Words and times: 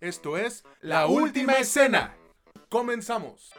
Esto 0.00 0.38
es 0.38 0.64
La 0.80 1.08
Última 1.08 1.54
Escena. 1.54 2.16
Comenzamos. 2.68 3.52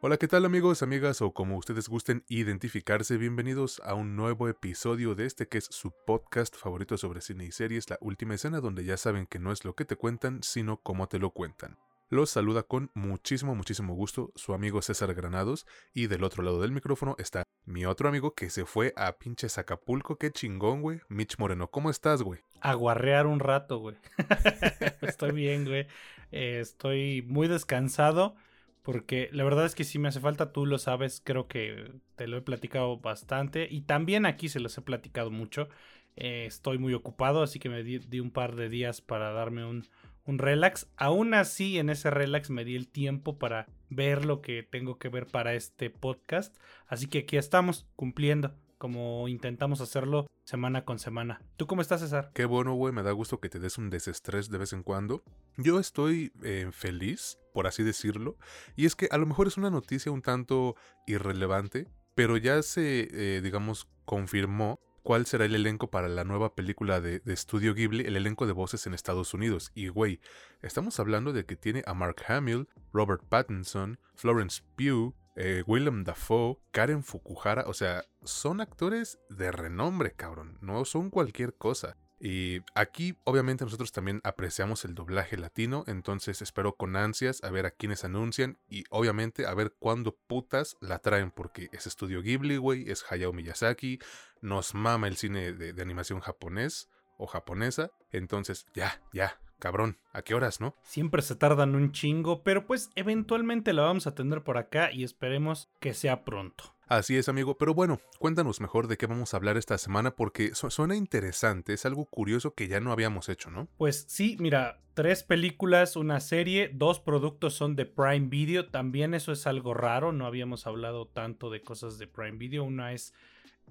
Hola, 0.00 0.16
¿qué 0.16 0.26
tal 0.26 0.44
amigos, 0.44 0.82
amigas 0.82 1.22
o 1.22 1.32
como 1.32 1.56
ustedes 1.56 1.88
gusten 1.88 2.24
identificarse? 2.26 3.18
Bienvenidos 3.18 3.80
a 3.84 3.94
un 3.94 4.16
nuevo 4.16 4.48
episodio 4.48 5.14
de 5.14 5.26
este 5.26 5.46
que 5.46 5.58
es 5.58 5.66
su 5.66 5.92
podcast 6.04 6.56
favorito 6.56 6.98
sobre 6.98 7.20
cine 7.20 7.44
y 7.44 7.52
series, 7.52 7.88
La 7.88 7.98
Última 8.00 8.34
Escena, 8.34 8.60
donde 8.60 8.84
ya 8.84 8.96
saben 8.96 9.26
que 9.26 9.38
no 9.38 9.52
es 9.52 9.64
lo 9.64 9.76
que 9.76 9.84
te 9.84 9.94
cuentan, 9.94 10.42
sino 10.42 10.78
cómo 10.78 11.06
te 11.06 11.20
lo 11.20 11.30
cuentan. 11.30 11.78
Los 12.12 12.30
saluda 12.30 12.64
con 12.64 12.90
muchísimo, 12.92 13.54
muchísimo 13.54 13.94
gusto 13.94 14.32
su 14.34 14.54
amigo 14.54 14.82
César 14.82 15.14
Granados 15.14 15.66
y 15.94 16.08
del 16.08 16.24
otro 16.24 16.42
lado 16.42 16.60
del 16.60 16.72
micrófono 16.72 17.14
está 17.18 17.41
mi 17.64 17.84
otro 17.84 18.08
amigo 18.08 18.34
que 18.34 18.50
se 18.50 18.64
fue 18.64 18.92
a 18.96 19.12
pinches 19.18 19.58
Acapulco, 19.58 20.16
qué 20.16 20.30
chingón, 20.30 20.82
güey. 20.82 21.00
Mitch 21.08 21.38
Moreno, 21.38 21.70
¿cómo 21.70 21.90
estás, 21.90 22.22
güey? 22.22 22.40
Aguarrear 22.60 23.26
un 23.26 23.40
rato, 23.40 23.78
güey. 23.78 23.96
estoy 25.02 25.32
bien, 25.32 25.64
güey. 25.64 25.86
Eh, 26.32 26.58
estoy 26.60 27.22
muy 27.22 27.48
descansado 27.48 28.34
porque 28.82 29.28
la 29.32 29.44
verdad 29.44 29.66
es 29.66 29.74
que 29.74 29.84
si 29.84 29.98
me 29.98 30.08
hace 30.08 30.20
falta, 30.20 30.52
tú 30.52 30.66
lo 30.66 30.78
sabes, 30.78 31.20
creo 31.24 31.46
que 31.46 31.92
te 32.16 32.26
lo 32.26 32.36
he 32.36 32.42
platicado 32.42 32.98
bastante 32.98 33.68
y 33.70 33.82
también 33.82 34.26
aquí 34.26 34.48
se 34.48 34.60
los 34.60 34.76
he 34.76 34.82
platicado 34.82 35.30
mucho. 35.30 35.68
Eh, 36.16 36.44
estoy 36.46 36.78
muy 36.78 36.94
ocupado, 36.94 37.42
así 37.42 37.58
que 37.58 37.68
me 37.68 37.82
di 37.84 38.20
un 38.20 38.30
par 38.30 38.56
de 38.56 38.68
días 38.68 39.00
para 39.00 39.32
darme 39.32 39.64
un 39.64 39.86
un 40.24 40.38
relax. 40.38 40.88
Aún 40.96 41.34
así, 41.34 41.78
en 41.78 41.90
ese 41.90 42.10
relax 42.10 42.50
me 42.50 42.64
di 42.64 42.76
el 42.76 42.88
tiempo 42.88 43.38
para 43.38 43.66
ver 43.94 44.24
lo 44.24 44.40
que 44.40 44.62
tengo 44.62 44.98
que 44.98 45.08
ver 45.08 45.26
para 45.26 45.54
este 45.54 45.90
podcast. 45.90 46.56
Así 46.86 47.06
que 47.06 47.20
aquí 47.20 47.36
estamos, 47.36 47.86
cumpliendo, 47.96 48.54
como 48.78 49.28
intentamos 49.28 49.80
hacerlo 49.80 50.26
semana 50.44 50.84
con 50.84 50.98
semana. 50.98 51.40
¿Tú 51.56 51.66
cómo 51.66 51.82
estás, 51.82 52.00
César? 52.00 52.30
Qué 52.34 52.44
bueno, 52.44 52.74
güey, 52.74 52.92
me 52.92 53.02
da 53.02 53.12
gusto 53.12 53.40
que 53.40 53.48
te 53.48 53.58
des 53.58 53.78
un 53.78 53.90
desestrés 53.90 54.50
de 54.50 54.58
vez 54.58 54.72
en 54.72 54.82
cuando. 54.82 55.22
Yo 55.56 55.78
estoy 55.78 56.32
eh, 56.42 56.68
feliz, 56.72 57.38
por 57.54 57.66
así 57.66 57.82
decirlo, 57.82 58.36
y 58.74 58.86
es 58.86 58.96
que 58.96 59.08
a 59.10 59.18
lo 59.18 59.26
mejor 59.26 59.46
es 59.46 59.56
una 59.56 59.70
noticia 59.70 60.10
un 60.10 60.22
tanto 60.22 60.74
irrelevante, 61.06 61.86
pero 62.14 62.36
ya 62.36 62.62
se, 62.62 63.08
eh, 63.12 63.40
digamos, 63.40 63.88
confirmó 64.04 64.80
cuál 65.02 65.26
será 65.26 65.44
el 65.44 65.54
elenco 65.54 65.90
para 65.90 66.08
la 66.08 66.24
nueva 66.24 66.54
película 66.54 67.00
de, 67.00 67.20
de 67.20 67.36
Studio 67.36 67.74
Ghibli, 67.74 68.04
el 68.04 68.16
elenco 68.16 68.46
de 68.46 68.52
voces 68.52 68.86
en 68.86 68.94
Estados 68.94 69.34
Unidos. 69.34 69.70
Y 69.74 69.88
güey, 69.88 70.20
estamos 70.62 70.98
hablando 71.00 71.32
de 71.32 71.44
que 71.44 71.56
tiene 71.56 71.82
a 71.86 71.94
Mark 71.94 72.22
Hamill, 72.28 72.68
Robert 72.92 73.22
Pattinson, 73.28 73.98
Florence 74.14 74.62
Pugh, 74.76 75.14
eh, 75.34 75.62
Willem 75.66 76.04
Dafoe, 76.04 76.58
Karen 76.72 77.02
Fukuhara, 77.02 77.64
o 77.66 77.72
sea, 77.72 78.04
son 78.22 78.60
actores 78.60 79.18
de 79.30 79.50
renombre, 79.50 80.12
cabrón, 80.12 80.58
no 80.60 80.84
son 80.84 81.10
cualquier 81.10 81.54
cosa. 81.54 81.96
Y 82.24 82.60
aquí 82.76 83.16
obviamente 83.24 83.64
nosotros 83.64 83.90
también 83.90 84.20
apreciamos 84.22 84.84
el 84.84 84.94
doblaje 84.94 85.36
latino, 85.36 85.82
entonces 85.88 86.40
espero 86.40 86.76
con 86.76 86.94
ansias 86.94 87.42
a 87.42 87.50
ver 87.50 87.66
a 87.66 87.72
quienes 87.72 88.04
anuncian 88.04 88.58
y 88.68 88.84
obviamente 88.90 89.44
a 89.44 89.52
ver 89.54 89.74
cuándo 89.76 90.14
putas 90.28 90.76
la 90.80 91.00
traen, 91.00 91.32
porque 91.32 91.68
es 91.72 91.88
estudio 91.88 92.22
Ghibli, 92.22 92.58
güey, 92.58 92.88
es 92.88 93.04
Hayao 93.10 93.32
Miyazaki, 93.32 93.98
nos 94.40 94.72
mama 94.72 95.08
el 95.08 95.16
cine 95.16 95.52
de, 95.52 95.72
de 95.72 95.82
animación 95.82 96.20
japonés 96.20 96.88
o 97.18 97.26
japonesa, 97.26 97.90
entonces 98.12 98.66
ya, 98.72 99.02
ya, 99.12 99.40
cabrón, 99.58 99.98
¿a 100.12 100.22
qué 100.22 100.36
horas, 100.36 100.60
no? 100.60 100.76
Siempre 100.82 101.22
se 101.22 101.34
tardan 101.34 101.74
un 101.74 101.90
chingo, 101.90 102.44
pero 102.44 102.68
pues 102.68 102.90
eventualmente 102.94 103.72
la 103.72 103.82
vamos 103.82 104.06
a 104.06 104.14
tener 104.14 104.44
por 104.44 104.58
acá 104.58 104.92
y 104.92 105.02
esperemos 105.02 105.72
que 105.80 105.92
sea 105.92 106.24
pronto. 106.24 106.76
Así 106.92 107.16
es, 107.16 107.30
amigo, 107.30 107.56
pero 107.56 107.72
bueno, 107.72 108.02
cuéntanos 108.18 108.60
mejor 108.60 108.86
de 108.86 108.98
qué 108.98 109.06
vamos 109.06 109.32
a 109.32 109.38
hablar 109.38 109.56
esta 109.56 109.78
semana 109.78 110.14
porque 110.14 110.54
suena 110.54 110.94
interesante, 110.94 111.72
es 111.72 111.86
algo 111.86 112.04
curioso 112.04 112.54
que 112.54 112.68
ya 112.68 112.80
no 112.80 112.92
habíamos 112.92 113.30
hecho, 113.30 113.50
¿no? 113.50 113.66
Pues 113.78 114.04
sí, 114.10 114.36
mira, 114.38 114.78
tres 114.92 115.22
películas, 115.22 115.96
una 115.96 116.20
serie, 116.20 116.70
dos 116.70 117.00
productos 117.00 117.54
son 117.54 117.76
de 117.76 117.86
Prime 117.86 118.28
Video, 118.28 118.68
también 118.68 119.14
eso 119.14 119.32
es 119.32 119.46
algo 119.46 119.72
raro, 119.72 120.12
no 120.12 120.26
habíamos 120.26 120.66
hablado 120.66 121.06
tanto 121.06 121.48
de 121.48 121.62
cosas 121.62 121.96
de 121.96 122.08
Prime 122.08 122.36
Video, 122.36 122.62
una 122.62 122.92
es... 122.92 123.14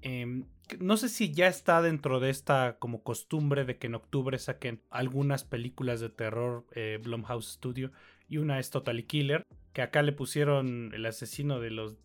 Em, 0.01 0.47
no 0.79 0.97
sé 0.97 1.07
si 1.07 1.31
ya 1.31 1.45
está 1.45 1.83
dentro 1.83 2.19
de 2.19 2.31
esta 2.31 2.77
como 2.79 3.03
costumbre 3.03 3.65
de 3.65 3.77
que 3.77 3.85
en 3.85 3.93
octubre 3.93 4.39
saquen 4.39 4.81
algunas 4.89 5.43
películas 5.43 5.99
de 5.99 6.09
terror 6.09 6.65
eh, 6.71 6.99
Blumhouse 7.03 7.51
Studio 7.51 7.91
y 8.27 8.37
una 8.37 8.57
es 8.57 8.71
Totally 8.71 9.03
Killer, 9.03 9.45
que 9.73 9.83
acá 9.83 10.01
le 10.01 10.11
pusieron 10.11 10.89
el 10.95 11.05
asesino 11.05 11.59
de 11.59 11.69
los 11.69 11.97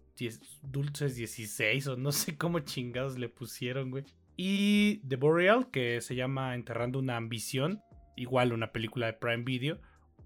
dulces 0.63 1.17
16 1.17 1.87
o 1.89 1.97
no 1.97 2.13
sé 2.13 2.37
cómo 2.37 2.61
chingados 2.61 3.19
le 3.19 3.29
pusieron, 3.29 3.91
güey. 3.91 4.05
Y 4.37 4.99
The 5.09 5.17
Boreal, 5.17 5.71
que 5.71 6.01
se 6.01 6.15
llama 6.15 6.55
Enterrando 6.55 6.99
una 6.99 7.17
ambición, 7.17 7.81
igual 8.17 8.53
una 8.53 8.73
película 8.73 9.07
de 9.07 9.15
Prime 9.15 9.45
Video. 9.45 9.81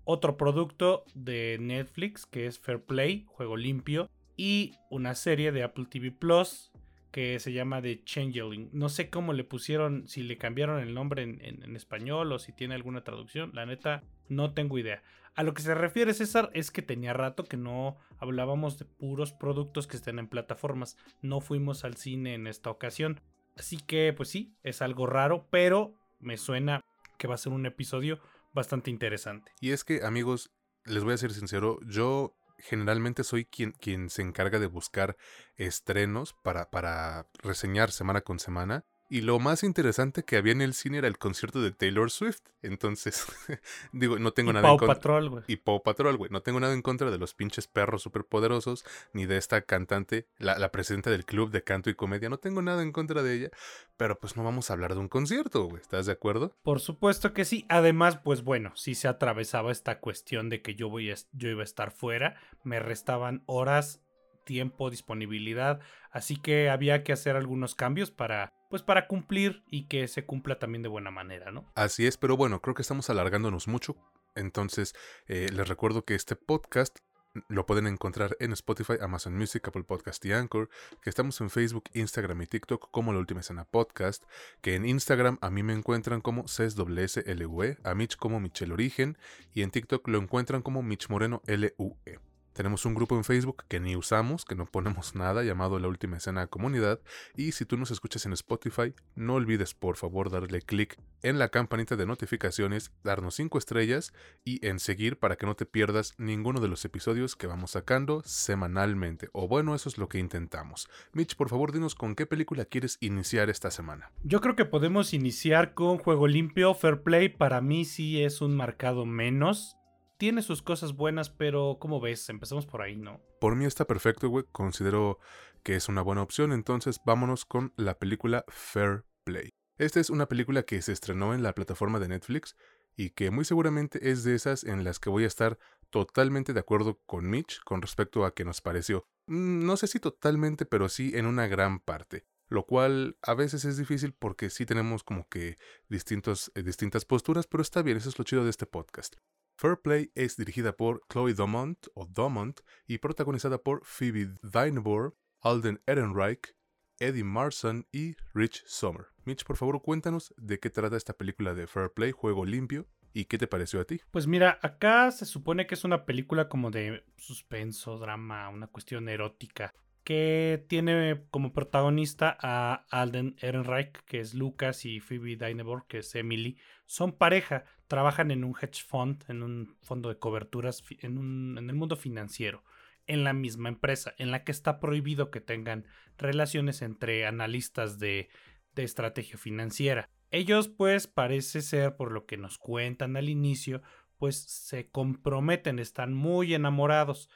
Otro 0.05 0.37
producto 0.37 1.05
de 1.15 1.59
Netflix, 1.61 2.27
que 2.27 2.47
es 2.47 2.59
Fair 2.59 2.83
Play, 2.83 3.25
Juego 3.28 3.56
Limpio. 3.56 4.11
Y 4.37 4.75
una 4.91 5.15
serie 5.15 5.53
de 5.53 5.62
Apple 5.62 5.87
TV 5.89 6.11
Plus, 6.11 6.72
que 7.12 7.39
se 7.39 7.53
llama 7.53 7.83
The 7.83 8.03
Changeling. 8.05 8.71
No 8.72 8.89
sé 8.89 9.11
cómo 9.11 9.33
le 9.33 9.45
pusieron, 9.45 10.09
si 10.09 10.22
le 10.22 10.39
cambiaron 10.39 10.81
el 10.81 10.95
nombre 10.95 11.22
en, 11.22 11.77
español 11.77 12.33
o 12.33 12.39
si 12.39 12.53
tiene 12.53 12.75
alguna 12.75 13.05
traducción. 13.05 13.51
La 13.55 13.67
neta, 13.67 14.03
no 14.31 14.55
tengo 14.55 14.79
idea. 14.79 15.03
A 15.35 15.43
lo 15.43 15.55
que 15.55 15.63
se 15.63 15.75
refiere 15.75 16.15
César 16.15 16.51
es 16.55 16.71
que 16.71 16.83
tenía 16.83 17.13
rato 17.13 17.45
que 17.45 17.57
no 17.57 17.99
hablábamos 18.19 18.79
de 18.79 18.85
puros 18.85 19.33
productos 19.33 19.87
que 19.87 19.97
estén 19.97 20.19
en 20.19 20.29
plataformas. 20.29 20.97
No 21.21 21.41
fuimos 21.41 21.85
al 21.85 21.97
cine 21.97 22.35
en 22.35 22.47
esta 22.47 22.71
ocasión. 22.71 23.21
Así 23.57 23.79
que, 23.79 24.13
pues 24.17 24.29
sí, 24.29 24.55
es 24.63 24.83
algo 24.83 25.07
raro, 25.07 25.47
pero 25.51 25.95
me 26.19 26.37
suena 26.37 26.85
que 27.19 27.29
va 27.29 27.35
a 27.35 27.39
ser 27.39 27.53
un 27.53 27.67
episodio 27.67 28.21
bastante 28.53 28.91
interesante. 28.91 29.53
Y 29.61 29.71
es 29.71 29.85
que, 29.85 30.03
amigos, 30.05 30.51
les 30.85 31.05
voy 31.05 31.15
a 31.15 31.19
ser 31.19 31.33
sincero, 31.33 31.79
yo 31.87 32.35
generalmente 32.59 33.25
soy 33.25 33.45
quien, 33.45 33.73
quien 33.73 34.11
se 34.11 34.23
encarga 34.23 34.59
de 34.59 34.67
buscar 34.67 35.17
estrenos 35.57 36.35
para, 36.43 36.71
para 36.71 37.27
reseñar 37.43 37.91
semana 37.91 38.21
con 38.21 38.39
semana. 38.39 38.85
Y 39.12 39.22
lo 39.22 39.41
más 39.41 39.65
interesante 39.65 40.22
que 40.22 40.37
había 40.37 40.53
en 40.53 40.60
el 40.60 40.72
cine 40.72 40.98
era 40.98 41.09
el 41.09 41.19
concierto 41.19 41.60
de 41.60 41.72
Taylor 41.72 42.12
Swift. 42.12 42.43
Entonces, 42.62 43.26
digo, 43.93 44.21
no 44.21 44.31
tengo 44.32 44.53
nada 44.53 44.71
en 44.71 44.76
contra. 44.76 44.94
Patrol, 44.94 45.28
güey. 45.28 45.43
Y 45.48 45.56
Paw 45.56 45.82
Patrol, 45.82 46.16
güey. 46.16 46.31
No 46.31 46.43
tengo 46.43 46.60
nada 46.60 46.72
en 46.75 46.81
contra 46.81 47.10
de 47.10 47.19
los 47.19 47.34
pinches 47.34 47.66
perros 47.66 48.03
superpoderosos, 48.03 48.84
ni 49.12 49.26
de 49.26 49.37
esta 49.37 49.62
cantante, 49.62 50.28
la, 50.38 50.60
la, 50.60 50.71
presidenta 50.71 51.10
del 51.10 51.25
club 51.25 51.50
de 51.50 51.65
canto 51.65 51.91
y 51.91 51.97
comedia. 51.97 52.28
No 52.28 52.38
tengo 52.38 52.62
nada 52.62 52.84
en 52.84 52.93
contra 52.93 53.25
de 53.25 53.34
ella. 53.34 53.50
Pero 53.97 54.16
pues 54.16 54.37
no 54.37 54.44
vamos 54.44 54.71
a 54.71 54.75
hablar 54.75 54.94
de 54.94 55.00
un 55.00 55.09
concierto, 55.09 55.65
güey. 55.65 55.82
¿Estás 55.82 56.06
de 56.06 56.12
acuerdo? 56.12 56.56
Por 56.62 56.78
supuesto 56.78 57.32
que 57.32 57.44
sí. 57.44 57.66
Además, 57.69 58.21
pues 58.22 58.44
bueno, 58.44 58.71
si 58.77 58.94
se 58.94 59.09
atravesaba 59.09 59.72
esta 59.72 59.98
cuestión 59.98 60.50
de 60.50 60.62
que 60.62 60.77
yo, 60.77 60.88
voy 60.88 61.10
a, 61.10 61.16
yo 61.32 61.48
iba 61.48 61.62
a 61.62 61.65
estar 61.65 61.91
fuera. 61.91 62.37
Me 62.62 62.78
restaban 62.78 63.42
horas 63.47 64.04
tiempo, 64.44 64.91
disponibilidad, 64.91 65.81
así 66.10 66.37
que 66.37 66.71
había 66.71 67.04
que 67.04 67.12
hacer 67.12 67.37
algunos 67.37 67.75
cambios 67.75 68.10
para 68.10 68.53
pues 68.71 68.83
para 68.83 69.07
cumplir 69.07 69.63
y 69.69 69.87
que 69.87 70.09
se 70.09 70.25
cumpla 70.25 70.59
también 70.59 70.83
de 70.83 70.89
buena 70.89 71.11
manera, 71.11 71.51
¿no? 71.51 71.71
Así 71.75 72.07
es, 72.07 72.17
pero 72.17 72.37
bueno, 72.37 72.63
creo 72.63 72.75
que 72.75 72.83
estamos 72.83 73.11
alargándonos 73.11 73.69
mucho, 73.69 73.97
entonces 74.35 74.95
eh, 75.27 75.49
les 75.53 75.69
recuerdo 75.69 76.05
que 76.05 76.15
este 76.15 76.37
podcast 76.37 77.01
lo 77.49 77.67
pueden 77.67 77.87
encontrar 77.87 78.37
en 78.41 78.53
Spotify, 78.53 78.95
Amazon 79.01 79.37
Music, 79.37 79.67
Apple 79.67 79.85
Podcast 79.85 80.25
y 80.25 80.33
Anchor, 80.33 80.69
que 81.03 81.11
estamos 81.11 81.41
en 81.41 81.51
Facebook, 81.51 81.85
Instagram 81.93 82.43
y 82.43 82.47
TikTok 82.47 82.91
como 82.91 83.13
La 83.13 83.21
Última 83.21 83.41
Escena 83.41 83.65
Podcast, 83.65 84.25
que 84.61 84.75
en 84.75 84.85
Instagram 84.85 85.39
a 85.41 85.51
mí 85.51 85.63
me 85.63 85.73
encuentran 85.73 86.21
como 86.21 86.45
CSWSLUE, 86.45 87.79
a 87.85 87.95
Mitch 87.95 88.17
como 88.17 88.41
Michel 88.41 88.73
Origen 88.73 89.19
y 89.53 89.63
en 89.63 89.71
TikTok 89.71 90.07
lo 90.09 90.19
encuentran 90.19 90.63
como 90.63 90.83
Mitch 90.83 91.09
Moreno 91.09 91.43
LUE. 91.47 92.30
Tenemos 92.60 92.84
un 92.84 92.93
grupo 92.93 93.16
en 93.16 93.25
Facebook 93.25 93.65
que 93.69 93.81
ni 93.81 93.97
usamos, 93.97 94.44
que 94.44 94.54
no 94.54 94.66
ponemos 94.66 95.15
nada, 95.15 95.43
llamado 95.43 95.78
La 95.78 95.88
Última 95.88 96.19
Escena 96.19 96.47
Comunidad. 96.47 97.00
Y 97.34 97.53
si 97.53 97.65
tú 97.65 97.78
nos 97.78 97.91
escuchas 97.91 98.27
en 98.27 98.34
Spotify, 98.34 98.92
no 99.15 99.36
olvides 99.36 99.72
por 99.72 99.97
favor 99.97 100.28
darle 100.28 100.60
clic 100.60 101.01
en 101.22 101.39
la 101.39 101.48
campanita 101.48 101.97
de 101.97 102.04
notificaciones, 102.04 102.92
darnos 103.03 103.36
5 103.36 103.57
estrellas 103.57 104.12
y 104.45 104.66
en 104.66 104.78
seguir 104.78 105.18
para 105.18 105.36
que 105.36 105.47
no 105.47 105.57
te 105.57 105.65
pierdas 105.65 106.12
ninguno 106.18 106.60
de 106.60 106.68
los 106.68 106.84
episodios 106.84 107.34
que 107.34 107.47
vamos 107.47 107.71
sacando 107.71 108.21
semanalmente. 108.27 109.30
O 109.33 109.48
bueno, 109.48 109.74
eso 109.74 109.89
es 109.89 109.97
lo 109.97 110.10
que 110.10 110.18
intentamos. 110.18 110.86
Mitch, 111.15 111.36
por 111.36 111.48
favor, 111.48 111.72
dinos 111.72 111.95
con 111.95 112.15
qué 112.15 112.27
película 112.27 112.66
quieres 112.66 112.98
iniciar 113.01 113.48
esta 113.48 113.71
semana. 113.71 114.13
Yo 114.22 114.42
creo 114.42 114.54
que 114.54 114.66
podemos 114.66 115.15
iniciar 115.15 115.72
con 115.72 115.97
Juego 115.97 116.28
Limpio, 116.28 116.74
Fair 116.74 117.01
Play. 117.01 117.30
Para 117.30 117.63
mí 117.63 117.86
sí 117.86 118.22
es 118.22 118.42
un 118.42 118.54
marcado 118.54 119.06
menos 119.06 119.79
tiene 120.21 120.43
sus 120.43 120.61
cosas 120.61 120.95
buenas, 120.95 121.31
pero 121.31 121.78
¿cómo 121.81 121.99
ves? 121.99 122.28
Empezamos 122.28 122.67
por 122.67 122.83
ahí, 122.83 122.95
¿no? 122.95 123.22
Por 123.41 123.57
mí 123.57 123.65
está 123.65 123.87
perfecto, 123.87 124.28
güey. 124.28 124.45
Considero 124.53 125.19
que 125.63 125.77
es 125.77 125.89
una 125.89 126.03
buena 126.03 126.21
opción. 126.21 126.53
Entonces 126.53 127.01
vámonos 127.07 127.47
con 127.47 127.72
la 127.77 127.99
película 127.99 128.45
Fair 128.49 129.07
Play. 129.25 129.49
Esta 129.78 129.99
es 129.99 130.11
una 130.11 130.28
película 130.28 130.63
que 130.65 130.83
se 130.83 130.93
estrenó 130.93 131.33
en 131.33 131.43
la 131.43 131.55
plataforma 131.55 131.99
de 131.99 132.09
Netflix 132.09 132.55
y 132.97 133.11
que 133.11 133.31
muy 133.31 133.47
seguramente 133.47 134.11
es 134.11 134.22
de 134.22 134.34
esas 134.34 134.63
en 134.65 134.84
las 134.84 135.01
que 135.01 135.09
voy 135.09 135.25
a 135.25 135.27
estar 135.27 135.59
totalmente 135.89 136.53
de 136.53 136.61
acuerdo 136.61 137.01
con 137.07 137.31
Mitch 137.31 137.59
con 137.65 137.81
respecto 137.81 138.27
a 138.27 138.34
que 138.34 138.45
nos 138.45 138.61
pareció. 138.61 139.09
Mm, 139.27 139.65
no 139.65 139.78
sé 139.78 139.87
si 139.87 140.01
totalmente, 140.01 140.66
pero 140.66 140.91
sí 140.91 141.13
en 141.15 141.25
una 141.25 141.47
gran 141.47 141.81
parte. 141.81 142.27
lo 142.49 142.66
cual 142.66 143.16
a 143.23 143.34
veces 143.34 143.65
es 143.65 143.77
difícil 143.77 144.13
porque 144.13 144.51
sí 144.51 144.66
tenemos 144.66 145.05
como 145.05 145.28
que 145.28 145.51
eh, 145.51 145.57
distintas 145.89 147.05
posturas, 147.07 147.47
pero 147.47 147.63
está 147.63 147.81
bien, 147.81 147.97
eso 147.97 148.09
es 148.09 148.19
lo 148.19 148.25
chido 148.25 148.43
de 148.43 148.51
este 148.51 148.66
podcast. 148.66 149.15
Fair 149.60 149.77
Play 149.77 150.10
es 150.15 150.39
dirigida 150.39 150.74
por 150.74 151.03
Chloe 151.12 151.34
Domont 151.34 151.77
o 151.92 152.07
Domont 152.07 152.59
y 152.86 152.97
protagonizada 152.97 153.59
por 153.59 153.84
Phoebe 153.84 154.39
Dynevor, 154.42 155.18
Alden 155.42 155.83
Ehrenreich, 155.86 156.57
Eddie 156.98 157.24
Marson 157.24 157.86
y 157.92 158.15
Rich 158.33 158.62
Sommer. 158.65 159.09
Mitch, 159.27 159.45
por 159.45 159.59
favor, 159.59 159.83
cuéntanos 159.83 160.33
de 160.39 160.59
qué 160.59 160.71
trata 160.71 160.97
esta 160.97 161.12
película 161.12 161.53
de 161.53 161.66
Fair 161.66 161.92
Play, 161.92 162.12
Juego 162.12 162.47
Limpio, 162.47 162.86
y 163.12 163.27
qué 163.27 163.36
te 163.36 163.47
pareció 163.47 163.83
a 163.83 163.84
ti. 163.84 164.01
Pues 164.10 164.27
mira, 164.27 164.59
acá 164.62 165.10
se 165.10 165.27
supone 165.27 165.66
que 165.66 165.74
es 165.74 165.84
una 165.84 166.06
película 166.06 166.48
como 166.48 166.71
de 166.71 167.04
suspenso, 167.18 167.98
drama, 167.98 168.48
una 168.48 168.68
cuestión 168.68 169.10
erótica 169.10 169.74
que 170.04 170.65
tiene 170.68 171.27
como 171.30 171.53
protagonista 171.53 172.36
a 172.41 172.86
Alden 172.91 173.36
Ehrenreich, 173.39 173.92
que 174.06 174.21
es 174.21 174.33
Lucas, 174.34 174.84
y 174.86 175.01
Phoebe 175.01 175.36
Dynevor, 175.36 175.86
que 175.86 175.98
es 175.98 176.15
Emily. 176.15 176.56
Son 176.86 177.13
pareja, 177.13 177.65
trabajan 177.91 178.31
en 178.31 178.45
un 178.45 178.54
hedge 178.54 178.84
fund, 178.87 179.25
en 179.27 179.42
un 179.42 179.77
fondo 179.83 180.10
de 180.10 180.19
coberturas, 180.19 180.84
en, 181.01 181.59
el 181.59 181.75
mundo 181.75 181.97
financiero, 181.97 182.63
en 183.09 183.25
la 183.25 183.33
misma 183.33 183.69
empresa, 183.69 184.15
en 184.16 184.31
la 184.31 184.45
que 184.45 184.53
está 184.53 184.78
prohibido 184.78 185.33
que 185.33 185.41
tengan 185.41 185.87
relaciones 186.16 186.83
entre 186.83 187.27
analistas 187.27 187.98
de, 187.98 188.28
de 188.77 188.84
estrategia 188.84 189.39
financiera. 189.39 190.09
Ellos, 190.31 190.69
pues, 190.69 191.09
parece 191.09 191.63
ser, 191.63 191.97
por 191.97 192.13
lo 192.13 192.27
que 192.27 192.37
nos 192.37 192.59
cuentan 192.59 193.16
al 193.16 193.28
inicio, 193.28 193.83
pues 194.19 194.37
se 194.37 194.89
comprometen, 194.89 195.81
están 195.81 196.15
muy 196.15 196.54
enamorados 196.54 197.28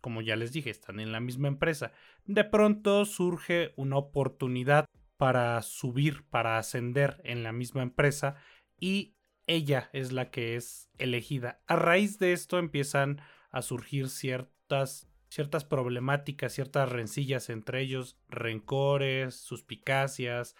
como 0.00 0.22
ya 0.22 0.36
les 0.36 0.52
dije, 0.52 0.70
están 0.70 1.00
en 1.00 1.10
la 1.10 1.18
misma 1.18 1.48
empresa. 1.48 1.90
De 2.24 2.44
pronto 2.44 3.04
surge 3.04 3.72
una 3.74 3.96
oportunidad 3.96 4.84
para 5.16 5.60
subir, 5.62 6.24
para 6.30 6.56
ascender 6.56 7.20
en 7.24 7.42
la 7.42 7.50
misma 7.50 7.82
empresa 7.82 8.36
y 8.78 9.17
ella 9.48 9.90
es 9.92 10.12
la 10.12 10.30
que 10.30 10.54
es 10.54 10.88
elegida. 10.98 11.60
A 11.66 11.74
raíz 11.74 12.18
de 12.18 12.32
esto 12.32 12.58
empiezan 12.58 13.20
a 13.50 13.62
surgir 13.62 14.08
ciertas, 14.08 15.08
ciertas 15.28 15.64
problemáticas, 15.64 16.52
ciertas 16.52 16.88
rencillas 16.90 17.50
entre 17.50 17.80
ellos, 17.80 18.16
rencores, 18.28 19.34
suspicacias, 19.34 20.54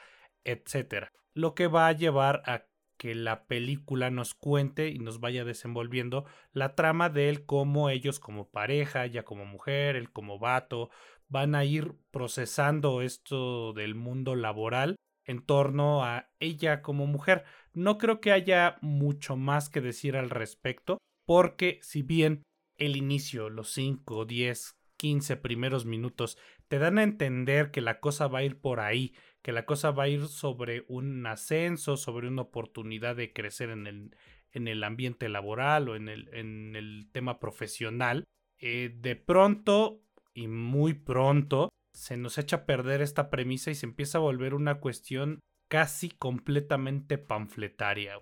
etc. 0.45 1.11
Lo 1.35 1.55
que 1.55 1.69
va 1.69 1.87
a 1.87 1.93
llevar 1.93 2.43
a 2.47 2.67
que 2.97 3.15
la 3.15 3.47
película 3.47 4.11
nos 4.11 4.35
cuente 4.35 4.89
y 4.89 4.99
nos 4.99 5.21
vaya 5.21 5.45
desenvolviendo 5.45 6.25
la 6.53 6.75
trama 6.75 7.11
de 7.11 7.29
él 7.29 7.47
como 7.47 7.91
ellos 7.91 8.19
como 8.19 8.51
pareja, 8.51 9.07
ya 9.07 9.23
como 9.23 9.45
mujer, 9.45 9.95
él 9.95 10.11
como 10.11 10.41
vato, 10.41 10.91
van 11.29 11.55
a 11.55 11.65
ir 11.65 11.95
procesando 12.11 13.03
esto 13.03 13.73
del 13.75 13.95
mundo 13.95 14.35
laboral 14.35 14.97
en 15.29 15.43
torno 15.43 16.05
a 16.05 16.31
ella 16.41 16.83
como 16.83 17.07
mujer. 17.07 17.45
No 17.75 17.99
creo 17.99 18.21
que 18.21 18.33
haya 18.33 18.79
mucho 18.81 19.37
más 19.37 19.69
que 19.69 19.83
decir 19.83 20.17
al 20.17 20.31
respecto, 20.31 20.99
porque 21.27 21.79
si 21.83 22.03
bien 22.03 22.43
el 22.79 22.97
inicio, 22.97 23.51
los 23.51 23.71
5, 23.73 24.25
10, 24.25 24.75
15 24.97 25.37
primeros 25.37 25.85
minutos 25.85 26.39
te 26.69 26.79
dan 26.79 26.99
a 26.99 27.03
entender 27.03 27.71
que 27.71 27.83
la 27.83 28.01
cosa 28.01 28.27
va 28.27 28.41
a 28.41 28.45
ir 28.45 28.59
por 28.59 28.81
ahí, 28.81 29.15
que 29.43 29.53
la 29.53 29.67
cosa 29.67 29.91
va 29.91 30.05
a 30.05 30.09
ir 30.09 30.27
sobre 30.29 30.85
un 30.89 31.27
ascenso, 31.27 31.99
sobre 31.99 32.29
una 32.29 32.43
oportunidad 32.43 33.15
de 33.15 33.33
crecer 33.33 33.69
en 33.69 33.87
el, 33.87 34.17
en 34.53 34.67
el 34.67 34.83
ambiente 34.83 35.29
laboral 35.29 35.91
o 35.91 35.97
en 35.97 36.09
el, 36.09 36.35
en 36.35 36.75
el 36.75 37.11
tema 37.13 37.39
profesional, 37.39 38.25
eh, 38.59 38.97
de 38.99 39.15
pronto 39.15 40.01
y 40.33 40.49
muy 40.49 40.95
pronto 40.95 41.69
se 41.99 42.17
nos 42.17 42.39
echa 42.39 42.57
a 42.57 42.65
perder 42.65 43.03
esta 43.03 43.29
premisa 43.29 43.73
y 43.73 43.75
se 43.75 43.85
empieza 43.85 44.19
a 44.19 44.21
volver 44.21 44.55
una 44.55 44.77
cuestión 44.77 45.41
casi 45.67 46.11
completamente 46.11 47.19
panfletaria, 47.19 48.19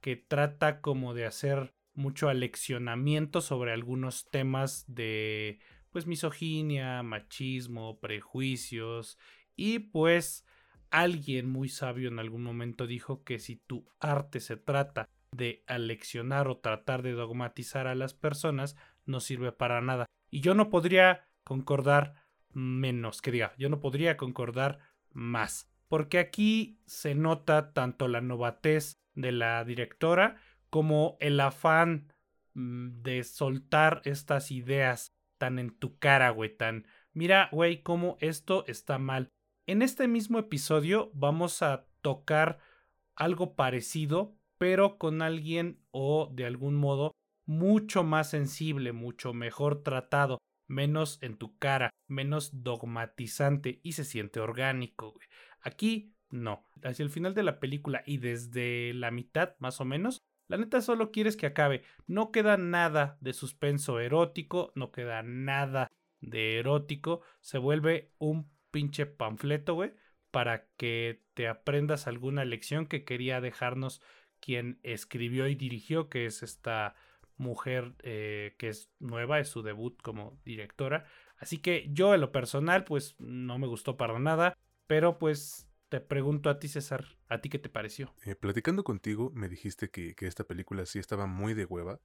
que 0.00 0.14
trata 0.14 0.80
como 0.80 1.12
de 1.12 1.26
hacer 1.26 1.74
mucho 1.94 2.28
aleccionamiento 2.28 3.40
sobre 3.40 3.72
algunos 3.72 4.26
temas 4.30 4.84
de 4.86 5.58
pues 5.90 6.06
misoginia, 6.06 7.02
machismo, 7.02 7.98
prejuicios 7.98 9.18
y 9.56 9.80
pues 9.80 10.44
alguien 10.90 11.50
muy 11.50 11.68
sabio 11.68 12.08
en 12.08 12.20
algún 12.20 12.44
momento 12.44 12.86
dijo 12.86 13.24
que 13.24 13.40
si 13.40 13.56
tu 13.56 13.86
arte 13.98 14.38
se 14.38 14.56
trata 14.56 15.08
de 15.32 15.64
aleccionar 15.66 16.46
o 16.46 16.58
tratar 16.58 17.02
de 17.02 17.12
dogmatizar 17.12 17.88
a 17.88 17.96
las 17.96 18.14
personas, 18.14 18.76
no 19.04 19.18
sirve 19.18 19.50
para 19.50 19.80
nada. 19.80 20.06
Y 20.30 20.40
yo 20.42 20.54
no 20.54 20.70
podría 20.70 21.26
concordar 21.44 22.25
menos, 22.56 23.20
que 23.20 23.30
diga, 23.30 23.54
yo 23.58 23.68
no 23.68 23.80
podría 23.80 24.16
concordar 24.16 24.78
más. 25.12 25.70
Porque 25.88 26.18
aquí 26.18 26.80
se 26.86 27.14
nota 27.14 27.72
tanto 27.72 28.08
la 28.08 28.20
novatez 28.20 28.98
de 29.14 29.30
la 29.30 29.64
directora 29.64 30.36
como 30.70 31.16
el 31.20 31.38
afán 31.38 32.12
mm, 32.54 33.02
de 33.02 33.24
soltar 33.24 34.00
estas 34.04 34.50
ideas 34.50 35.14
tan 35.38 35.58
en 35.58 35.70
tu 35.70 35.98
cara, 35.98 36.30
güey, 36.30 36.56
tan, 36.56 36.86
mira, 37.12 37.50
güey, 37.52 37.82
cómo 37.82 38.16
esto 38.20 38.64
está 38.66 38.98
mal. 38.98 39.28
En 39.66 39.82
este 39.82 40.08
mismo 40.08 40.38
episodio 40.38 41.10
vamos 41.12 41.62
a 41.62 41.86
tocar 42.00 42.58
algo 43.14 43.54
parecido, 43.54 44.34
pero 44.58 44.96
con 44.96 45.20
alguien 45.20 45.78
o 45.90 46.30
de 46.32 46.46
algún 46.46 46.74
modo 46.74 47.12
mucho 47.44 48.02
más 48.02 48.30
sensible, 48.30 48.92
mucho 48.92 49.34
mejor 49.34 49.82
tratado, 49.82 50.38
menos 50.66 51.18
en 51.22 51.36
tu 51.36 51.56
cara, 51.58 51.90
menos 52.06 52.62
dogmatizante 52.62 53.80
y 53.82 53.92
se 53.92 54.04
siente 54.04 54.40
orgánico. 54.40 55.12
Güey. 55.12 55.26
Aquí 55.60 56.14
no. 56.30 56.64
Hacia 56.82 57.02
el 57.02 57.10
final 57.10 57.34
de 57.34 57.42
la 57.42 57.60
película 57.60 58.02
y 58.06 58.18
desde 58.18 58.94
la 58.94 59.10
mitad 59.10 59.54
más 59.58 59.80
o 59.80 59.84
menos, 59.84 60.22
la 60.48 60.56
neta 60.56 60.80
solo 60.80 61.10
quieres 61.10 61.36
que 61.36 61.46
acabe. 61.46 61.82
No 62.06 62.30
queda 62.30 62.56
nada 62.56 63.18
de 63.20 63.32
suspenso 63.32 64.00
erótico, 64.00 64.72
no 64.74 64.92
queda 64.92 65.22
nada 65.22 65.90
de 66.20 66.58
erótico. 66.58 67.22
Se 67.40 67.58
vuelve 67.58 68.12
un 68.18 68.50
pinche 68.70 69.06
panfleto, 69.06 69.74
güey, 69.74 69.94
para 70.30 70.68
que 70.76 71.22
te 71.34 71.48
aprendas 71.48 72.06
alguna 72.06 72.44
lección 72.44 72.86
que 72.86 73.04
quería 73.04 73.40
dejarnos 73.40 74.02
quien 74.40 74.78
escribió 74.82 75.48
y 75.48 75.54
dirigió, 75.54 76.08
que 76.08 76.26
es 76.26 76.42
esta 76.42 76.94
mujer 77.36 77.94
eh, 78.02 78.54
que 78.58 78.68
es 78.68 78.90
nueva, 78.98 79.40
es 79.40 79.48
su 79.48 79.62
debut 79.62 80.00
como 80.02 80.38
directora. 80.44 81.06
Así 81.38 81.58
que 81.58 81.88
yo 81.90 82.14
en 82.14 82.20
lo 82.20 82.32
personal, 82.32 82.84
pues 82.84 83.14
no 83.18 83.58
me 83.58 83.66
gustó 83.66 83.96
para 83.96 84.18
nada, 84.18 84.56
pero 84.86 85.18
pues 85.18 85.68
te 85.88 86.00
pregunto 86.00 86.50
a 86.50 86.58
ti, 86.58 86.68
César, 86.68 87.04
¿a 87.28 87.40
ti 87.40 87.48
qué 87.48 87.58
te 87.58 87.68
pareció? 87.68 88.12
Eh, 88.24 88.34
platicando 88.34 88.84
contigo, 88.84 89.30
me 89.34 89.48
dijiste 89.48 89.90
que, 89.90 90.14
esta 90.20 90.44
película 90.44 90.86
sí 90.86 90.98
estaba 90.98 91.26
muy 91.26 91.54
de 91.54 91.64
hueva, 91.64 92.00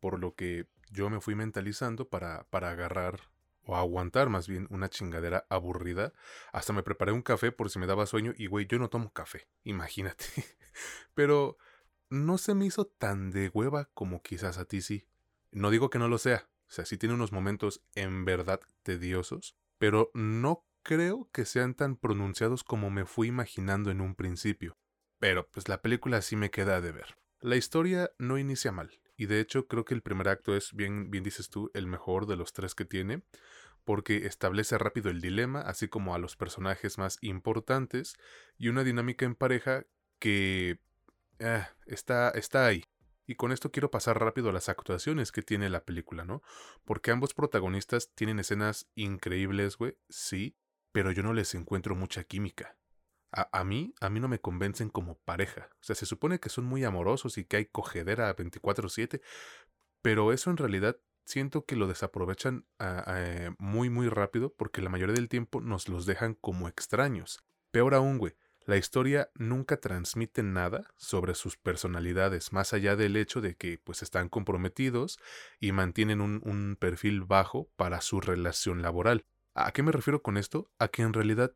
por 0.00 0.18
lo 0.20 0.34
que 0.34 0.66
yo 0.90 1.10
me 1.10 1.20
fui 1.20 1.34
mentalizando 1.34 2.08
para, 2.08 2.44
para 2.50 2.70
agarrar 2.70 3.20
o 3.62 3.76
aguantar 3.76 4.28
más 4.28 4.48
bien 4.48 4.66
una 4.70 4.88
chingadera 4.88 5.46
aburrida. 5.50 6.12
Hasta 6.52 6.72
me 6.72 6.82
preparé 6.82 7.12
un 7.12 7.22
café 7.22 7.52
por 7.52 7.68
si 7.68 7.78
me 7.78 7.86
daba 7.86 8.06
sueño 8.06 8.32
y 8.36 8.46
güey, 8.46 8.66
yo 8.66 8.78
no 8.78 8.88
tomo 8.88 9.12
café, 9.12 9.48
imagínate. 9.64 10.24
Pero 11.14 11.58
no 12.08 12.38
se 12.38 12.54
me 12.54 12.66
hizo 12.66 12.86
tan 12.86 13.30
de 13.30 13.50
hueva 13.52 13.90
como 13.94 14.22
quizás 14.22 14.58
a 14.58 14.64
ti 14.64 14.80
sí. 14.80 15.06
No 15.52 15.70
digo 15.70 15.90
que 15.90 15.98
no 15.98 16.08
lo 16.08 16.18
sea, 16.18 16.48
o 16.68 16.72
sea, 16.72 16.84
sí 16.84 16.98
tiene 16.98 17.14
unos 17.14 17.32
momentos 17.32 17.82
en 17.94 18.24
verdad 18.24 18.60
tediosos, 18.82 19.56
pero 19.78 20.10
no 20.14 20.66
creo 20.82 21.28
que 21.32 21.44
sean 21.44 21.74
tan 21.74 21.96
pronunciados 21.96 22.64
como 22.64 22.90
me 22.90 23.06
fui 23.06 23.28
imaginando 23.28 23.90
en 23.90 24.00
un 24.00 24.14
principio. 24.14 24.76
Pero 25.18 25.48
pues 25.50 25.68
la 25.68 25.82
película 25.82 26.22
sí 26.22 26.36
me 26.36 26.50
queda 26.50 26.80
de 26.80 26.92
ver. 26.92 27.16
La 27.40 27.56
historia 27.56 28.10
no 28.18 28.38
inicia 28.38 28.72
mal, 28.72 29.00
y 29.16 29.26
de 29.26 29.40
hecho 29.40 29.66
creo 29.66 29.84
que 29.84 29.94
el 29.94 30.02
primer 30.02 30.28
acto 30.28 30.56
es, 30.56 30.72
bien, 30.74 31.10
bien 31.10 31.24
dices 31.24 31.48
tú, 31.48 31.70
el 31.74 31.86
mejor 31.86 32.26
de 32.26 32.36
los 32.36 32.52
tres 32.52 32.74
que 32.74 32.84
tiene, 32.84 33.22
porque 33.84 34.26
establece 34.26 34.78
rápido 34.78 35.10
el 35.10 35.20
dilema, 35.20 35.60
así 35.60 35.88
como 35.88 36.14
a 36.14 36.18
los 36.18 36.36
personajes 36.36 36.98
más 36.98 37.18
importantes, 37.20 38.16
y 38.58 38.68
una 38.68 38.84
dinámica 38.84 39.24
en 39.24 39.34
pareja 39.34 39.84
que 40.18 40.80
eh, 41.38 41.64
está, 41.86 42.30
está 42.30 42.66
ahí. 42.66 42.84
Y 43.26 43.34
con 43.34 43.50
esto 43.50 43.72
quiero 43.72 43.90
pasar 43.90 44.20
rápido 44.20 44.50
a 44.50 44.52
las 44.52 44.68
actuaciones 44.68 45.32
que 45.32 45.42
tiene 45.42 45.68
la 45.68 45.84
película, 45.84 46.24
¿no? 46.24 46.42
Porque 46.84 47.10
ambos 47.10 47.34
protagonistas 47.34 48.12
tienen 48.14 48.38
escenas 48.38 48.88
increíbles, 48.94 49.76
güey, 49.76 49.98
sí, 50.08 50.56
pero 50.92 51.10
yo 51.10 51.22
no 51.22 51.32
les 51.32 51.54
encuentro 51.54 51.96
mucha 51.96 52.24
química. 52.24 52.76
A, 53.32 53.64
mí, 53.64 53.92
a 54.00 54.08
mí 54.08 54.20
no 54.20 54.28
me 54.28 54.40
convencen 54.40 54.88
como 54.88 55.18
pareja. 55.18 55.68
O 55.72 55.84
sea, 55.84 55.94
se 55.94 56.06
supone 56.06 56.38
que 56.38 56.48
son 56.48 56.64
muy 56.64 56.84
amorosos 56.84 57.36
y 57.36 57.44
que 57.44 57.58
hay 57.58 57.66
cogedera 57.66 58.34
24/7, 58.34 59.20
pero 60.00 60.32
eso 60.32 60.48
en 60.50 60.56
realidad 60.56 60.96
siento 61.26 61.66
que 61.66 61.76
lo 61.76 61.88
desaprovechan 61.88 62.66
ah, 62.78 63.04
eh, 63.18 63.50
muy 63.58 63.90
muy 63.90 64.08
rápido 64.08 64.54
porque 64.54 64.80
la 64.80 64.88
mayoría 64.88 65.16
del 65.16 65.28
tiempo 65.28 65.60
nos 65.60 65.88
los 65.88 66.06
dejan 66.06 66.34
como 66.34 66.68
extraños. 66.68 67.44
Peor 67.72 67.94
aún, 67.94 68.16
güey, 68.16 68.34
la 68.66 68.76
historia 68.76 69.30
nunca 69.36 69.76
transmite 69.76 70.42
nada 70.42 70.92
sobre 70.96 71.36
sus 71.36 71.56
personalidades, 71.56 72.52
más 72.52 72.72
allá 72.72 72.96
del 72.96 73.16
hecho 73.16 73.40
de 73.40 73.54
que 73.54 73.78
pues 73.78 74.02
están 74.02 74.28
comprometidos 74.28 75.20
y 75.60 75.70
mantienen 75.70 76.20
un, 76.20 76.76
perfil 76.80 77.22
bajo 77.22 77.70
para 77.76 78.00
su 78.00 78.20
relación 78.20 78.82
laboral. 78.82 79.24
¿A 79.54 79.70
qué 79.70 79.84
me 79.84 79.92
refiero 79.92 80.20
con 80.20 80.36
esto? 80.36 80.68
A 80.80 80.88
que 80.88 81.02
en 81.02 81.12
realidad 81.12 81.54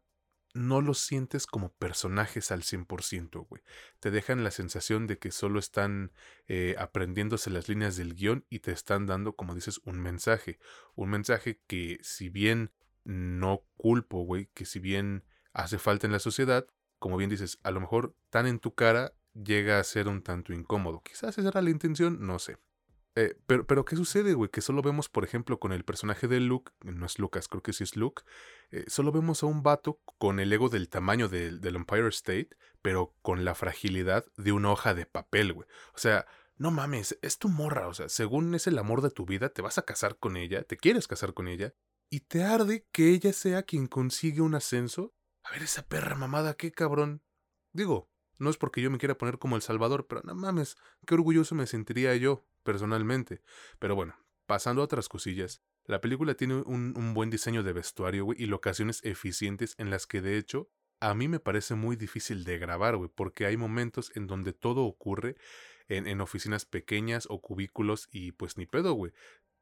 no 0.54 0.80
los 0.80 1.00
sientes 1.00 1.48
como 1.48 1.72
personajes 1.74 2.52
al 2.52 2.62
100%, 2.62 3.44
güey. 3.46 3.62
Te 3.98 4.12
dejan 4.12 4.44
la 4.44 4.52
sensación 4.52 5.08
de 5.08 5.18
que 5.18 5.32
solo 5.32 5.58
están 5.58 6.12
eh, 6.46 6.76
aprendiéndose 6.78 7.50
las 7.50 7.68
líneas 7.68 7.96
del 7.96 8.14
guion 8.14 8.46
y 8.48 8.60
te 8.60 8.70
están 8.70 9.06
dando, 9.06 9.34
como 9.34 9.56
dices, 9.56 9.80
un 9.84 10.00
mensaje. 10.00 10.60
Un 10.94 11.10
mensaje 11.10 11.60
que 11.66 11.98
si 12.02 12.28
bien 12.28 12.72
no 13.04 13.64
culpo, 13.76 14.24
güey, 14.24 14.46
que 14.54 14.64
si 14.64 14.78
bien 14.78 15.24
hace 15.52 15.78
falta 15.78 16.06
en 16.06 16.12
la 16.12 16.20
sociedad, 16.20 16.66
como 17.00 17.16
bien 17.16 17.30
dices, 17.30 17.58
a 17.64 17.72
lo 17.72 17.80
mejor 17.80 18.14
tan 18.30 18.46
en 18.46 18.60
tu 18.60 18.76
cara 18.76 19.12
llega 19.34 19.80
a 19.80 19.84
ser 19.84 20.06
un 20.06 20.22
tanto 20.22 20.52
incómodo. 20.52 21.02
Quizás 21.02 21.36
esa 21.36 21.48
era 21.48 21.62
la 21.62 21.70
intención, 21.70 22.18
no 22.20 22.38
sé. 22.38 22.58
Eh, 23.16 23.34
pero, 23.48 23.66
pero, 23.66 23.84
¿qué 23.84 23.96
sucede, 23.96 24.34
güey? 24.34 24.50
Que 24.50 24.60
solo 24.60 24.82
vemos, 24.82 25.08
por 25.08 25.24
ejemplo, 25.24 25.58
con 25.58 25.72
el 25.72 25.84
personaje 25.84 26.28
de 26.28 26.38
Luke, 26.38 26.70
no 26.84 27.04
es 27.06 27.18
Lucas, 27.18 27.48
creo 27.48 27.60
que 27.60 27.72
sí 27.72 27.82
es 27.82 27.96
Luke, 27.96 28.22
eh, 28.70 28.84
solo 28.86 29.10
vemos 29.10 29.42
a 29.42 29.46
un 29.46 29.64
vato 29.64 30.00
con 30.18 30.38
el 30.38 30.52
ego 30.52 30.68
del 30.68 30.88
tamaño 30.88 31.28
del, 31.28 31.60
del 31.60 31.74
Empire 31.74 32.08
State, 32.08 32.50
pero 32.82 33.16
con 33.20 33.44
la 33.44 33.56
fragilidad 33.56 34.24
de 34.36 34.52
una 34.52 34.70
hoja 34.70 34.94
de 34.94 35.06
papel, 35.06 35.52
güey. 35.52 35.66
O 35.92 35.98
sea, 35.98 36.24
no 36.56 36.70
mames, 36.70 37.18
es 37.20 37.38
tu 37.38 37.48
morra, 37.48 37.88
o 37.88 37.94
sea, 37.94 38.08
según 38.08 38.54
es 38.54 38.68
el 38.68 38.78
amor 38.78 39.02
de 39.02 39.10
tu 39.10 39.26
vida, 39.26 39.48
te 39.48 39.62
vas 39.62 39.78
a 39.78 39.82
casar 39.82 40.18
con 40.18 40.36
ella, 40.36 40.62
te 40.62 40.76
quieres 40.76 41.08
casar 41.08 41.34
con 41.34 41.48
ella, 41.48 41.74
y 42.10 42.20
te 42.20 42.42
arde 42.42 42.86
que 42.90 43.10
ella 43.10 43.32
sea 43.32 43.62
quien 43.62 43.86
consigue 43.86 44.40
un 44.40 44.56
ascenso. 44.56 45.14
A 45.42 45.52
ver, 45.52 45.62
esa 45.62 45.86
perra 45.86 46.14
mamada, 46.14 46.54
qué 46.54 46.70
cabrón. 46.72 47.22
Digo, 47.72 48.10
no 48.38 48.50
es 48.50 48.56
porque 48.56 48.80
yo 48.80 48.90
me 48.90 48.98
quiera 48.98 49.18
poner 49.18 49.38
como 49.38 49.56
el 49.56 49.62
Salvador, 49.62 50.06
pero 50.08 50.22
no 50.24 50.34
mames, 50.34 50.76
qué 51.06 51.14
orgulloso 51.14 51.54
me 51.54 51.66
sentiría 51.66 52.16
yo 52.16 52.46
personalmente. 52.62 53.42
Pero 53.78 53.94
bueno, 53.94 54.16
pasando 54.46 54.82
a 54.82 54.84
otras 54.84 55.08
cosillas, 55.08 55.62
la 55.84 56.00
película 56.00 56.34
tiene 56.34 56.54
un, 56.54 57.14
buen 57.14 57.30
diseño 57.30 57.62
de 57.62 57.72
vestuario, 57.72 58.24
güey, 58.24 58.42
y 58.42 58.46
locaciones 58.46 59.04
eficientes 59.04 59.74
en 59.78 59.90
las 59.90 60.06
que 60.06 60.20
de 60.20 60.38
hecho 60.38 60.70
a 61.00 61.14
mí 61.14 61.28
me 61.28 61.40
parece 61.40 61.74
muy 61.74 61.96
difícil 61.96 62.44
de 62.44 62.58
grabar, 62.58 62.96
güey, 62.96 63.10
porque 63.14 63.46
hay 63.46 63.56
momentos 63.56 64.12
en 64.14 64.26
donde 64.26 64.52
todo 64.52 64.84
ocurre 64.84 65.36
en, 65.88 66.06
en, 66.06 66.20
oficinas 66.20 66.66
pequeñas 66.66 67.26
o 67.30 67.40
cubículos 67.40 68.08
y 68.12 68.32
pues 68.32 68.56
ni 68.56 68.66
pedo, 68.66 68.92
güey 68.92 69.12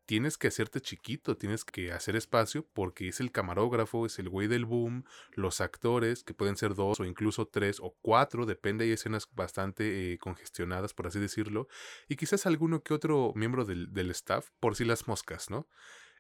tienes 0.09 0.39
que 0.39 0.49
hacerte 0.49 0.81
chiquito, 0.81 1.37
tienes 1.37 1.67
que 1.67 1.93
hacer 1.93 2.17
espacio 2.17 2.67
porque 2.73 3.09
es 3.09 3.21
el 3.21 3.31
camarógrafo, 3.31 4.07
es 4.07 4.19
el 4.19 4.31
güey 4.31 4.49
del 4.49 4.65
boom, 4.65 5.05
los 5.33 5.61
actores, 5.61 6.25
que 6.25 6.33
pueden 6.33 6.57
ser 6.57 6.75
dos 6.75 6.99
o 6.99 7.05
incluso 7.05 7.47
tres 7.47 7.79
o 7.79 7.95
cuatro, 8.01 8.47
depende, 8.47 8.87
hay 8.87 8.93
escenas 8.93 9.29
bastante 9.31 10.15
eh, 10.15 10.19
congestionadas, 10.19 10.95
por 10.95 11.09
así 11.09 11.19
decirlo, 11.19 11.69
y 12.09 12.17
quizás 12.17 12.47
alguno 12.47 12.83
que 12.83 12.95
otro 12.95 13.33
miembro 13.35 13.67
del, 13.67 14.11
staff, 14.13 14.49
por 14.61 14.77
si 14.77 14.87
las 14.87 15.09
moscas, 15.09 15.51
¿no? 15.51 15.69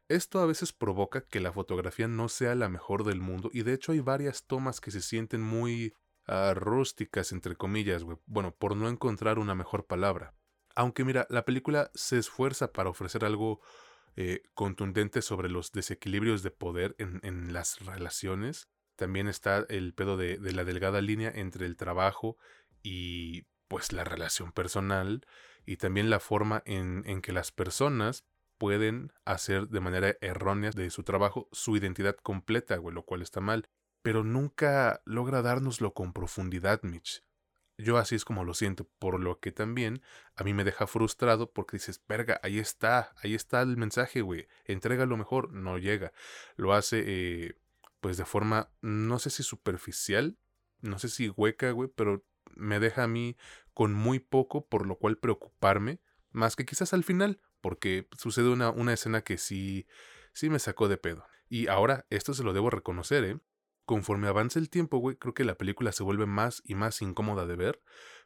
Esto 0.08 0.40
a 0.40 0.46
veces 0.46 0.74
provoca 0.74 1.22
que 1.22 1.40
la 1.40 1.54
fotografía 1.54 2.08
no 2.08 2.28
sea 2.28 2.54
la 2.54 2.68
mejor 2.68 3.04
del 3.04 3.22
mundo 3.22 3.48
y 3.54 3.62
de 3.62 3.72
hecho 3.72 3.92
hay 3.92 4.00
varias 4.00 4.44
tomas 4.44 4.82
que 4.82 4.90
se 4.90 5.00
sienten 5.00 5.40
muy 5.40 5.94
uh, 6.28 6.52
rústicas, 6.52 7.32
entre 7.32 7.56
comillas. 7.56 8.04
Bueno, 8.26 8.54
por 8.54 8.76
no 8.76 8.90
encontrar 8.90 9.38
una 9.38 9.54
mejor 9.54 9.86
palabra. 9.86 10.37
Aunque 10.78 11.04
mira, 11.04 11.26
la 11.28 11.44
película 11.44 11.90
se 11.94 12.18
esfuerza 12.18 12.72
para 12.72 12.88
ofrecer 12.88 13.24
algo 13.24 13.60
eh, 14.14 14.44
contundente 14.54 15.22
sobre 15.22 15.48
los 15.48 15.72
desequilibrios 15.72 16.44
de 16.44 16.52
poder 16.52 16.94
en, 16.98 17.52
las 17.52 17.84
relaciones. 17.84 18.68
También 18.94 19.26
está 19.26 19.66
el 19.70 19.92
pedo 19.92 20.16
de, 20.16 20.38
la 20.38 20.62
delgada 20.62 21.00
línea 21.00 21.32
entre 21.34 21.66
el 21.66 21.76
trabajo 21.76 22.36
y 22.80 23.42
pues 23.66 23.92
la 23.92 24.04
relación 24.04 24.52
personal 24.52 25.26
y 25.66 25.78
también 25.78 26.10
la 26.10 26.20
forma 26.20 26.62
en, 26.64 27.02
que 27.22 27.32
las 27.32 27.50
personas 27.50 28.24
pueden 28.56 29.12
hacer 29.24 29.66
de 29.66 29.80
manera 29.80 30.16
errónea 30.20 30.70
de 30.70 30.90
su 30.90 31.02
trabajo 31.02 31.48
su 31.50 31.76
identidad 31.76 32.14
completa, 32.14 32.76
güey, 32.76 32.94
lo 32.94 33.02
cual 33.02 33.22
está 33.22 33.40
mal. 33.40 33.66
Pero 34.02 34.22
nunca 34.22 35.02
logra 35.04 35.42
dárnoslo 35.42 35.92
con 35.92 36.12
profundidad, 36.12 36.84
Mitch. 36.84 37.24
Yo 37.80 37.96
así 37.96 38.16
es 38.16 38.24
como 38.24 38.44
lo 38.44 38.54
siento, 38.54 38.88
por 38.98 39.20
lo 39.20 39.38
que 39.38 39.52
también 39.52 40.02
a 40.34 40.42
mí 40.42 40.52
me 40.52 40.64
deja 40.64 40.88
frustrado 40.88 41.52
porque 41.52 41.76
dices, 41.76 42.02
verga, 42.08 42.40
ahí 42.42 42.58
está, 42.58 43.14
ahí 43.22 43.34
está 43.34 43.62
el 43.62 43.76
mensaje, 43.76 44.20
güey, 44.20 44.48
entrega 44.64 45.06
lo 45.06 45.16
mejor, 45.16 45.52
no 45.52 45.78
llega. 45.78 46.12
Lo 46.56 46.72
hace, 46.72 47.04
eh, 47.06 47.54
pues 48.00 48.16
de 48.16 48.24
forma, 48.24 48.72
no 48.80 49.20
sé 49.20 49.30
si 49.30 49.44
superficial, 49.44 50.36
no 50.80 50.98
sé 50.98 51.08
si 51.08 51.28
hueca, 51.28 51.70
güey, 51.70 51.88
pero 51.94 52.24
me 52.56 52.80
deja 52.80 53.04
a 53.04 53.08
mí 53.08 53.36
con 53.74 53.94
muy 53.94 54.18
poco, 54.18 54.66
por 54.66 54.84
lo 54.84 54.96
cual 54.96 55.18
preocuparme, 55.18 56.00
más 56.32 56.56
que 56.56 56.66
quizás 56.66 56.92
al 56.92 57.04
final, 57.04 57.40
porque 57.60 58.08
sucede 58.16 58.48
una, 58.48 58.70
una 58.70 58.92
escena 58.92 59.22
que 59.22 59.38
sí, 59.38 59.86
sí 60.32 60.50
me 60.50 60.58
sacó 60.58 60.88
de 60.88 60.96
pedo. 60.98 61.24
Y 61.48 61.68
ahora, 61.68 62.06
esto 62.10 62.34
se 62.34 62.42
lo 62.42 62.52
debo 62.52 62.70
reconocer, 62.70 63.22
¿eh? 63.24 63.38
Conforme 63.88 64.28
avanza 64.28 64.58
el 64.58 64.68
tiempo, 64.68 64.98
güey, 64.98 65.16
creo 65.16 65.32
que 65.32 65.44
la 65.44 65.56
película 65.56 65.92
se 65.92 66.02
vuelve 66.02 66.26
más 66.26 66.60
y 66.62 66.74
más 66.74 67.00
incómoda 67.00 67.46
de 67.46 67.56
ver, 67.56 67.80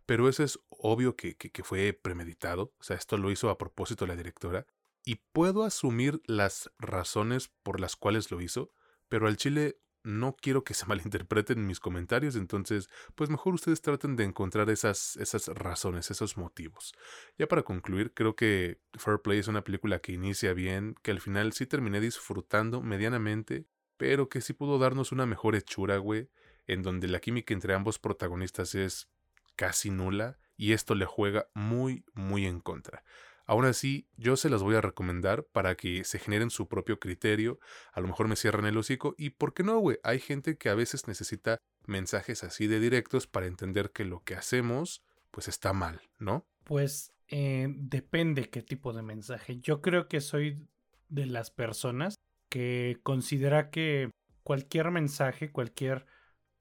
pero 0.07 0.29
eso 0.29 0.43
es 0.43 0.59
obvio 0.71 1.15
que, 1.15 1.37
fue 1.63 1.93
premeditado, 1.93 2.75
o 2.81 2.83
sea, 2.83 2.97
esto 2.97 3.17
lo 3.17 3.31
hizo 3.31 3.49
a 3.49 3.59
propósito 3.59 4.05
la 4.09 4.17
directora, 4.17 4.67
y 5.05 5.21
puedo 5.33 5.63
asumir 5.63 6.21
las 6.27 6.69
razones 6.81 7.53
por 7.63 7.79
las 7.79 7.95
cuales 7.95 8.33
lo 8.33 8.41
hizo, 8.41 8.75
pero 9.09 9.29
al 9.29 9.37
chile 9.37 9.79
no 10.03 10.35
quiero 10.35 10.65
que 10.65 10.75
se 10.75 10.85
malinterpreten 10.89 11.65
mis 11.65 11.79
comentarios, 11.79 12.35
entonces, 12.35 12.89
pues 13.15 13.31
mejor 13.31 13.55
ustedes 13.55 13.83
traten 13.83 14.17
de 14.17 14.25
encontrar 14.25 14.69
esas, 14.69 15.17
esas 15.19 15.47
razones, 15.47 16.11
esos 16.11 16.37
motivos. 16.37 16.93
Ya 17.39 17.47
para 17.47 17.63
concluir, 17.63 18.15
creo 18.15 18.35
que 18.35 18.81
Fair 18.95 19.21
Play 19.21 19.39
es 19.39 19.47
una 19.47 19.63
película 19.63 20.01
que 20.01 20.11
inicia 20.11 20.55
bien, 20.55 20.97
que 21.05 21.13
al 21.13 21.21
final 21.21 21.53
sí 21.53 21.67
terminé 21.67 22.01
disfrutando 22.01 22.83
medianamente, 22.83 23.69
pero 24.03 24.29
que 24.29 24.41
sí 24.41 24.53
pudo 24.53 24.81
darnos 24.81 25.13
una 25.13 25.27
mejor 25.27 25.55
hechura, 25.55 25.97
güey, 25.99 26.29
en 26.67 26.83
donde 26.83 27.07
la 27.07 27.21
química 27.21 27.55
entre 27.55 27.73
ambos 27.73 28.01
protagonistas 28.01 28.75
es 28.75 29.09
casi 29.55 29.91
nula 29.91 30.41
y 30.57 30.73
esto 30.73 30.97
le 30.97 31.05
juega 31.05 31.47
muy, 31.55 32.05
muy 32.13 32.47
en 32.47 32.59
contra. 32.59 33.05
Aún 33.47 33.65
así, 33.65 34.09
yo 34.17 34.35
se 34.35 34.51
las 34.51 34.61
voy 34.61 34.75
a 34.75 34.81
recomendar 34.81 35.45
para 35.45 35.77
que 35.77 36.03
se 36.03 36.19
generen 36.19 36.51
su 36.51 36.67
propio 36.67 36.99
criterio, 36.99 37.61
a 37.93 38.01
lo 38.01 38.09
mejor 38.09 38.27
me 38.27 38.35
cierran 38.35 38.67
el 38.67 38.77
hocico 38.77 39.15
y, 39.17 39.31
¿por 39.31 39.55
qué 39.55 39.63
no, 39.63 39.79
güey? 39.79 39.99
Hay 40.03 40.19
gente 40.19 40.59
que 40.59 40.69
a 40.69 40.75
veces 40.75 41.07
necesita 41.07 41.59
mensajes 41.87 42.43
así 42.43 42.67
de 42.67 42.81
directos 42.81 43.29
para 43.29 43.47
entender 43.47 43.93
que 43.93 44.05
lo 44.05 44.25
que 44.25 44.35
hacemos, 44.35 45.05
pues 45.31 45.47
está 45.47 45.73
mal, 45.73 46.01
¿no? 46.19 46.45
Pues 46.65 47.13
eh, 47.29 47.69
depende 47.69 48.51
qué 48.51 48.63
tipo 48.63 48.93
de 48.93 49.03
mensaje. 49.03 49.61
Yo 49.61 49.81
creo 49.81 50.09
que 50.09 50.21
soy 50.21 50.67
de 51.09 51.27
las 51.27 51.53
personas 51.53 52.17
que 52.53 53.01
considera 53.03 53.71
que 53.71 54.11
cualquier 54.43 54.91
mensaje, 54.91 55.51
cualquier 55.51 56.05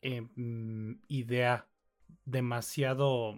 eh, 0.02 0.22
mm, 0.22 1.02
idea 1.10 1.68
demasiado 2.24 3.38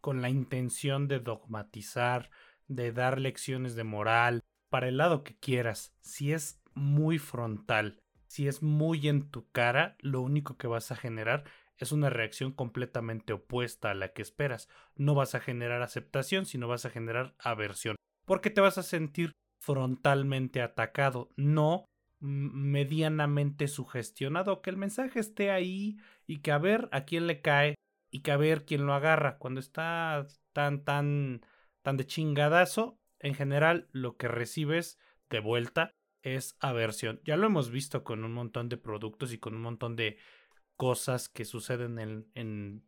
con 0.00 0.22
la 0.22 0.30
intención 0.30 1.08
de 1.08 1.18
dogmatizar, 1.18 2.30
de 2.68 2.92
dar 2.92 3.18
lecciones 3.18 3.74
de 3.74 3.82
moral, 3.82 4.44
para 4.70 4.86
el 4.86 4.96
lado 4.96 5.24
que 5.24 5.36
quieras, 5.40 5.92
si 6.00 6.32
es 6.32 6.62
muy 6.72 7.18
frontal, 7.18 7.98
si 8.28 8.46
es 8.46 8.62
muy 8.62 9.08
en 9.08 9.28
tu 9.28 9.50
cara, 9.50 9.96
lo 9.98 10.20
único 10.20 10.56
que 10.56 10.68
vas 10.68 10.92
a 10.92 10.96
generar 10.96 11.46
es 11.78 11.90
una 11.90 12.10
reacción 12.10 12.52
completamente 12.52 13.32
opuesta 13.32 13.90
a 13.90 13.94
la 13.94 14.12
que 14.12 14.22
esperas. 14.22 14.68
No 14.94 15.16
vas 15.16 15.34
a 15.34 15.40
generar 15.40 15.82
aceptación, 15.82 16.46
sino 16.46 16.68
vas 16.68 16.84
a 16.84 16.90
generar 16.90 17.34
aversión, 17.40 17.96
porque 18.24 18.50
te 18.50 18.60
vas 18.60 18.78
a 18.78 18.84
sentir 18.84 19.32
frontalmente 19.60 20.62
atacado, 20.62 21.32
no 21.36 21.87
medianamente 22.20 23.68
sugestionado, 23.68 24.60
que 24.60 24.70
el 24.70 24.76
mensaje 24.76 25.20
esté 25.20 25.50
ahí 25.50 25.98
y 26.26 26.38
que 26.38 26.52
a 26.52 26.58
ver 26.58 26.88
a 26.92 27.04
quién 27.04 27.26
le 27.26 27.40
cae 27.40 27.74
y 28.10 28.20
que 28.20 28.32
a 28.32 28.36
ver 28.36 28.64
quién 28.64 28.86
lo 28.86 28.94
agarra. 28.94 29.38
Cuando 29.38 29.60
está 29.60 30.26
tan, 30.52 30.84
tan, 30.84 31.42
tan 31.82 31.96
de 31.96 32.06
chingadazo, 32.06 32.98
en 33.20 33.34
general 33.34 33.88
lo 33.92 34.16
que 34.16 34.28
recibes 34.28 34.98
de 35.30 35.40
vuelta 35.40 35.92
es 36.22 36.56
aversión. 36.60 37.20
Ya 37.24 37.36
lo 37.36 37.46
hemos 37.46 37.70
visto 37.70 38.04
con 38.04 38.24
un 38.24 38.32
montón 38.32 38.68
de 38.68 38.76
productos 38.76 39.32
y 39.32 39.38
con 39.38 39.54
un 39.54 39.62
montón 39.62 39.96
de 39.96 40.18
cosas 40.76 41.28
que 41.28 41.44
suceden 41.44 41.98
en, 41.98 42.26
en 42.34 42.84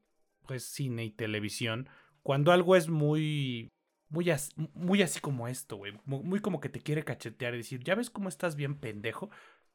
pues, 0.47 0.65
cine 0.65 1.05
y 1.05 1.11
televisión. 1.11 1.89
Cuando 2.23 2.53
algo 2.53 2.77
es 2.77 2.89
muy 2.89 3.69
muy, 4.11 5.03
así 5.03 5.21
como 5.21 5.49
esto, 5.49 5.77
güey. 5.77 5.93
Muy, 6.05 6.41
como 6.41 6.61
que 6.61 6.69
te 6.69 6.81
quiere 6.81 7.05
cachetear 7.05 7.55
y 7.55 7.59
decir, 7.59 7.83
ya 7.83 7.95
ves 7.95 8.11
cómo 8.11 8.29
estás 8.29 8.57
bien 8.57 8.79
pendejo. 8.79 9.31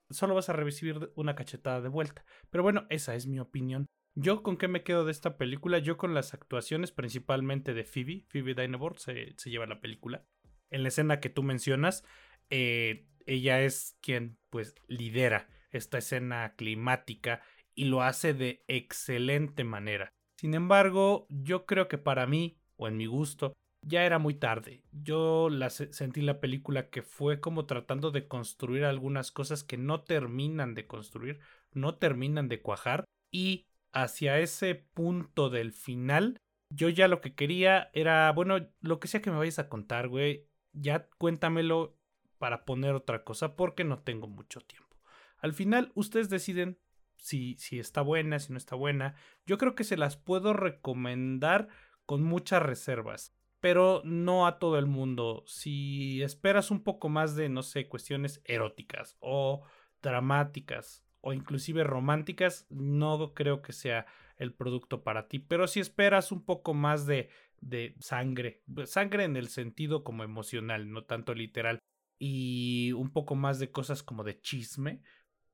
Solo 0.10 0.36
vas 0.36 0.50
a 0.50 0.54
recibir 0.54 1.12
una 1.16 1.36
cachetada 1.36 1.82
de 1.82 1.90
vuelta. 1.90 2.26
Pero 2.50 2.64
bueno, 2.64 2.86
esa 2.90 3.16
es 3.16 3.28
mi 3.28 3.40
opinión. 3.40 3.88
Yo 4.14 4.44
con 4.44 4.58
qué 4.58 4.68
me 4.68 4.84
quedo 4.84 5.06
de 5.06 5.12
esta 5.12 5.38
película, 5.38 5.80
yo 5.80 5.98
con 5.98 6.14
las 6.14 6.34
actuaciones 6.34 6.92
principalmente 6.92 7.74
de 7.74 7.84
Phoebe, 7.84 8.26
Phoebe 8.30 8.54
Dynevor 8.54 9.00
se, 9.00 9.34
se 9.38 9.50
lleva 9.50 9.66
la 9.66 9.82
película. 9.82 10.26
En 10.70 10.84
la 10.84 10.90
escena 10.90 11.20
que 11.20 11.30
tú 11.30 11.44
mencionas, 11.44 12.06
eh, 12.50 13.08
ella 13.26 13.62
es 13.62 13.98
quien 14.02 14.38
pues 14.50 14.76
lidera 14.88 15.50
esta 15.72 15.98
escena 15.98 16.54
climática 16.56 17.42
y 17.74 17.86
lo 17.86 18.04
hace 18.04 18.34
de 18.34 18.64
excelente 18.68 19.64
manera. 19.64 20.14
Sin 20.38 20.54
embargo, 20.54 21.28
yo 21.30 21.66
creo 21.66 21.88
que 21.88 21.98
para 21.98 22.28
mí, 22.28 22.58
o 22.78 22.88
en 22.88 22.98
mi 22.98 23.06
gusto, 23.06 23.54
ya 23.86 24.04
era 24.04 24.20
muy 24.20 24.34
tarde. 24.34 24.84
Yo 24.92 25.50
la 25.50 25.70
sentí 25.70 26.22
la 26.22 26.40
película 26.40 26.90
que 26.90 27.04
fue 27.04 27.40
como 27.40 27.66
tratando 27.66 28.12
de 28.12 28.28
construir 28.28 28.84
algunas 28.84 29.32
cosas 29.32 29.64
que 29.64 29.78
no 29.78 30.02
terminan 30.02 30.74
de 30.74 30.88
construir, 30.88 31.40
no 31.72 31.96
terminan 31.96 32.48
de 32.50 32.62
cuajar 32.62 33.06
Y 33.32 33.68
hacia 33.94 34.40
ese 34.40 34.76
punto 34.76 35.50
del 35.50 35.72
final, 35.72 36.38
yo 36.70 36.90
ya 36.90 37.08
lo 37.08 37.22
que 37.22 37.36
quería 37.36 37.90
era, 37.94 38.32
bueno, 38.32 38.58
lo 38.82 39.00
que 39.00 39.08
sea 39.08 39.22
que 39.22 39.32
me 39.32 39.38
vayas 39.38 39.60
a 39.60 39.70
contar, 39.70 40.08
güey, 40.10 40.48
ya 40.74 41.08
cuéntamelo 41.18 41.98
para 42.40 42.66
poner 42.66 42.96
otra 42.96 43.24
cosa 43.24 43.56
porque 43.56 43.84
no 43.84 44.00
tengo 44.00 44.28
mucho 44.28 44.62
tiempo. 44.62 44.98
Al 45.38 45.54
final, 45.54 45.92
ustedes 45.96 46.30
deciden 46.30 46.80
si, 47.18 47.56
si 47.58 47.80
está 47.80 48.02
buena, 48.02 48.40
si 48.40 48.52
no 48.52 48.58
está 48.58 48.76
buena. 48.76 49.16
Yo 49.46 49.58
creo 49.58 49.76
que 49.76 49.84
se 49.84 49.98
las 49.98 50.18
puedo 50.18 50.54
recomendar 50.54 51.70
con 52.06 52.24
muchas 52.24 52.62
reservas, 52.62 53.35
pero 53.66 54.04
no 54.06 54.46
a 54.46 54.60
todo 54.60 54.78
el 54.78 54.86
mundo. 54.86 55.44
Si 55.48 56.22
esperas 56.22 56.70
un 56.70 56.84
poco 56.84 57.10
más 57.10 57.36
de, 57.36 57.50
no 57.50 57.64
sé, 57.64 57.88
cuestiones 57.88 58.44
eróticas 58.46 59.18
o 59.22 59.64
dramáticas 60.04 61.04
o 61.22 61.34
inclusive 61.34 61.84
románticas, 61.84 62.68
no 62.70 63.34
creo 63.34 63.64
que 63.64 63.74
sea 63.74 64.06
el 64.38 64.54
producto 64.54 65.04
para 65.04 65.28
ti. 65.28 65.40
Pero 65.40 65.66
si 65.66 65.80
esperas 65.80 66.32
un 66.32 66.46
poco 66.46 66.76
más 66.76 67.08
de, 67.08 67.30
de 67.60 67.96
sangre, 68.00 68.62
sangre 68.84 69.24
en 69.24 69.36
el 69.36 69.48
sentido 69.48 70.04
como 70.04 70.24
emocional, 70.24 70.92
no 70.92 71.06
tanto 71.06 71.34
literal, 71.34 71.80
y 72.20 72.92
un 72.92 73.12
poco 73.12 73.34
más 73.34 73.58
de 73.58 73.72
cosas 73.72 74.04
como 74.04 74.24
de 74.24 74.40
chisme, 74.42 75.02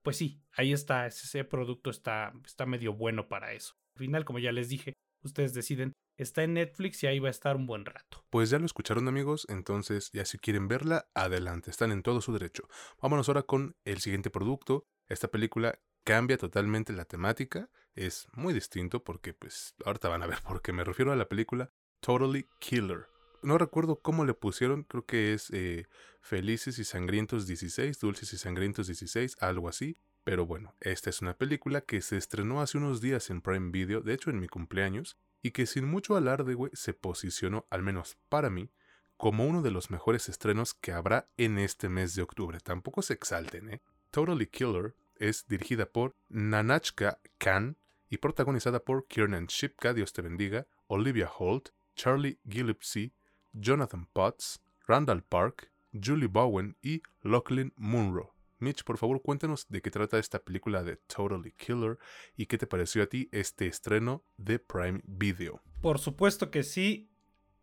pues 0.01 0.17
sí, 0.17 0.43
ahí 0.51 0.73
está, 0.73 1.07
ese 1.07 1.45
producto 1.45 1.89
está, 1.89 2.33
está 2.45 2.65
medio 2.65 2.91
bueno 2.91 3.29
para 3.29 3.53
eso. 3.53 3.75
Al 3.95 3.99
final, 3.99 4.25
como 4.25 4.39
ya 4.39 4.51
les 4.51 4.67
dije, 4.67 4.95
ustedes 5.23 5.53
deciden, 5.53 5.93
está 6.23 6.43
en 6.43 6.53
Netflix 6.53 7.03
y 7.03 7.07
ahí 7.07 7.19
va 7.19 7.27
a 7.27 7.31
estar 7.31 7.55
un 7.55 7.65
buen 7.65 7.85
rato. 7.85 8.23
Pues 8.29 8.49
ya 8.49 8.59
lo 8.59 8.65
escucharon 8.65 9.07
amigos, 9.07 9.45
entonces 9.49 10.09
ya 10.13 10.25
si 10.25 10.37
quieren 10.37 10.67
verla, 10.67 11.07
adelante, 11.13 11.69
están 11.69 11.91
en 11.91 12.03
todo 12.03 12.21
su 12.21 12.33
derecho. 12.33 12.67
Vámonos 13.01 13.27
ahora 13.27 13.43
con 13.43 13.75
el 13.85 13.99
siguiente 13.99 14.29
producto. 14.29 14.87
Esta 15.07 15.29
película 15.29 15.79
cambia 16.03 16.37
totalmente 16.37 16.93
la 16.93 17.05
temática, 17.05 17.69
es 17.95 18.27
muy 18.33 18.53
distinto 18.53 19.03
porque 19.03 19.33
pues 19.33 19.75
ahorita 19.85 20.09
van 20.09 20.23
a 20.23 20.27
ver 20.27 20.39
por 20.41 20.61
qué 20.61 20.73
me 20.73 20.83
refiero 20.83 21.11
a 21.11 21.15
la 21.15 21.27
película 21.27 21.71
Totally 21.99 22.47
Killer. 22.59 23.07
No 23.43 23.57
recuerdo 23.57 23.99
cómo 24.01 24.23
le 24.23 24.33
pusieron, 24.33 24.83
creo 24.83 25.05
que 25.05 25.33
es 25.33 25.49
eh, 25.51 25.87
Felices 26.21 26.77
y 26.77 26.83
Sangrientos 26.83 27.47
16, 27.47 27.99
Dulces 27.99 28.33
y 28.33 28.37
Sangrientos 28.37 28.87
16, 28.87 29.37
algo 29.39 29.67
así. 29.67 29.97
Pero 30.23 30.45
bueno, 30.45 30.75
esta 30.81 31.09
es 31.09 31.21
una 31.21 31.35
película 31.35 31.81
que 31.81 32.01
se 32.01 32.17
estrenó 32.17 32.61
hace 32.61 32.77
unos 32.77 33.01
días 33.01 33.31
en 33.31 33.41
Prime 33.41 33.71
Video, 33.71 34.01
de 34.01 34.13
hecho 34.13 34.29
en 34.29 34.39
mi 34.39 34.47
cumpleaños, 34.47 35.17
y 35.41 35.51
que 35.51 35.65
sin 35.65 35.85
mucho 35.85 36.15
alarde, 36.15 36.53
güey, 36.53 36.71
se 36.73 36.93
posicionó, 36.93 37.65
al 37.69 37.83
menos 37.83 38.17
para 38.29 38.49
mí, 38.49 38.69
como 39.17 39.45
uno 39.45 39.61
de 39.61 39.71
los 39.71 39.91
mejores 39.91 40.29
estrenos 40.29 40.73
que 40.73 40.91
habrá 40.91 41.29
en 41.37 41.59
este 41.59 41.89
mes 41.89 42.15
de 42.15 42.23
octubre. 42.23 42.59
Tampoco 42.59 43.01
se 43.01 43.13
exalten, 43.13 43.69
¿eh? 43.69 43.81
Totally 44.09 44.47
Killer 44.47 44.95
es 45.15 45.47
dirigida 45.47 45.85
por 45.85 46.15
Nanachka 46.29 47.19
Khan 47.37 47.77
y 48.09 48.17
protagonizada 48.17 48.83
por 48.83 49.07
Kiernan 49.07 49.45
Shipka, 49.45 49.93
Dios 49.93 50.11
te 50.11 50.21
bendiga, 50.21 50.67
Olivia 50.87 51.29
Holt, 51.37 51.69
Charlie 51.95 52.39
Gillespie, 52.49 53.13
Jonathan 53.53 54.07
Potts, 54.11 54.61
Randall 54.87 55.23
Park, 55.23 55.71
Julie 55.93 56.27
Bowen 56.27 56.75
y 56.81 57.01
Lachlan 57.21 57.73
Munro. 57.75 58.33
Mitch, 58.61 58.83
por 58.83 58.97
favor, 58.97 59.21
cuéntanos 59.21 59.67
de 59.67 59.81
qué 59.81 59.91
trata 59.91 60.19
esta 60.19 60.39
película 60.39 60.83
de 60.83 60.97
Totally 60.97 61.51
Killer 61.53 61.97
y 62.37 62.45
qué 62.45 62.57
te 62.57 62.67
pareció 62.67 63.03
a 63.03 63.07
ti 63.07 63.27
este 63.31 63.67
estreno 63.67 64.23
de 64.37 64.59
Prime 64.59 65.01
Video. 65.03 65.61
Por 65.81 65.99
supuesto 65.99 66.51
que 66.51 66.63
sí, 66.63 67.11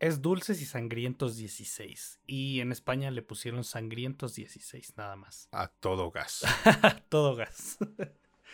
es 0.00 0.22
Dulces 0.22 0.60
y 0.60 0.66
Sangrientos 0.66 1.36
16. 1.36 2.20
Y 2.26 2.60
en 2.60 2.72
España 2.72 3.10
le 3.10 3.22
pusieron 3.22 3.64
Sangrientos 3.64 4.34
16, 4.34 4.96
nada 4.96 5.16
más. 5.16 5.48
A 5.52 5.68
todo 5.68 6.10
gas. 6.10 6.44
todo 7.08 7.36
gas. 7.36 7.78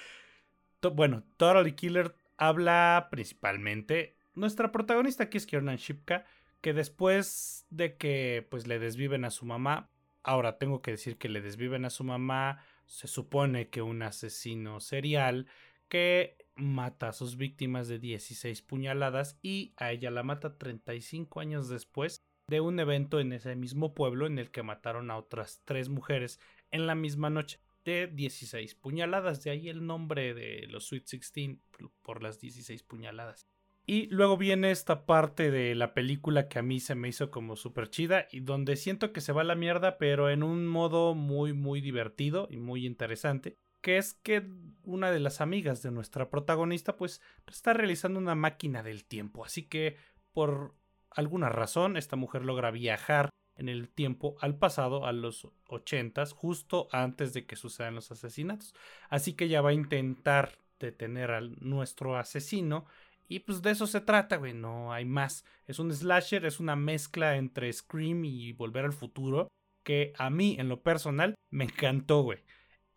bueno, 0.95 1.25
Totally 1.37 1.73
Killer 1.73 2.15
habla 2.37 3.09
principalmente. 3.11 4.17
Nuestra 4.35 4.73
protagonista 4.73 5.25
aquí 5.25 5.39
es 5.39 5.47
Kiernan 5.47 5.77
Shipka, 5.77 6.27
que 6.61 6.73
después 6.73 7.67
de 7.71 7.97
que 7.97 8.47
pues 8.51 8.67
le 8.67 8.79
desviven 8.79 9.25
a 9.25 9.31
su 9.31 9.45
mamá, 9.47 9.91
Ahora 10.25 10.59
tengo 10.59 10.81
que 10.81 10.93
decir 10.93 11.19
que 11.19 11.29
le 11.29 11.43
desviven 11.43 11.85
a 11.85 11.91
su 11.91 12.03
mamá. 12.03 12.65
Se 12.87 13.07
supone 13.07 13.69
que 13.69 13.83
un 13.83 14.03
asesino 14.03 14.81
serial 14.81 15.47
que 15.89 16.39
mata 16.57 17.09
a 17.09 17.13
sus 17.13 17.37
víctimas 17.37 17.89
de 17.89 17.99
16 17.99 18.63
puñaladas 18.63 19.39
y 19.43 19.75
a 19.77 19.93
ella 19.93 20.11
la 20.11 20.23
mata 20.23 20.57
35 20.57 21.41
años 21.41 21.69
después 21.69 22.25
de 22.49 22.61
un 22.61 22.81
evento 22.81 23.21
en 23.21 23.33
ese 23.33 23.55
mismo 23.55 23.95
pueblo 23.95 24.27
en 24.27 24.39
el 24.39 24.51
que 24.51 24.63
mataron 24.63 25.11
a 25.11 25.17
otras 25.19 25.63
tres 25.65 25.89
mujeres 25.89 26.41
en 26.71 26.87
la 26.87 26.95
misma 26.95 27.31
noche 27.31 27.61
de 27.85 28.07
16 28.07 28.75
puñaladas. 28.77 29.45
De 29.45 29.51
ahí 29.51 29.69
el 29.69 29.87
nombre 29.87 30.33
de 30.33 30.67
los 30.69 30.87
Sweet 30.87 31.07
16 31.07 31.59
por 32.03 32.23
las 32.23 32.41
16 32.41 32.83
puñaladas. 32.83 33.47
Y 33.87 34.07
luego 34.07 34.39
viene 34.39 34.71
esta 34.71 35.05
parte 35.05 35.51
de 35.51 35.75
la 35.75 35.93
película 35.93 36.49
que 36.49 36.59
a 36.59 36.63
mí 36.63 36.81
se 36.81 36.95
me 36.95 37.09
hizo 37.09 37.31
como 37.31 37.55
súper 37.55 37.91
chida 37.91 38.27
y 38.31 38.41
donde 38.41 38.77
siento 38.77 39.13
que 39.13 39.21
se 39.21 39.33
va 39.33 39.43
a 39.43 39.45
la 39.45 39.55
mierda, 39.55 39.99
pero 39.99 40.31
en 40.31 40.43
un 40.43 40.67
modo 40.67 41.15
muy, 41.15 41.53
muy 41.53 41.83
divertido 41.83 42.49
y 42.51 42.57
muy 42.57 42.87
interesante, 42.87 43.59
que 43.83 43.99
es 43.99 44.15
que 44.15 44.49
una 44.85 45.11
de 45.11 45.21
las 45.21 45.43
amigas 45.43 45.83
de 45.83 45.91
nuestra 45.91 46.31
protagonista 46.31 46.97
pues 46.97 47.21
está 47.47 47.75
realizando 47.75 48.19
una 48.19 48.35
máquina 48.35 48.83
del 48.83 49.05
tiempo, 49.05 49.45
así 49.45 49.65
que 49.65 49.99
por 50.33 50.75
alguna 51.11 51.51
razón 51.51 51.99
esta 51.99 52.17
mujer 52.17 52.43
logra 52.43 52.71
viajar 52.71 53.29
en 53.57 53.69
el 53.69 53.91
tiempo 53.91 54.37
al 54.41 54.57
pasado, 54.57 55.07
a 55.07 55.13
los 55.13 55.49
ochentas, 55.69 56.33
justo 56.33 56.89
antes 56.91 57.35
de 57.35 57.47
que 57.47 57.57
sucedan 57.57 57.95
los 57.95 58.11
asesinatos. 58.11 58.75
Así 59.09 59.35
que 59.35 59.45
ella 59.45 59.61
va 59.61 59.71
a 59.71 59.75
intentar 59.75 60.59
detener 60.81 61.31
a 61.31 61.41
nuestro 61.41 62.17
asesino 62.17 62.87
y 63.29 63.41
pues 63.41 63.63
de 63.63 63.71
eso 63.71 63.87
se 63.87 64.01
trata, 64.01 64.37
güey, 64.37 64.55
no 64.55 64.93
hay 64.93 65.05
más. 65.05 65.45
Es 65.67 65.79
un 65.79 65.93
slasher, 65.93 66.45
es 66.45 66.61
una 66.61 66.77
mezcla 66.77 67.37
entre 67.37 67.73
Scream 67.73 68.25
y 68.25 68.53
Volver 68.53 68.85
al 68.85 68.93
Futuro, 68.93 69.49
que 69.83 70.13
a 70.19 70.31
mí, 70.31 70.57
en 70.59 70.69
lo 70.69 70.83
personal, 70.83 71.35
me 71.51 71.65
encantó, 71.65 72.23
güey. 72.23 72.41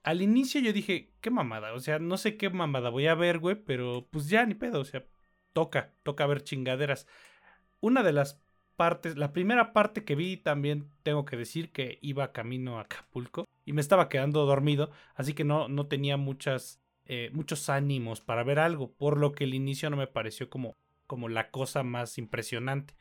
Al 0.04 0.22
inicio 0.22 0.62
yo 0.62 0.74
dije, 0.74 1.14
qué 1.22 1.30
mamada, 1.30 1.74
o 1.74 1.80
sea, 1.80 2.00
no 2.00 2.18
sé 2.18 2.38
qué 2.38 2.50
mamada 2.50 2.90
voy 2.90 3.08
a 3.08 3.16
ver, 3.16 3.40
güey, 3.40 3.56
pero 3.56 4.08
pues 4.10 4.30
ya 4.30 4.46
ni 4.46 4.56
pedo, 4.56 4.80
o 4.82 4.86
sea, 4.86 5.06
toca, 5.54 5.94
toca 6.04 6.26
ver 6.28 6.44
chingaderas. 6.44 7.08
Una 7.82 8.04
de 8.04 8.14
las 8.14 8.42
partes, 8.78 9.18
la 9.18 9.34
primera 9.34 9.74
parte 9.74 10.06
que 10.06 10.16
vi 10.16 10.38
también 10.38 10.90
tengo 11.04 11.26
que 11.26 11.36
decir 11.36 11.72
que 11.72 12.00
iba 12.02 12.32
camino 12.32 12.78
a 12.78 12.84
Acapulco 12.84 13.46
y 13.66 13.74
me 13.74 13.82
estaba 13.82 14.08
quedando 14.08 14.46
dormido, 14.46 14.92
así 15.16 15.34
que 15.34 15.44
no, 15.44 15.68
no 15.68 15.88
tenía 15.88 16.16
muchas 16.16 16.82
eh, 17.10 17.30
muchos 17.32 17.70
ánimos 17.70 18.20
para 18.20 18.44
ver 18.44 18.60
algo, 18.60 18.94
por 18.94 19.18
lo 19.18 19.32
que 19.32 19.46
el 19.46 19.54
inicio 19.54 19.90
no 19.90 19.96
me 19.96 20.08
pareció 20.08 20.50
como, 20.50 20.78
como 21.06 21.30
la 21.30 21.52
cosa 21.52 21.84
más 21.84 22.18
impresionante. 22.18 22.96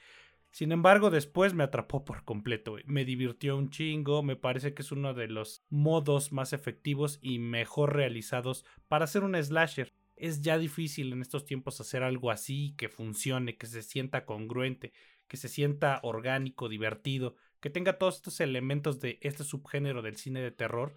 Sin 0.52 0.72
embargo, 0.72 1.10
después 1.10 1.54
me 1.54 1.64
atrapó 1.64 2.04
por 2.04 2.24
completo, 2.24 2.76
me 2.86 3.04
divirtió 3.04 3.56
un 3.56 3.68
chingo, 3.68 4.22
me 4.22 4.36
parece 4.36 4.74
que 4.74 4.82
es 4.82 4.92
uno 4.92 5.12
de 5.12 5.26
los 5.26 5.64
modos 5.68 6.32
más 6.32 6.52
efectivos 6.52 7.18
y 7.20 7.38
mejor 7.40 7.94
realizados 7.94 8.64
para 8.88 9.04
hacer 9.04 9.24
un 9.24 9.34
slasher. 9.34 9.92
Es 10.14 10.40
ya 10.40 10.56
difícil 10.56 11.12
en 11.12 11.20
estos 11.20 11.44
tiempos 11.44 11.80
hacer 11.80 12.02
algo 12.02 12.30
así 12.30 12.74
que 12.78 12.88
funcione, 12.88 13.58
que 13.58 13.66
se 13.66 13.82
sienta 13.82 14.24
congruente, 14.24 14.92
que 15.28 15.36
se 15.36 15.48
sienta 15.48 16.00
orgánico, 16.04 16.68
divertido, 16.68 17.34
que 17.60 17.68
tenga 17.68 17.98
todos 17.98 18.16
estos 18.16 18.40
elementos 18.40 19.00
de 19.00 19.18
este 19.20 19.44
subgénero 19.44 20.00
del 20.00 20.16
cine 20.16 20.40
de 20.40 20.52
terror 20.52 20.94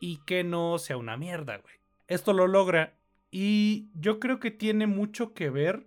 y 0.00 0.20
que 0.24 0.44
no 0.44 0.78
sea 0.78 0.96
una 0.96 1.16
mierda, 1.16 1.58
güey 1.58 1.85
esto 2.08 2.32
lo 2.32 2.46
logra. 2.46 2.98
Y 3.30 3.90
yo 3.94 4.20
creo 4.20 4.38
que 4.40 4.50
tiene 4.50 4.86
mucho 4.86 5.34
que 5.34 5.50
ver 5.50 5.86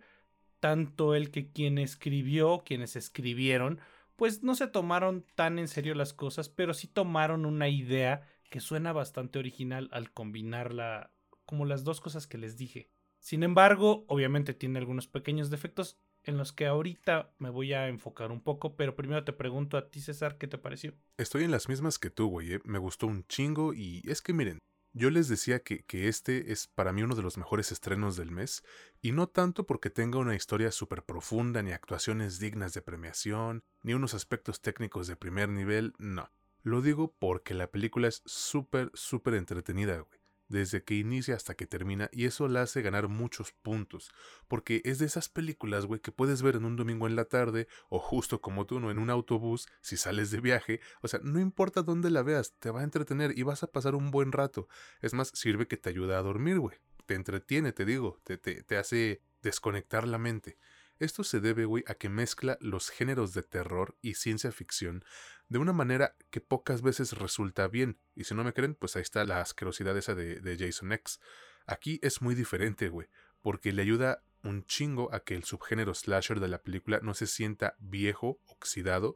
tanto 0.60 1.16
el 1.16 1.32
que 1.32 1.52
quien 1.52 1.78
escribió, 1.78 2.64
quienes 2.66 2.96
escribieron, 2.96 3.80
pues 4.16 4.44
no 4.44 4.56
se 4.56 4.68
tomaron 4.68 5.26
tan 5.36 5.60
en 5.60 5.68
serio 5.68 5.96
las 5.96 6.14
cosas, 6.14 6.50
pero 6.50 6.74
sí 6.74 6.88
tomaron 6.88 7.46
una 7.46 7.70
idea 7.70 8.28
que 8.50 8.60
suena 8.60 8.92
bastante 8.92 9.40
original 9.40 9.88
al 9.92 10.12
combinarla 10.12 11.12
como 11.46 11.66
las 11.66 11.84
dos 11.84 12.02
cosas 12.02 12.28
que 12.28 12.38
les 12.38 12.58
dije. 12.58 12.90
Sin 13.20 13.44
embargo, 13.44 14.06
obviamente 14.08 14.54
tiene 14.54 14.80
algunos 14.80 15.08
pequeños 15.08 15.50
defectos 15.50 15.98
en 16.24 16.38
los 16.38 16.52
que 16.52 16.68
ahorita 16.68 17.34
me 17.38 17.50
voy 17.50 17.74
a 17.74 17.88
enfocar 17.88 18.32
un 18.32 18.42
poco, 18.42 18.76
pero 18.76 18.96
primero 18.96 19.24
te 19.24 19.34
pregunto 19.34 19.78
a 19.78 19.90
ti, 19.90 20.02
César, 20.02 20.38
¿qué 20.38 20.48
te 20.48 20.58
pareció? 20.58 20.94
Estoy 21.18 21.44
en 21.44 21.52
las 21.52 21.70
mismas 21.70 21.98
que 21.98 22.10
tú, 22.10 22.28
güey. 22.28 22.54
¿eh? 22.54 22.60
Me 22.66 22.78
gustó 22.78 23.08
un 23.08 23.26
chingo 23.28 23.74
y 23.74 24.02
es 24.06 24.22
que 24.22 24.34
miren, 24.34 24.60
yo 24.94 25.10
les 25.10 25.28
decía 25.28 25.60
que, 25.60 25.86
este 25.92 26.52
es 26.52 26.68
para 26.68 26.94
mí 26.94 27.04
uno 27.04 27.16
de 27.16 27.22
los 27.22 27.38
mejores 27.38 27.72
estrenos 27.72 28.16
del 28.16 28.32
mes, 28.32 28.64
y 29.02 29.12
no 29.12 29.28
tanto 29.28 29.66
porque 29.66 29.90
tenga 29.90 30.20
una 30.20 30.36
historia 30.36 30.72
súper 30.72 31.04
profunda, 31.04 31.62
ni 31.62 31.72
actuaciones 31.72 32.40
dignas 32.40 32.74
de 32.74 32.82
premiación, 32.82 33.64
ni 33.84 33.94
unos 33.94 34.14
aspectos 34.14 34.62
técnicos 34.62 35.08
de 35.08 35.16
primer 35.16 35.50
nivel, 35.50 35.94
no. 35.98 36.32
Lo 36.62 36.82
digo 36.82 37.16
porque 37.18 37.54
la 37.54 37.72
película 37.72 38.08
es 38.08 38.22
súper, 38.26 38.92
súper 38.94 39.36
entretenida, 39.36 40.00
güey 40.00 40.19
desde 40.50 40.84
que 40.84 40.96
inicia 40.96 41.36
hasta 41.36 41.56
que 41.56 41.68
termina 41.68 42.10
y 42.12 42.26
eso 42.26 42.48
la 42.48 42.64
hace 42.64 42.82
ganar 42.82 43.08
muchos 43.08 43.54
puntos, 43.54 44.12
porque 44.48 44.82
es 44.84 45.00
de 45.00 45.06
esas 45.06 45.30
películas, 45.30 45.86
güey, 45.86 46.02
que 46.02 46.12
puedes 46.12 46.42
ver 46.42 46.56
en 46.58 46.66
un 46.66 46.76
domingo 46.76 47.08
en 47.08 47.16
la 47.16 47.26
tarde 47.26 47.68
o 47.90 48.00
justo 48.00 48.42
como 48.42 48.66
tú, 48.66 48.80
¿no? 48.80 48.92
En 48.92 49.00
un 49.00 49.10
autobús, 49.10 49.68
si 49.82 49.96
sales 49.96 50.32
de 50.32 50.42
viaje, 50.42 50.82
o 51.02 51.08
sea, 51.08 51.20
no 51.24 51.40
importa 51.40 51.84
dónde 51.84 52.10
la 52.10 52.24
veas, 52.24 52.54
te 52.60 52.72
va 52.72 52.82
a 52.82 52.84
entretener 52.84 53.38
y 53.38 53.44
vas 53.44 53.64
a 53.64 53.72
pasar 53.72 53.96
un 53.96 54.12
buen 54.12 54.32
rato. 54.32 54.68
Es 55.02 55.14
más, 55.14 55.30
sirve 55.34 55.68
que 55.68 55.78
te 55.78 55.90
ayuda 55.90 56.18
a 56.18 56.24
dormir, 56.24 56.60
güey. 56.60 56.78
te 57.06 57.16
entretiene, 57.16 57.72
te 57.72 57.86
digo, 57.86 58.20
te, 58.24 58.38
te, 58.38 58.64
te 58.64 58.78
hace 58.78 59.22
desconectar 59.42 60.08
la 60.08 60.18
mente. 60.18 60.58
Esto 61.00 61.24
se 61.24 61.40
debe, 61.40 61.66
güey, 61.66 61.84
a 61.88 61.96
que 61.96 62.10
mezcla 62.10 62.58
los 62.60 62.90
géneros 62.90 63.34
de 63.34 63.42
terror 63.44 63.98
y 64.02 64.16
ciencia 64.16 64.52
ficción 64.52 65.04
de 65.48 65.58
una 65.58 65.74
manera 65.74 66.16
que 66.30 66.42
pocas 66.42 66.82
veces 66.82 67.14
resulta 67.14 67.68
bien. 67.70 67.98
Y 68.16 68.26
si 68.26 68.36
no 68.36 68.44
me 68.44 68.54
creen, 68.54 68.76
pues 68.76 68.96
ahí 68.96 69.02
está 69.02 69.24
la 69.24 69.40
asquerosidad 69.40 69.98
esa 69.98 70.14
de, 70.14 70.42
de 70.42 70.58
Jason 70.58 70.92
X. 70.92 71.22
Aquí 71.66 72.00
es 72.04 72.22
muy 72.22 72.36
diferente, 72.36 72.90
güey, 72.90 73.08
porque 73.42 73.72
le 73.72 73.82
ayuda 73.82 74.24
un 74.44 74.66
chingo 74.66 75.14
a 75.14 75.22
que 75.22 75.36
el 75.36 75.46
subgénero 75.46 75.94
slasher 75.94 76.40
de 76.42 76.50
la 76.50 76.62
película 76.62 77.00
no 77.02 77.14
se 77.14 77.28
sienta 77.28 77.76
viejo, 77.80 78.42
oxidado, 78.46 79.16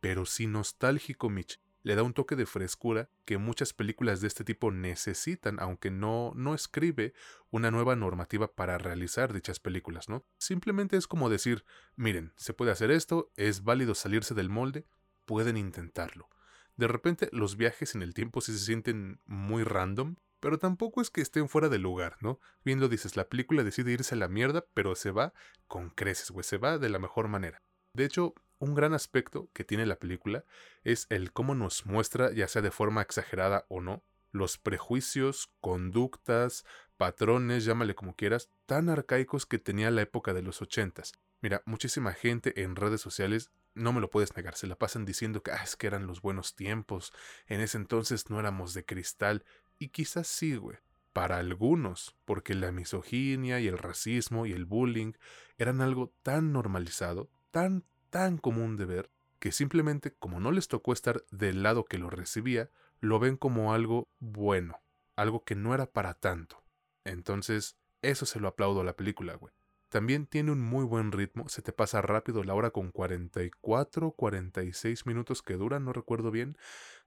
pero 0.00 0.26
sí 0.26 0.46
nostálgico, 0.46 1.30
Mitch. 1.30 1.61
Le 1.82 1.94
da 1.94 2.02
un 2.02 2.14
toque 2.14 2.36
de 2.36 2.46
frescura 2.46 3.08
que 3.24 3.38
muchas 3.38 3.72
películas 3.72 4.20
de 4.20 4.28
este 4.28 4.44
tipo 4.44 4.70
necesitan, 4.70 5.58
aunque 5.60 5.90
no, 5.90 6.32
no 6.36 6.54
escribe 6.54 7.12
una 7.50 7.70
nueva 7.70 7.96
normativa 7.96 8.52
para 8.52 8.78
realizar 8.78 9.32
dichas 9.32 9.58
películas, 9.60 10.08
¿no? 10.08 10.24
Simplemente 10.38 10.96
es 10.96 11.06
como 11.06 11.28
decir, 11.28 11.64
miren, 11.96 12.32
se 12.36 12.54
puede 12.54 12.70
hacer 12.70 12.90
esto, 12.90 13.30
es 13.36 13.64
válido 13.64 13.94
salirse 13.94 14.34
del 14.34 14.48
molde, 14.48 14.86
pueden 15.24 15.56
intentarlo. 15.56 16.28
De 16.76 16.88
repente 16.88 17.28
los 17.32 17.56
viajes 17.56 17.94
en 17.94 18.02
el 18.02 18.14
tiempo 18.14 18.40
sí 18.40 18.52
se 18.52 18.64
sienten 18.64 19.20
muy 19.26 19.64
random, 19.64 20.16
pero 20.40 20.58
tampoco 20.58 21.00
es 21.00 21.10
que 21.10 21.20
estén 21.20 21.48
fuera 21.48 21.68
de 21.68 21.78
lugar, 21.78 22.16
¿no? 22.20 22.40
Bien 22.64 22.80
lo 22.80 22.88
dices, 22.88 23.16
la 23.16 23.28
película 23.28 23.62
decide 23.62 23.92
irse 23.92 24.14
a 24.14 24.18
la 24.18 24.28
mierda, 24.28 24.64
pero 24.74 24.96
se 24.96 25.12
va 25.12 25.32
con 25.68 25.90
creces, 25.90 26.30
güey, 26.30 26.42
se 26.42 26.58
va 26.58 26.78
de 26.78 26.88
la 26.88 26.98
mejor 26.98 27.28
manera. 27.28 27.62
De 27.94 28.04
hecho, 28.04 28.34
un 28.62 28.74
gran 28.74 28.94
aspecto 28.94 29.50
que 29.52 29.64
tiene 29.64 29.86
la 29.86 29.98
película 29.98 30.44
es 30.84 31.08
el 31.10 31.32
cómo 31.32 31.56
nos 31.56 31.84
muestra, 31.84 32.32
ya 32.32 32.46
sea 32.46 32.62
de 32.62 32.70
forma 32.70 33.02
exagerada 33.02 33.66
o 33.68 33.80
no, 33.80 34.04
los 34.30 34.56
prejuicios, 34.56 35.52
conductas, 35.60 36.64
patrones, 36.96 37.64
llámale 37.64 37.96
como 37.96 38.14
quieras, 38.14 38.50
tan 38.66 38.88
arcaicos 38.88 39.46
que 39.46 39.58
tenía 39.58 39.90
la 39.90 40.02
época 40.02 40.32
de 40.32 40.42
los 40.42 40.62
ochentas. 40.62 41.12
Mira, 41.40 41.64
muchísima 41.66 42.12
gente 42.12 42.62
en 42.62 42.76
redes 42.76 43.00
sociales 43.00 43.50
no 43.74 43.92
me 43.92 44.00
lo 44.00 44.10
puedes 44.10 44.36
negar, 44.36 44.54
se 44.54 44.68
la 44.68 44.78
pasan 44.78 45.04
diciendo 45.04 45.42
que 45.42 45.50
ah, 45.50 45.64
es 45.64 45.74
que 45.74 45.88
eran 45.88 46.06
los 46.06 46.22
buenos 46.22 46.54
tiempos, 46.54 47.12
en 47.48 47.60
ese 47.60 47.78
entonces 47.78 48.30
no 48.30 48.38
éramos 48.38 48.74
de 48.74 48.84
cristal, 48.84 49.44
y 49.76 49.88
quizás 49.88 50.28
sí, 50.28 50.54
güey, 50.54 50.78
para 51.12 51.38
algunos, 51.38 52.16
porque 52.24 52.54
la 52.54 52.70
misoginia 52.70 53.58
y 53.58 53.66
el 53.66 53.78
racismo 53.78 54.46
y 54.46 54.52
el 54.52 54.66
bullying 54.66 55.14
eran 55.58 55.80
algo 55.80 56.14
tan 56.22 56.52
normalizado, 56.52 57.28
tan, 57.50 57.84
tan 58.12 58.36
común 58.36 58.76
de 58.76 58.84
ver, 58.84 59.10
que 59.38 59.52
simplemente 59.52 60.12
como 60.12 60.38
no 60.38 60.52
les 60.52 60.68
tocó 60.68 60.92
estar 60.92 61.24
del 61.30 61.62
lado 61.62 61.86
que 61.86 61.96
lo 61.96 62.10
recibía, 62.10 62.70
lo 63.00 63.18
ven 63.18 63.38
como 63.38 63.72
algo 63.72 64.06
bueno, 64.20 64.82
algo 65.16 65.44
que 65.44 65.56
no 65.56 65.74
era 65.74 65.86
para 65.86 66.12
tanto. 66.12 66.62
Entonces, 67.04 67.78
eso 68.02 68.26
se 68.26 68.38
lo 68.38 68.48
aplaudo 68.48 68.82
a 68.82 68.84
la 68.84 68.96
película, 68.96 69.34
güey. 69.34 69.54
También 69.88 70.26
tiene 70.26 70.52
un 70.52 70.60
muy 70.60 70.84
buen 70.84 71.10
ritmo, 71.10 71.48
se 71.48 71.62
te 71.62 71.72
pasa 71.72 72.02
rápido 72.02 72.44
la 72.44 72.52
hora 72.52 72.70
con 72.70 72.90
44, 72.92 74.12
46 74.12 75.06
minutos 75.06 75.40
que 75.40 75.54
dura, 75.54 75.80
no 75.80 75.94
recuerdo 75.94 76.30
bien. 76.30 76.58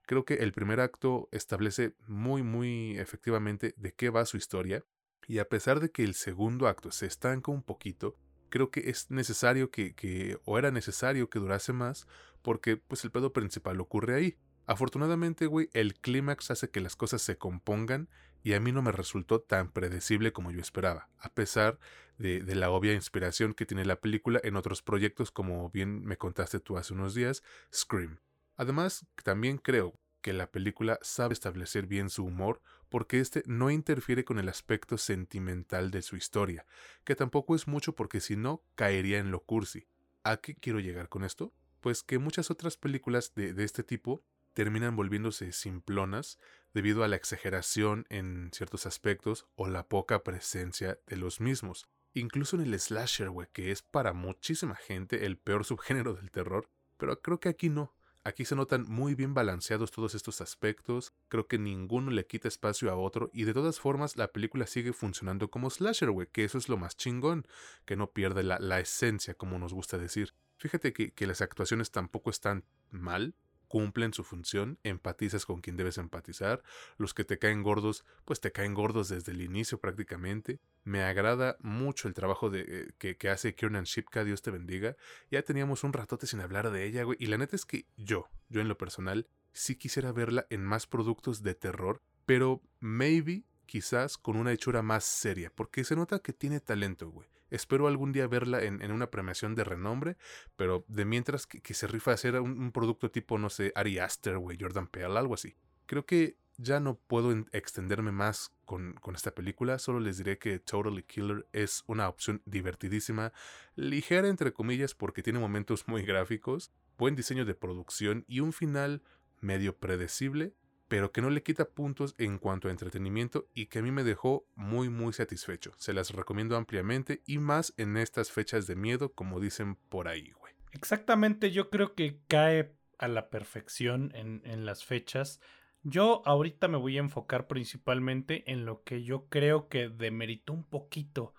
Creo 0.06 0.24
que 0.24 0.34
el 0.34 0.52
primer 0.52 0.80
acto 0.80 1.28
establece 1.30 1.94
muy, 2.08 2.42
muy 2.42 2.98
efectivamente 2.98 3.74
de 3.76 3.94
qué 3.94 4.10
va 4.10 4.26
su 4.26 4.36
historia. 4.36 4.84
Y 5.28 5.38
a 5.38 5.48
pesar 5.48 5.78
de 5.78 5.90
que 5.90 6.02
el 6.02 6.14
segundo 6.14 6.66
acto 6.66 6.90
se 6.90 7.06
estanca 7.06 7.52
un 7.52 7.62
poquito, 7.62 8.16
creo 8.56 8.70
que 8.70 8.88
es 8.88 9.10
necesario 9.10 9.70
que, 9.70 9.94
que 9.94 10.38
o 10.46 10.58
era 10.58 10.70
necesario 10.70 11.28
que 11.28 11.38
durase 11.38 11.74
más, 11.74 12.06
porque 12.40 12.78
pues 12.78 13.04
el 13.04 13.10
pedo 13.10 13.34
principal 13.34 13.78
ocurre 13.80 14.14
ahí. 14.14 14.36
Afortunadamente, 14.64 15.46
güey, 15.46 15.68
el 15.74 15.94
clímax 15.94 16.50
hace 16.50 16.70
que 16.70 16.80
las 16.80 16.96
cosas 16.96 17.20
se 17.20 17.36
compongan 17.36 18.08
y 18.42 18.54
a 18.54 18.60
mí 18.60 18.72
no 18.72 18.80
me 18.80 18.92
resultó 18.92 19.40
tan 19.40 19.70
predecible 19.70 20.32
como 20.32 20.50
yo 20.50 20.60
esperaba, 20.60 21.10
a 21.18 21.28
pesar 21.28 21.78
de, 22.16 22.42
la 22.54 22.70
obvia 22.70 22.94
inspiración 22.94 23.52
que 23.52 23.66
tiene 23.66 23.84
la 23.84 24.00
película 24.00 24.40
en 24.42 24.56
otros 24.56 24.80
proyectos 24.82 25.30
como 25.30 25.68
bien 25.70 26.02
me 26.04 26.16
contaste 26.16 26.60
tú 26.60 26.78
hace 26.78 26.94
unos 26.94 27.14
días, 27.14 27.42
Scream. 27.74 28.20
Además, 28.56 29.06
también 29.22 29.58
creo 29.58 29.98
que 30.22 30.32
la 30.32 30.50
película 30.50 30.98
sabe 31.02 31.34
establecer 31.34 31.86
bien 31.86 32.08
su 32.08 32.24
humor 32.24 32.62
porque 32.88 33.20
este 33.20 33.42
no 33.46 33.70
interfiere 33.70 34.24
con 34.24 34.38
el 34.38 34.48
aspecto 34.48 34.98
sentimental 34.98 35.90
de 35.90 36.02
su 36.02 36.16
historia, 36.16 36.66
que 37.04 37.16
tampoco 37.16 37.54
es 37.54 37.66
mucho 37.66 37.94
porque 37.94 38.20
si 38.20 38.36
no 38.36 38.62
caería 38.74 39.18
en 39.18 39.30
lo 39.30 39.40
cursi. 39.40 39.86
¿A 40.24 40.38
qué 40.38 40.54
quiero 40.54 40.80
llegar 40.80 41.08
con 41.08 41.24
esto? 41.24 41.52
Pues 41.80 42.02
que 42.02 42.18
muchas 42.18 42.50
otras 42.50 42.76
películas 42.76 43.34
de, 43.34 43.52
de 43.52 43.64
este 43.64 43.82
tipo 43.82 44.24
terminan 44.54 44.96
volviéndose 44.96 45.52
simplonas 45.52 46.38
debido 46.72 47.04
a 47.04 47.08
la 47.08 47.16
exageración 47.16 48.06
en 48.08 48.50
ciertos 48.52 48.86
aspectos 48.86 49.46
o 49.54 49.68
la 49.68 49.86
poca 49.86 50.24
presencia 50.24 50.98
de 51.06 51.16
los 51.16 51.40
mismos. 51.40 51.86
Incluso 52.14 52.56
en 52.56 52.62
el 52.62 52.80
slasher, 52.80 53.28
güey, 53.28 53.48
que 53.52 53.70
es 53.70 53.82
para 53.82 54.14
muchísima 54.14 54.74
gente 54.74 55.26
el 55.26 55.36
peor 55.36 55.66
subgénero 55.66 56.14
del 56.14 56.30
terror, 56.30 56.70
pero 56.96 57.20
creo 57.20 57.38
que 57.38 57.50
aquí 57.50 57.68
no. 57.68 57.94
Aquí 58.26 58.44
se 58.44 58.56
notan 58.56 58.86
muy 58.88 59.14
bien 59.14 59.34
balanceados 59.34 59.92
todos 59.92 60.16
estos 60.16 60.40
aspectos, 60.40 61.12
creo 61.28 61.46
que 61.46 61.60
ninguno 61.60 62.10
le 62.10 62.26
quita 62.26 62.48
espacio 62.48 62.90
a 62.90 62.96
otro 62.96 63.30
y 63.32 63.44
de 63.44 63.54
todas 63.54 63.78
formas 63.78 64.16
la 64.16 64.32
película 64.32 64.66
sigue 64.66 64.92
funcionando 64.92 65.48
como 65.48 65.70
slasher, 65.70 66.10
güey, 66.10 66.26
que 66.32 66.42
eso 66.42 66.58
es 66.58 66.68
lo 66.68 66.76
más 66.76 66.96
chingón, 66.96 67.46
que 67.84 67.94
no 67.94 68.10
pierde 68.10 68.42
la, 68.42 68.58
la 68.58 68.80
esencia 68.80 69.34
como 69.34 69.60
nos 69.60 69.72
gusta 69.72 69.96
decir. 69.96 70.34
Fíjate 70.56 70.92
que, 70.92 71.12
que 71.12 71.28
las 71.28 71.40
actuaciones 71.40 71.92
tampoco 71.92 72.30
están 72.30 72.64
mal, 72.90 73.36
cumplen 73.68 74.12
su 74.12 74.24
función, 74.24 74.78
empatizas 74.82 75.46
con 75.46 75.60
quien 75.60 75.76
debes 75.76 75.98
empatizar, 75.98 76.62
los 76.96 77.14
que 77.14 77.24
te 77.24 77.38
caen 77.38 77.62
gordos, 77.62 78.04
pues 78.24 78.40
te 78.40 78.52
caen 78.52 78.74
gordos 78.74 79.08
desde 79.08 79.32
el 79.32 79.42
inicio 79.42 79.78
prácticamente. 79.78 80.60
Me 80.84 81.02
agrada 81.02 81.56
mucho 81.60 82.08
el 82.08 82.14
trabajo 82.14 82.50
de, 82.50 82.64
eh, 82.66 82.88
que, 82.98 83.16
que, 83.16 83.28
hace 83.28 83.54
Kiernan 83.54 83.84
Shipka, 83.84 84.24
Dios 84.24 84.42
te 84.42 84.50
bendiga. 84.50 84.96
Ya 85.30 85.42
teníamos 85.42 85.84
un 85.84 85.92
ratote 85.92 86.26
sin 86.26 86.40
hablar 86.40 86.70
de 86.70 86.84
ella, 86.84 87.02
güey, 87.02 87.16
y 87.20 87.26
la 87.26 87.38
neta 87.38 87.56
es 87.56 87.64
que 87.64 87.86
yo, 87.96 88.28
yo 88.48 88.60
en 88.60 88.68
lo 88.68 88.78
personal, 88.78 89.26
sí 89.52 89.76
quisiera 89.76 90.12
verla 90.12 90.46
en 90.50 90.64
más 90.64 90.86
productos 90.86 91.42
de 91.42 91.54
terror, 91.54 92.02
pero 92.26 92.62
maybe 92.80 93.44
quizás 93.66 94.16
con 94.18 94.36
una 94.36 94.52
hechura 94.52 94.82
más 94.82 95.04
seria, 95.04 95.52
porque 95.54 95.84
se 95.84 95.96
nota 95.96 96.20
que 96.20 96.32
tiene 96.32 96.60
talento, 96.60 97.10
güey. 97.10 97.28
Espero 97.50 97.86
algún 97.86 98.12
día 98.12 98.26
verla 98.26 98.62
en, 98.62 98.90
una 98.90 99.10
premiación 99.10 99.54
de 99.54 99.64
renombre, 99.64 100.16
pero 100.56 100.84
de 100.88 101.04
mientras 101.04 101.46
que, 101.46 101.74
se 101.74 101.86
rifa 101.86 102.12
hacer 102.12 102.40
un, 102.40 102.72
producto 102.72 103.10
tipo, 103.10 103.38
no 103.38 103.50
sé, 103.50 103.72
Ari 103.74 103.98
Aster, 103.98 104.38
güey, 104.38 104.58
Jordan 104.60 104.86
Peele, 104.86 105.18
algo 105.18 105.34
así. 105.34 105.56
Creo 105.86 106.04
que 106.06 106.36
ya 106.58 106.80
no 106.80 106.96
puedo 106.96 107.32
extenderme 107.52 108.12
más 108.12 108.52
con, 108.64 108.94
con, 108.94 109.14
esta 109.14 109.34
película, 109.34 109.78
solo 109.78 110.00
les 110.00 110.16
diré 110.18 110.38
que 110.38 110.58
Totally 110.58 111.02
Killer 111.02 111.46
es 111.52 111.84
una 111.86 112.08
opción 112.08 112.42
divertidísima, 112.46 113.32
ligera 113.74 114.28
entre 114.28 114.52
comillas 114.52 114.94
porque 114.94 115.22
tiene 115.22 115.38
momentos 115.38 115.86
muy 115.86 116.02
gráficos, 116.02 116.72
buen 116.98 117.14
diseño 117.14 117.44
de 117.44 117.54
producción 117.54 118.24
y 118.26 118.40
un 118.40 118.52
final 118.52 119.02
medio 119.40 119.76
predecible, 119.76 120.54
pero 120.88 121.12
que 121.12 121.20
no 121.20 121.30
le 121.30 121.42
quita 121.42 121.70
puntos 121.70 122.14
en 122.18 122.38
cuanto 122.38 122.68
a 122.68 122.70
entretenimiento 122.70 123.48
y 123.54 123.66
que 123.66 123.80
a 123.80 123.82
mí 123.82 123.90
me 123.90 124.04
dejó 124.04 124.46
muy 124.54 124.88
muy 124.88 125.12
satisfecho. 125.12 125.72
Se 125.76 125.92
las 125.92 126.10
recomiendo 126.10 126.56
ampliamente 126.56 127.22
y 127.26 127.38
más 127.38 127.74
en 127.76 127.96
estas 127.96 128.30
fechas 128.30 128.66
de 128.66 128.76
miedo 128.76 129.12
como 129.12 129.40
dicen 129.40 129.76
por 129.88 130.08
ahí, 130.08 130.32
güey. 130.38 130.54
Exactamente, 130.72 131.50
yo 131.50 131.70
creo 131.70 131.94
que 131.94 132.20
cae 132.28 132.74
a 132.98 133.08
la 133.08 133.30
perfección 133.30 134.12
en, 134.14 134.42
en 134.44 134.66
las 134.66 134.84
fechas. 134.84 135.40
Yo 135.82 136.22
ahorita 136.26 136.68
me 136.68 136.78
voy 136.78 136.96
a 136.96 137.00
enfocar 137.00 137.46
principalmente 137.46 138.50
en 138.50 138.64
lo 138.64 138.82
que 138.82 139.04
yo 139.04 139.26
creo 139.28 139.68
que 139.68 139.88
demeritó 139.88 140.52
un 140.52 140.64
poquito 140.64 141.34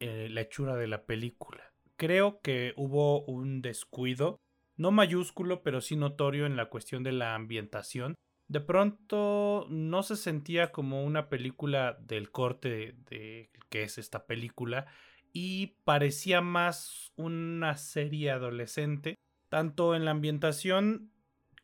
eh, 0.00 0.28
la 0.30 0.42
hechura 0.42 0.76
de 0.76 0.88
la 0.88 1.06
película. 1.06 1.72
Creo 1.96 2.40
que 2.42 2.74
hubo 2.76 3.24
un 3.24 3.62
descuido, 3.62 4.38
no 4.76 4.90
mayúsculo, 4.90 5.62
pero 5.62 5.80
sí 5.80 5.96
notorio 5.96 6.44
en 6.44 6.56
la 6.56 6.68
cuestión 6.68 7.02
de 7.02 7.12
la 7.12 7.34
ambientación 7.34 8.14
de 8.48 8.60
pronto 8.60 9.66
no 9.68 10.02
se 10.02 10.16
sentía 10.16 10.72
como 10.72 11.04
una 11.04 11.28
película 11.28 11.98
del 12.00 12.30
corte 12.30 12.94
de, 13.08 13.50
que 13.68 13.82
es 13.82 13.98
esta 13.98 14.26
película 14.26 14.86
y 15.32 15.78
parecía 15.84 16.40
más 16.40 17.12
una 17.16 17.76
serie 17.76 18.30
adolescente, 18.30 19.16
tanto 19.48 19.94
en 19.94 20.04
la 20.04 20.12
ambientación 20.12 21.12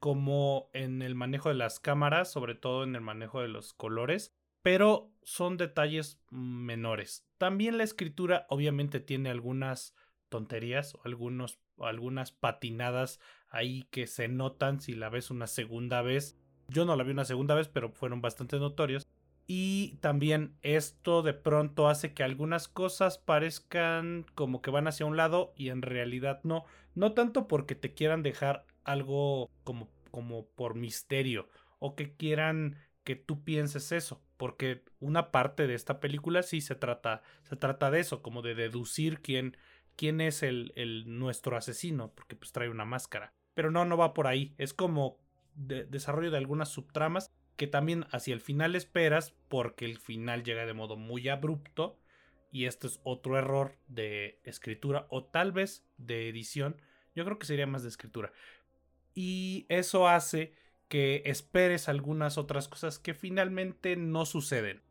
como 0.00 0.70
en 0.72 1.00
el 1.02 1.14
manejo 1.14 1.48
de 1.48 1.54
las 1.54 1.78
cámaras, 1.78 2.30
sobre 2.30 2.54
todo 2.54 2.82
en 2.84 2.96
el 2.96 3.00
manejo 3.00 3.40
de 3.40 3.48
los 3.48 3.72
colores, 3.72 4.32
pero 4.62 5.12
son 5.22 5.56
detalles 5.56 6.20
menores. 6.30 7.24
También 7.38 7.78
la 7.78 7.84
escritura 7.84 8.46
obviamente 8.48 9.00
tiene 9.00 9.30
algunas 9.30 9.94
tonterías 10.32 10.96
algunos, 11.04 11.60
algunas 11.78 12.32
patinadas 12.32 13.20
ahí 13.48 13.84
que 13.90 14.06
se 14.06 14.28
notan 14.28 14.80
si 14.80 14.94
la 14.94 15.10
ves 15.10 15.30
una 15.30 15.46
segunda 15.46 16.00
vez 16.00 16.41
yo 16.72 16.84
no 16.84 16.96
la 16.96 17.04
vi 17.04 17.12
una 17.12 17.24
segunda 17.24 17.54
vez, 17.54 17.68
pero 17.68 17.90
fueron 17.90 18.20
bastante 18.20 18.58
notorios. 18.58 19.06
Y 19.46 19.96
también 20.00 20.56
esto 20.62 21.22
de 21.22 21.34
pronto 21.34 21.88
hace 21.88 22.14
que 22.14 22.22
algunas 22.22 22.68
cosas 22.68 23.18
parezcan 23.18 24.24
como 24.34 24.62
que 24.62 24.70
van 24.70 24.86
hacia 24.86 25.06
un 25.06 25.16
lado 25.16 25.52
y 25.56 25.68
en 25.68 25.82
realidad 25.82 26.40
no. 26.44 26.64
No 26.94 27.12
tanto 27.12 27.48
porque 27.48 27.74
te 27.74 27.92
quieran 27.92 28.22
dejar 28.22 28.66
algo 28.84 29.50
como, 29.64 29.88
como 30.10 30.46
por 30.46 30.74
misterio 30.74 31.48
o 31.78 31.96
que 31.96 32.14
quieran 32.14 32.76
que 33.04 33.16
tú 33.16 33.42
pienses 33.42 33.90
eso, 33.90 34.22
porque 34.36 34.84
una 35.00 35.32
parte 35.32 35.66
de 35.66 35.74
esta 35.74 35.98
película 35.98 36.42
sí 36.42 36.60
se 36.60 36.76
trata, 36.76 37.22
se 37.42 37.56
trata 37.56 37.90
de 37.90 38.00
eso, 38.00 38.22
como 38.22 38.42
de 38.42 38.54
deducir 38.54 39.20
quién, 39.20 39.56
quién 39.96 40.20
es 40.20 40.42
el, 40.44 40.72
el 40.76 41.18
nuestro 41.18 41.56
asesino, 41.56 42.12
porque 42.14 42.36
pues 42.36 42.52
trae 42.52 42.68
una 42.68 42.84
máscara. 42.84 43.32
Pero 43.54 43.70
no, 43.70 43.84
no 43.84 43.96
va 43.96 44.14
por 44.14 44.26
ahí. 44.28 44.54
Es 44.56 44.72
como 44.72 45.18
de, 45.54 45.84
desarrollo 45.84 46.30
de 46.30 46.38
algunas 46.38 46.68
subtramas 46.68 47.30
que 47.56 47.66
también 47.66 48.06
hacia 48.10 48.34
el 48.34 48.40
final 48.40 48.74
esperas, 48.74 49.34
porque 49.48 49.84
el 49.84 49.98
final 49.98 50.42
llega 50.42 50.66
de 50.66 50.72
modo 50.72 50.96
muy 50.96 51.28
abrupto. 51.28 51.98
Y 52.50 52.66
esto 52.66 52.86
es 52.86 53.00
otro 53.02 53.38
error 53.38 53.78
de 53.86 54.40
escritura 54.44 55.06
o 55.08 55.24
tal 55.24 55.52
vez 55.52 55.86
de 55.96 56.28
edición. 56.28 56.80
Yo 57.14 57.24
creo 57.24 57.38
que 57.38 57.46
sería 57.46 57.66
más 57.66 57.82
de 57.82 57.88
escritura. 57.88 58.32
Y 59.14 59.66
eso 59.68 60.08
hace 60.08 60.54
que 60.88 61.22
esperes 61.24 61.88
algunas 61.88 62.36
otras 62.36 62.68
cosas 62.68 62.98
que 62.98 63.14
finalmente 63.14 63.96
no 63.96 64.26
suceden. 64.26 64.82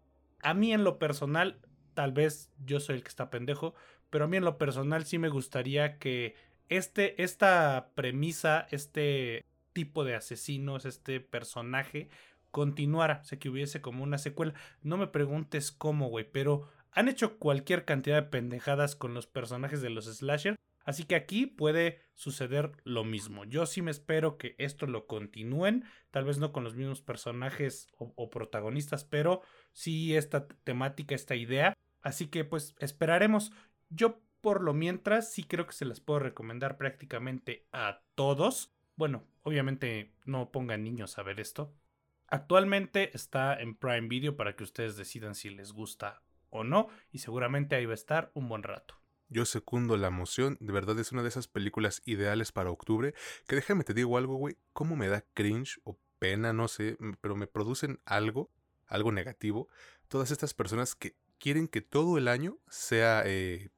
A 0.42 0.56
mí 0.56 0.74
en 0.74 0.84
lo 0.84 0.98
personal, 0.98 1.60
tal 1.94 2.12
vez 2.12 2.52
yo 2.66 2.80
soy 2.80 2.96
el 2.96 3.04
que 3.04 3.10
está 3.10 3.30
pendejo, 3.30 3.76
pero 4.10 4.26
a 4.26 4.28
mí 4.28 4.38
en 4.38 4.46
lo 4.46 4.58
personal 4.58 5.06
sí 5.06 5.20
me 5.20 5.30
gustaría 5.30 6.00
que 6.00 6.36
este, 6.70 7.22
esta 7.22 7.92
premisa, 7.94 8.68
este 8.72 9.46
tipo 9.74 10.04
de 10.04 10.16
asesinos, 10.16 10.86
este 10.86 11.20
personaje, 11.20 12.10
continuara, 12.52 13.22
o 13.32 13.40
que 13.40 13.50
hubiese 13.50 13.82
como 13.82 14.04
una 14.04 14.18
secuela. 14.18 14.54
No 14.82 14.98
me 14.98 15.08
preguntes 15.08 15.72
cómo, 15.72 16.10
güey, 16.10 16.30
pero 16.32 16.70
han 16.92 17.08
hecho 17.08 17.38
cualquier 17.38 17.86
cantidad 17.86 18.16
de 18.16 18.30
pendejadas 18.30 18.96
con 18.96 19.14
los 19.14 19.28
personajes 19.28 19.82
de 19.82 19.90
los 19.90 20.06
slasher 20.06 20.58
Así 20.84 21.04
que 21.04 21.16
aquí 21.16 21.46
puede 21.46 22.02
suceder 22.16 22.72
lo 22.84 23.04
mismo. 23.04 23.46
Yo 23.46 23.66
sí 23.66 23.82
me 23.82 23.92
espero 23.92 24.38
que 24.38 24.56
esto 24.58 24.88
lo 24.88 25.06
continúen, 25.06 25.86
tal 26.10 26.26
vez 26.26 26.40
no 26.40 26.52
con 26.52 26.64
los 26.64 26.76
mismos 26.76 27.02
personajes 27.02 27.88
o, 27.98 28.30
protagonistas, 28.30 29.04
pero 29.04 29.42
sí 29.74 30.16
esta 30.16 30.48
temática, 30.48 31.14
esta 31.14 31.36
idea. 31.36 31.74
Así 32.02 32.28
que 32.28 32.46
pues 32.46 32.76
esperaremos. 32.80 33.52
Yo 33.90 34.22
por 34.42 34.64
lo 34.64 34.74
mientras 34.74 35.32
sí 35.32 35.44
creo 35.44 35.68
que 35.68 35.74
se 35.74 35.86
las 35.86 36.00
puedo 36.00 36.20
recomendar 36.20 36.78
prácticamente 36.78 37.68
a 37.72 38.02
todos. 38.16 38.72
Bueno, 39.02 39.24
obviamente 39.42 40.14
no 40.26 40.52
pongan 40.52 40.84
niños 40.84 41.18
a 41.18 41.24
ver 41.24 41.40
esto. 41.40 41.74
Actualmente 42.28 43.10
está 43.16 43.60
en 43.60 43.74
Prime 43.74 44.08
Video 44.08 44.38
para 44.38 44.56
que 44.56 44.64
ustedes 44.64 44.96
decidan 44.96 45.34
si 45.34 45.50
les 45.50 45.72
gusta 45.72 46.22
o 46.52 46.64
no 46.64 46.88
y 47.12 47.18
seguramente 47.18 47.76
ahí 47.76 47.88
va 47.88 47.94
a 47.94 47.96
estar 47.96 48.30
un 48.36 48.48
buen 48.48 48.62
rato. 48.62 48.94
Yo 49.28 49.46
secundo 49.46 49.98
la 49.98 50.10
emoción, 50.10 50.56
de 50.60 50.72
verdad 50.72 51.00
es 51.00 51.12
una 51.12 51.24
de 51.24 51.30
esas 51.30 51.48
películas 51.48 52.04
ideales 52.06 52.52
para 52.52 52.70
octubre, 52.70 53.16
que 53.48 53.56
déjame 53.56 53.84
te 53.84 53.96
digo 53.96 54.20
algo, 54.20 54.36
güey, 54.36 54.56
cómo 54.72 54.96
me 54.96 55.08
da 55.08 55.26
cringe 55.34 55.80
o 55.84 55.98
pena, 56.20 56.54
no 56.54 56.68
sé, 56.68 56.96
pero 57.22 57.36
me 57.36 57.48
producen 57.48 58.00
algo, 58.06 58.52
algo 58.86 59.12
negativo, 59.12 59.68
todas 60.10 60.30
estas 60.30 60.54
personas 60.54 60.94
que 60.94 61.16
quieren 61.40 61.68
que 61.68 61.82
todo 61.82 62.20
el 62.20 62.28
año 62.28 62.60
sea, 62.70 63.24
eh, 63.26 63.72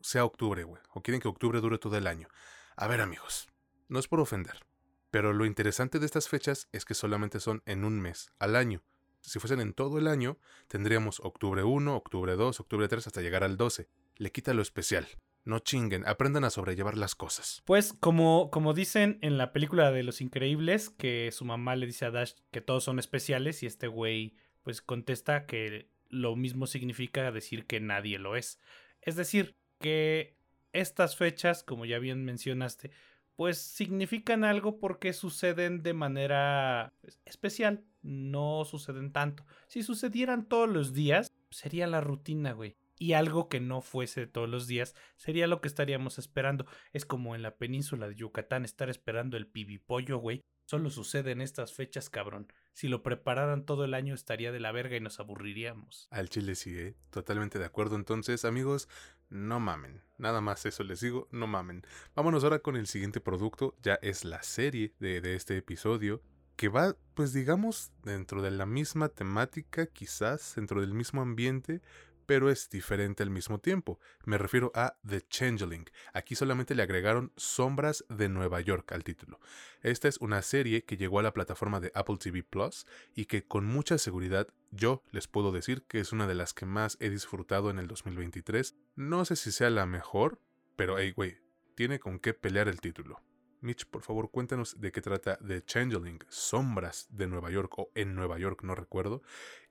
sea 0.00 0.24
octubre, 0.24 0.64
güey, 0.64 0.82
o 0.94 1.00
quieren 1.00 1.20
que 1.20 1.28
octubre 1.28 1.60
dure 1.60 1.78
todo 1.78 1.96
el 1.96 2.08
año. 2.08 2.26
A 2.74 2.88
ver, 2.88 3.00
amigos, 3.00 3.48
no 3.88 3.98
es 3.98 4.08
por 4.08 4.20
ofender, 4.20 4.64
pero 5.10 5.32
lo 5.32 5.46
interesante 5.46 5.98
de 5.98 6.06
estas 6.06 6.28
fechas 6.28 6.68
es 6.72 6.84
que 6.84 6.94
solamente 6.94 7.40
son 7.40 7.62
en 7.66 7.84
un 7.84 8.00
mes, 8.00 8.30
al 8.38 8.56
año. 8.56 8.82
Si 9.20 9.38
fuesen 9.38 9.60
en 9.60 9.74
todo 9.74 9.98
el 9.98 10.06
año, 10.06 10.38
tendríamos 10.68 11.20
octubre 11.20 11.64
1, 11.64 11.96
octubre 11.96 12.36
2, 12.36 12.60
octubre 12.60 12.88
3 12.88 13.06
hasta 13.06 13.20
llegar 13.20 13.44
al 13.44 13.56
12 13.56 13.88
le 14.18 14.32
quita 14.32 14.52
lo 14.52 14.62
especial. 14.62 15.06
No 15.44 15.60
chinguen, 15.60 16.06
aprendan 16.06 16.44
a 16.44 16.50
sobrellevar 16.50 16.98
las 16.98 17.14
cosas. 17.14 17.62
Pues 17.64 17.94
como, 17.94 18.50
como 18.50 18.74
dicen 18.74 19.18
en 19.22 19.38
la 19.38 19.52
película 19.52 19.90
de 19.90 20.02
Los 20.02 20.20
Increíbles, 20.20 20.90
que 20.90 21.30
su 21.32 21.44
mamá 21.46 21.74
le 21.74 21.86
dice 21.86 22.04
a 22.04 22.10
Dash 22.10 22.32
que 22.50 22.60
todos 22.60 22.84
son 22.84 22.98
especiales 22.98 23.62
y 23.62 23.66
este 23.66 23.86
güey 23.86 24.34
pues 24.62 24.82
contesta 24.82 25.46
que 25.46 25.88
lo 26.10 26.36
mismo 26.36 26.66
significa 26.66 27.30
decir 27.32 27.64
que 27.64 27.80
nadie 27.80 28.18
lo 28.18 28.36
es. 28.36 28.60
Es 29.00 29.16
decir, 29.16 29.56
que 29.78 30.36
estas 30.72 31.16
fechas, 31.16 31.62
como 31.62 31.86
ya 31.86 31.98
bien 31.98 32.24
mencionaste, 32.24 32.90
pues 33.38 33.58
significan 33.58 34.42
algo 34.42 34.80
porque 34.80 35.12
suceden 35.12 35.84
de 35.84 35.94
manera 35.94 36.92
pues, 37.00 37.20
especial, 37.24 37.84
no 38.02 38.64
suceden 38.64 39.12
tanto. 39.12 39.46
Si 39.68 39.84
sucedieran 39.84 40.44
todos 40.44 40.68
los 40.68 40.92
días, 40.92 41.32
sería 41.52 41.86
la 41.86 42.00
rutina, 42.00 42.50
güey 42.50 42.76
y 42.98 43.12
algo 43.12 43.48
que 43.48 43.60
no 43.60 43.80
fuese 43.80 44.26
todos 44.26 44.48
los 44.48 44.66
días 44.66 44.96
sería 45.16 45.46
lo 45.46 45.60
que 45.60 45.68
estaríamos 45.68 46.18
esperando. 46.18 46.66
Es 46.92 47.04
como 47.04 47.36
en 47.36 47.42
la 47.42 47.56
península 47.56 48.08
de 48.08 48.16
Yucatán 48.16 48.64
estar 48.64 48.90
esperando 48.90 49.36
el 49.36 49.46
pibipollo, 49.46 50.18
güey. 50.18 50.42
Solo 50.66 50.90
sucede 50.90 51.30
en 51.30 51.40
estas 51.40 51.72
fechas, 51.72 52.10
cabrón. 52.10 52.52
Si 52.74 52.88
lo 52.88 53.02
prepararan 53.02 53.64
todo 53.64 53.84
el 53.84 53.94
año 53.94 54.14
estaría 54.14 54.52
de 54.52 54.60
la 54.60 54.70
verga 54.70 54.96
y 54.96 55.00
nos 55.00 55.18
aburriríamos. 55.18 56.08
Al 56.10 56.28
chile 56.28 56.56
sigue, 56.56 56.96
totalmente 57.10 57.58
de 57.58 57.64
acuerdo. 57.64 57.96
Entonces, 57.96 58.44
amigos, 58.44 58.88
no 59.30 59.60
mamen. 59.60 60.02
Nada 60.18 60.40
más 60.40 60.66
eso 60.66 60.82
les 60.84 61.00
digo, 61.00 61.28
no 61.30 61.46
mamen. 61.46 61.84
Vámonos 62.14 62.44
ahora 62.44 62.58
con 62.58 62.76
el 62.76 62.86
siguiente 62.86 63.20
producto. 63.20 63.74
Ya 63.82 63.94
es 64.02 64.24
la 64.24 64.42
serie 64.42 64.94
de, 64.98 65.20
de 65.20 65.34
este 65.34 65.56
episodio 65.56 66.22
que 66.56 66.68
va, 66.68 66.96
pues 67.14 67.32
digamos, 67.32 67.92
dentro 68.02 68.42
de 68.42 68.50
la 68.50 68.66
misma 68.66 69.08
temática, 69.08 69.86
quizás, 69.86 70.54
dentro 70.56 70.80
del 70.80 70.92
mismo 70.92 71.22
ambiente, 71.22 71.80
pero 72.28 72.50
es 72.50 72.68
diferente 72.68 73.22
al 73.22 73.30
mismo 73.30 73.58
tiempo. 73.58 74.00
Me 74.26 74.36
refiero 74.36 74.70
a 74.74 74.98
The 75.08 75.22
Changeling. 75.22 75.86
Aquí 76.12 76.34
solamente 76.34 76.74
le 76.74 76.82
agregaron 76.82 77.32
Sombras 77.36 78.04
de 78.10 78.28
Nueva 78.28 78.60
York 78.60 78.92
al 78.92 79.02
título. 79.02 79.40
Esta 79.80 80.08
es 80.08 80.18
una 80.18 80.42
serie 80.42 80.84
que 80.84 80.98
llegó 80.98 81.20
a 81.20 81.22
la 81.22 81.32
plataforma 81.32 81.80
de 81.80 81.90
Apple 81.94 82.18
TV 82.18 82.42
Plus 82.42 82.86
y 83.14 83.24
que 83.24 83.46
con 83.46 83.64
mucha 83.64 83.96
seguridad 83.96 84.46
yo 84.70 85.02
les 85.10 85.28
puedo 85.28 85.52
decir 85.52 85.82
que 85.82 86.00
es 86.00 86.12
una 86.12 86.26
de 86.26 86.34
las 86.34 86.54
que 86.54 86.66
más 86.66 86.96
he 87.00 87.10
disfrutado 87.10 87.70
en 87.70 87.78
el 87.78 87.86
2023. 87.86 88.76
No 88.96 89.24
sé 89.24 89.36
si 89.36 89.52
sea 89.52 89.70
la 89.70 89.86
mejor, 89.86 90.40
pero 90.76 90.98
hey, 90.98 91.12
güey, 91.14 91.38
tiene 91.74 91.98
con 91.98 92.18
qué 92.18 92.34
pelear 92.34 92.68
el 92.68 92.80
título. 92.80 93.22
Mitch, 93.60 93.86
por 93.86 94.02
favor, 94.02 94.30
cuéntanos 94.30 94.80
de 94.80 94.92
qué 94.92 95.00
trata 95.00 95.36
The 95.38 95.64
Changeling, 95.64 96.20
Sombras 96.28 97.08
de 97.10 97.26
Nueva 97.26 97.50
York 97.50 97.76
o 97.78 97.90
en 97.94 98.14
Nueva 98.14 98.38
York, 98.38 98.62
no 98.62 98.74
recuerdo, 98.74 99.22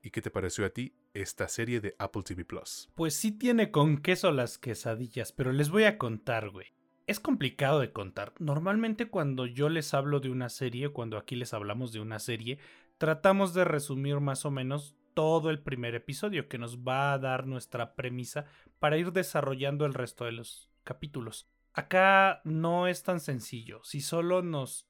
y 0.02 0.10
qué 0.10 0.20
te 0.20 0.30
pareció 0.30 0.66
a 0.66 0.70
ti 0.70 0.94
esta 1.14 1.48
serie 1.48 1.80
de 1.80 1.94
Apple 1.98 2.22
TV 2.22 2.44
Plus. 2.44 2.90
Pues 2.94 3.14
sí 3.14 3.32
tiene 3.32 3.70
con 3.70 3.98
queso 3.98 4.30
las 4.30 4.58
quesadillas, 4.58 5.32
pero 5.32 5.52
les 5.52 5.70
voy 5.70 5.84
a 5.84 5.96
contar, 5.96 6.50
güey. 6.50 6.66
Es 7.06 7.20
complicado 7.20 7.80
de 7.80 7.90
contar. 7.90 8.34
Normalmente 8.38 9.08
cuando 9.08 9.46
yo 9.46 9.70
les 9.70 9.94
hablo 9.94 10.20
de 10.20 10.28
una 10.28 10.50
serie, 10.50 10.90
cuando 10.90 11.16
aquí 11.16 11.36
les 11.36 11.54
hablamos 11.54 11.90
de 11.92 12.00
una 12.00 12.18
serie, 12.18 12.58
tratamos 12.98 13.54
de 13.54 13.64
resumir 13.64 14.20
más 14.20 14.44
o 14.44 14.50
menos 14.50 14.94
todo 15.14 15.50
el 15.50 15.60
primer 15.60 15.94
episodio 15.94 16.48
que 16.48 16.58
nos 16.58 16.78
va 16.80 17.12
a 17.12 17.18
dar 17.18 17.46
nuestra 17.46 17.94
premisa 17.94 18.46
para 18.78 18.98
ir 18.98 19.12
desarrollando 19.12 19.86
el 19.86 19.94
resto 19.94 20.24
de 20.24 20.32
los 20.32 20.70
capítulos. 20.84 21.48
Acá 21.72 22.40
no 22.44 22.86
es 22.86 23.02
tan 23.02 23.20
sencillo. 23.20 23.82
Si 23.84 24.00
solo 24.00 24.42
nos, 24.42 24.86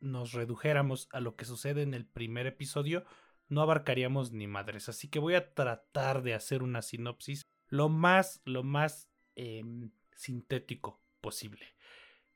redujéramos 0.00 1.08
a 1.12 1.20
lo 1.20 1.36
que 1.36 1.44
sucede 1.44 1.82
en 1.82 1.94
el 1.94 2.06
primer 2.06 2.46
episodio, 2.46 3.04
no 3.48 3.62
abarcaríamos 3.62 4.32
ni 4.32 4.46
madres. 4.46 4.88
Así 4.88 5.08
que 5.08 5.18
voy 5.18 5.34
a 5.34 5.54
tratar 5.54 6.22
de 6.22 6.34
hacer 6.34 6.62
una 6.62 6.82
sinopsis 6.82 7.42
lo 7.68 7.88
más, 7.88 8.40
lo 8.44 8.62
más 8.62 9.08
em, 9.36 9.90
sintético 10.16 11.00
posible. 11.20 11.74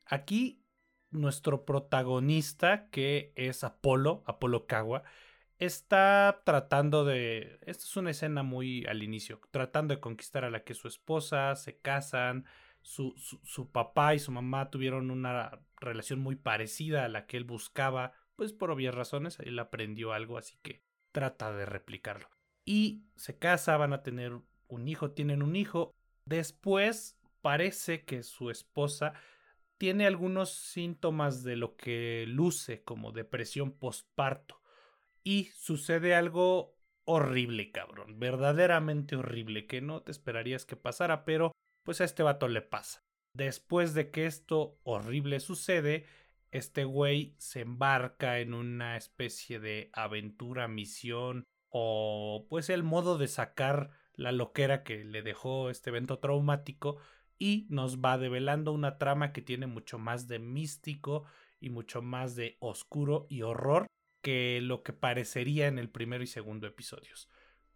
Aquí 0.06 0.61
nuestro 1.12 1.64
protagonista, 1.64 2.88
que 2.90 3.32
es 3.36 3.64
Apolo, 3.64 4.22
Apolo 4.26 4.66
Kawa, 4.66 5.04
está 5.58 6.42
tratando 6.44 7.04
de... 7.04 7.58
Esta 7.62 7.84
es 7.84 7.96
una 7.96 8.10
escena 8.10 8.42
muy 8.42 8.84
al 8.86 9.02
inicio, 9.02 9.40
tratando 9.50 9.94
de 9.94 10.00
conquistar 10.00 10.44
a 10.44 10.50
la 10.50 10.64
que 10.64 10.72
es 10.72 10.78
su 10.78 10.88
esposa, 10.88 11.54
se 11.54 11.78
casan, 11.78 12.46
su, 12.80 13.14
su, 13.16 13.70
papá 13.70 14.14
y 14.14 14.18
su 14.18 14.32
mamá 14.32 14.70
tuvieron 14.70 15.10
una 15.10 15.60
relación 15.76 16.20
muy 16.20 16.36
parecida 16.36 17.04
a 17.04 17.08
la 17.08 17.26
que 17.26 17.36
él 17.36 17.44
buscaba, 17.44 18.12
pues 18.34 18.52
por 18.52 18.70
obvias 18.70 18.94
razones, 18.94 19.38
él 19.38 19.58
aprendió 19.58 20.12
algo, 20.12 20.36
así 20.36 20.56
que 20.62 20.82
trata 21.12 21.52
de 21.52 21.64
replicarlo. 21.64 22.28
Y 22.64 23.04
se 23.16 23.38
casa, 23.38 23.76
van 23.76 23.92
a 23.92 24.02
tener 24.02 24.38
un 24.68 24.88
hijo, 24.88 25.12
tienen 25.12 25.42
un 25.42 25.56
hijo. 25.56 25.94
Después 26.24 27.18
parece 27.40 28.04
que 28.04 28.22
su 28.22 28.50
esposa 28.50 29.14
tiene 29.82 30.06
algunos 30.06 30.52
síntomas 30.52 31.42
de 31.42 31.56
lo 31.56 31.74
que 31.74 32.24
luce 32.28 32.84
como 32.84 33.10
depresión 33.10 33.72
postparto. 33.72 34.62
Y 35.24 35.46
sucede 35.56 36.14
algo 36.14 36.78
horrible, 37.02 37.72
cabrón, 37.72 38.20
verdaderamente 38.20 39.16
horrible, 39.16 39.66
que 39.66 39.80
no 39.80 40.00
te 40.00 40.12
esperarías 40.12 40.64
que 40.66 40.76
pasara, 40.76 41.24
pero 41.24 41.50
pues 41.84 42.00
a 42.00 42.04
este 42.04 42.22
vato 42.22 42.46
le 42.46 42.62
pasa. 42.62 43.00
Después 43.34 43.92
de 43.92 44.12
que 44.12 44.26
esto 44.26 44.78
horrible 44.84 45.40
sucede, 45.40 46.06
este 46.52 46.84
güey 46.84 47.34
se 47.38 47.62
embarca 47.62 48.38
en 48.38 48.54
una 48.54 48.96
especie 48.96 49.58
de 49.58 49.90
aventura, 49.94 50.68
misión 50.68 51.42
o 51.70 52.46
pues 52.48 52.70
el 52.70 52.84
modo 52.84 53.18
de 53.18 53.26
sacar 53.26 53.90
la 54.14 54.30
loquera 54.30 54.84
que 54.84 55.04
le 55.04 55.22
dejó 55.22 55.70
este 55.70 55.90
evento 55.90 56.20
traumático 56.20 56.98
y 57.38 57.66
nos 57.68 57.98
va 57.98 58.18
develando 58.18 58.72
una 58.72 58.98
trama 58.98 59.32
que 59.32 59.42
tiene 59.42 59.66
mucho 59.66 59.98
más 59.98 60.28
de 60.28 60.38
místico 60.38 61.24
y 61.60 61.70
mucho 61.70 62.02
más 62.02 62.36
de 62.36 62.56
oscuro 62.60 63.26
y 63.28 63.42
horror 63.42 63.86
que 64.22 64.60
lo 64.62 64.82
que 64.82 64.92
parecería 64.92 65.66
en 65.66 65.78
el 65.78 65.88
primero 65.88 66.22
y 66.22 66.26
segundo 66.26 66.66
episodios. 66.66 67.28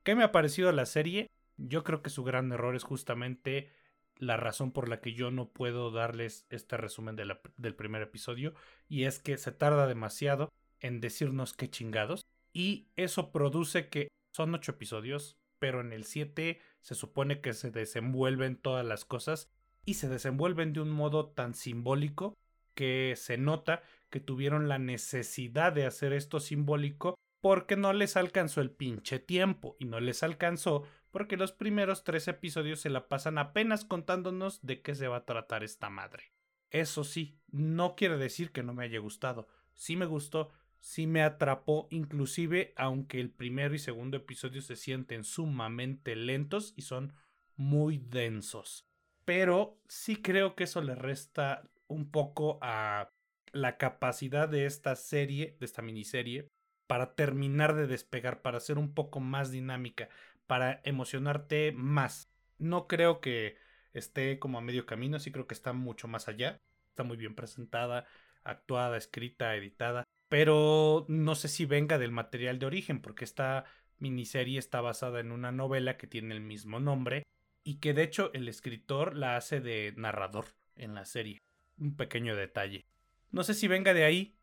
¿Qué 0.02 0.14
me 0.14 0.22
ha 0.22 0.32
parecido 0.32 0.70
la 0.72 0.86
serie? 0.86 1.28
Yo 1.56 1.82
creo 1.84 2.02
que 2.02 2.10
su 2.10 2.22
gran 2.22 2.52
error 2.52 2.76
es 2.76 2.84
justamente 2.84 3.70
la 4.18 4.36
razón 4.36 4.72
por 4.72 4.88
la 4.88 5.00
que 5.00 5.12
yo 5.12 5.30
no 5.30 5.50
puedo 5.50 5.90
darles 5.90 6.46
este 6.50 6.76
resumen 6.76 7.16
del 7.16 7.74
primer 7.74 8.02
episodio 8.02 8.54
y 8.88 9.04
es 9.04 9.18
que 9.18 9.36
se 9.36 9.52
tarda 9.52 9.86
demasiado 9.86 10.52
en 10.80 11.00
decirnos 11.00 11.52
qué 11.52 11.68
chingados 11.68 12.22
y 12.52 12.88
eso 12.96 13.32
produce 13.32 13.88
que 13.88 14.08
son 14.32 14.54
ocho 14.54 14.72
episodios, 14.72 15.36
pero 15.58 15.80
en 15.80 15.92
el 15.92 16.04
7 16.04 16.60
se 16.80 16.94
supone 16.94 17.40
que 17.40 17.52
se 17.52 17.70
desenvuelven 17.70 18.56
todas 18.56 18.84
las 18.84 19.04
cosas 19.04 19.50
y 19.84 19.94
se 19.94 20.08
desenvuelven 20.08 20.72
de 20.72 20.80
un 20.80 20.90
modo 20.90 21.28
tan 21.30 21.54
simbólico 21.54 22.36
que 22.74 23.14
se 23.16 23.38
nota 23.38 23.82
que 24.10 24.20
tuvieron 24.20 24.68
la 24.68 24.78
necesidad 24.78 25.72
de 25.72 25.86
hacer 25.86 26.12
esto 26.12 26.40
simbólico 26.40 27.18
porque 27.40 27.76
no 27.76 27.92
les 27.92 28.16
alcanzó 28.16 28.60
el 28.60 28.70
pinche 28.70 29.18
tiempo 29.18 29.76
y 29.78 29.84
no 29.84 30.00
les 30.00 30.22
alcanzó 30.22 30.84
porque 31.10 31.36
los 31.36 31.52
primeros 31.52 32.04
tres 32.04 32.28
episodios 32.28 32.80
se 32.80 32.90
la 32.90 33.08
pasan 33.08 33.38
apenas 33.38 33.84
contándonos 33.84 34.64
de 34.66 34.82
qué 34.82 34.94
se 34.94 35.08
va 35.08 35.18
a 35.18 35.24
tratar 35.24 35.64
esta 35.64 35.88
madre. 35.88 36.32
Eso 36.70 37.04
sí, 37.04 37.38
no 37.50 37.94
quiere 37.94 38.18
decir 38.18 38.52
que 38.52 38.62
no 38.62 38.74
me 38.74 38.84
haya 38.84 38.98
gustado. 38.98 39.48
Sí 39.72 39.96
me 39.96 40.06
gustó, 40.06 40.50
sí 40.80 41.06
me 41.06 41.22
atrapó, 41.22 41.88
inclusive 41.90 42.72
aunque 42.76 43.20
el 43.20 43.30
primero 43.30 43.74
y 43.74 43.78
segundo 43.78 44.16
episodio 44.16 44.62
se 44.62 44.76
sienten 44.76 45.24
sumamente 45.24 46.16
lentos 46.16 46.74
y 46.76 46.82
son 46.82 47.14
muy 47.56 47.98
densos. 47.98 48.86
Pero 49.24 49.80
sí 49.88 50.16
creo 50.22 50.54
que 50.54 50.64
eso 50.64 50.82
le 50.82 50.94
resta 50.94 51.68
un 51.88 52.10
poco 52.10 52.58
a 52.62 53.10
la 53.52 53.76
capacidad 53.78 54.48
de 54.48 54.66
esta 54.66 54.94
serie, 54.96 55.56
de 55.58 55.66
esta 55.66 55.82
miniserie, 55.82 56.48
para 56.86 57.14
terminar 57.14 57.74
de 57.74 57.86
despegar, 57.86 58.42
para 58.42 58.60
ser 58.60 58.78
un 58.78 58.94
poco 58.94 59.20
más 59.20 59.50
dinámica, 59.50 60.08
para 60.46 60.80
emocionarte 60.84 61.72
más. 61.72 62.30
No 62.58 62.86
creo 62.86 63.20
que 63.20 63.56
esté 63.92 64.38
como 64.38 64.58
a 64.58 64.60
medio 64.60 64.86
camino, 64.86 65.18
sí 65.18 65.32
creo 65.32 65.46
que 65.46 65.54
está 65.54 65.72
mucho 65.72 66.08
más 66.08 66.28
allá. 66.28 66.60
Está 66.88 67.02
muy 67.02 67.16
bien 67.16 67.34
presentada, 67.34 68.06
actuada, 68.44 68.96
escrita, 68.96 69.54
editada. 69.56 70.04
Pero 70.28 71.06
no 71.08 71.34
sé 71.34 71.48
si 71.48 71.66
venga 71.66 71.98
del 71.98 72.10
material 72.10 72.58
de 72.58 72.66
origen, 72.66 73.00
porque 73.00 73.24
esta 73.24 73.64
miniserie 73.98 74.58
está 74.58 74.80
basada 74.80 75.20
en 75.20 75.32
una 75.32 75.52
novela 75.52 75.96
que 75.96 76.06
tiene 76.06 76.34
el 76.34 76.40
mismo 76.40 76.80
nombre 76.80 77.22
y 77.64 77.76
que 77.76 77.94
de 77.94 78.02
hecho 78.02 78.32
el 78.34 78.48
escritor 78.48 79.16
la 79.16 79.36
hace 79.36 79.60
de 79.60 79.92
narrador 79.96 80.46
en 80.76 80.94
la 80.94 81.04
serie. 81.04 81.38
Un 81.78 81.96
pequeño 81.96 82.36
detalle. 82.36 82.86
No 83.30 83.42
sé 83.44 83.54
si 83.54 83.68
venga 83.68 83.92
de 83.92 84.04
ahí. 84.04 84.36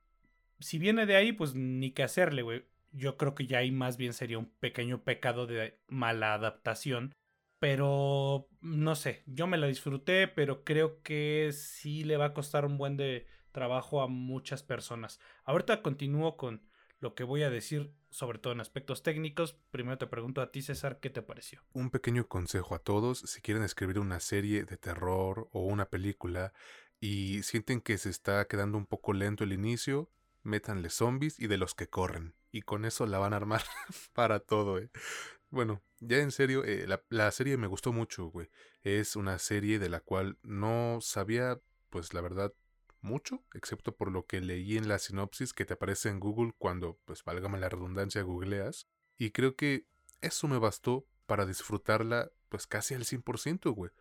Si 0.60 0.78
viene 0.78 1.06
de 1.06 1.16
ahí, 1.16 1.32
pues 1.32 1.56
ni 1.56 1.92
qué 1.92 2.04
hacerle, 2.04 2.42
güey. 2.42 2.66
Yo 2.92 3.18
creo 3.18 3.34
que 3.34 3.48
ya 3.48 3.60
ahí 3.60 3.72
más 3.72 3.98
bien 3.98 4.14
sería 4.14 4.38
un 4.38 4.50
pequeño 4.60 5.04
pecado 5.04 5.48
de 5.48 5.80
mala 5.88 6.34
adaptación. 6.34 7.14
Pero 7.60 8.50
no 8.60 8.96
sé, 8.96 9.24
yo 9.26 9.48
me 9.48 9.58
la 9.58 9.68
disfruté, 9.68 10.28
pero 10.28 10.64
creo 10.66 11.02
que 11.02 11.52
sí 11.54 12.04
le 12.04 12.18
va 12.18 12.26
a 12.26 12.34
costar 12.34 12.66
un 12.66 12.78
buen 12.78 12.98
de 12.98 13.26
trabajo 13.54 14.02
a 14.02 14.08
muchas 14.08 14.64
personas. 14.64 15.22
Ahorita 15.46 15.82
continúo 15.82 16.36
con 16.36 16.62
lo 17.00 17.16
que 17.16 17.24
voy 17.24 17.44
a 17.44 17.50
decir, 17.50 17.94
sobre 18.10 18.40
todo 18.40 18.54
en 18.54 18.60
aspectos 18.60 19.04
técnicos. 19.04 19.58
Primero 19.72 19.98
te 19.98 20.08
pregunto 20.08 20.42
a 20.42 20.52
ti, 20.52 20.62
César, 20.62 21.00
¿qué 21.00 21.10
te 21.10 21.22
pareció? 21.22 21.62
Un 21.74 21.90
pequeño 21.90 22.28
consejo 22.28 22.76
a 22.76 22.80
todos, 22.80 23.20
si 23.20 23.42
quieren 23.42 23.64
escribir 23.64 24.00
una 24.00 24.20
serie 24.20 24.64
de 24.64 24.78
terror 24.78 25.48
o 25.52 25.62
una 25.62 25.86
película 25.86 26.54
y 27.00 27.44
sienten 27.44 27.82
que 27.82 27.98
se 27.98 28.10
está 28.10 28.46
quedando 28.48 28.78
un 28.78 28.86
poco 28.86 29.14
lento 29.14 29.44
el 29.44 29.54
inicio, 29.54 30.10
métanle 30.44 30.90
zombies 30.90 31.40
y 31.40 31.48
de 31.48 31.58
los 31.58 31.76
que 31.76 31.90
corren. 31.90 32.36
Y 32.52 32.62
con 32.62 32.86
eso 32.86 33.06
la 33.06 33.20
van 33.20 33.34
a 33.34 33.38
armar 33.38 33.64
para 34.14 34.40
todo, 34.40 34.80
¿eh? 34.80 34.90
Bueno, 35.50 35.84
ya 36.00 36.18
en 36.18 36.32
serio, 36.32 36.64
eh, 36.64 36.88
la, 36.88 37.04
la, 37.10 37.30
serie 37.32 37.58
me 37.58 37.68
gustó 37.68 37.94
mucho, 37.94 38.26
güey. 38.28 38.50
Es 38.82 39.16
una 39.16 39.38
serie 39.38 39.78
de 39.78 39.90
la 39.90 40.00
cual 40.00 40.38
no 40.42 41.00
sabía, 41.02 41.60
pues 41.90 42.14
la 42.14 42.22
verdad, 42.22 42.54
mucho, 43.04 43.44
excepto 43.54 43.96
por 43.96 44.12
lo 44.12 44.26
que 44.26 44.42
leí 44.42 44.78
en 44.78 44.88
la 44.88 45.00
sinopsis 45.00 45.54
que 45.54 45.66
te 45.66 45.74
aparece 45.74 46.10
en 46.10 46.20
Google 46.20 46.54
cuando, 46.58 47.00
pues 47.06 47.24
válgame 47.24 47.60
la 47.60 47.70
redundancia, 47.70 48.22
googleas. 48.22 48.88
Y 49.18 49.32
creo 49.32 49.56
que 49.56 49.88
eso 50.22 50.48
me 50.48 50.58
bastó 50.58 51.06
para 51.26 51.46
disfrutarla, 51.46 52.32
pues 52.50 52.68
casi 52.68 52.94
al 52.94 53.06
100%, 53.06 53.74
güey. 53.74 53.92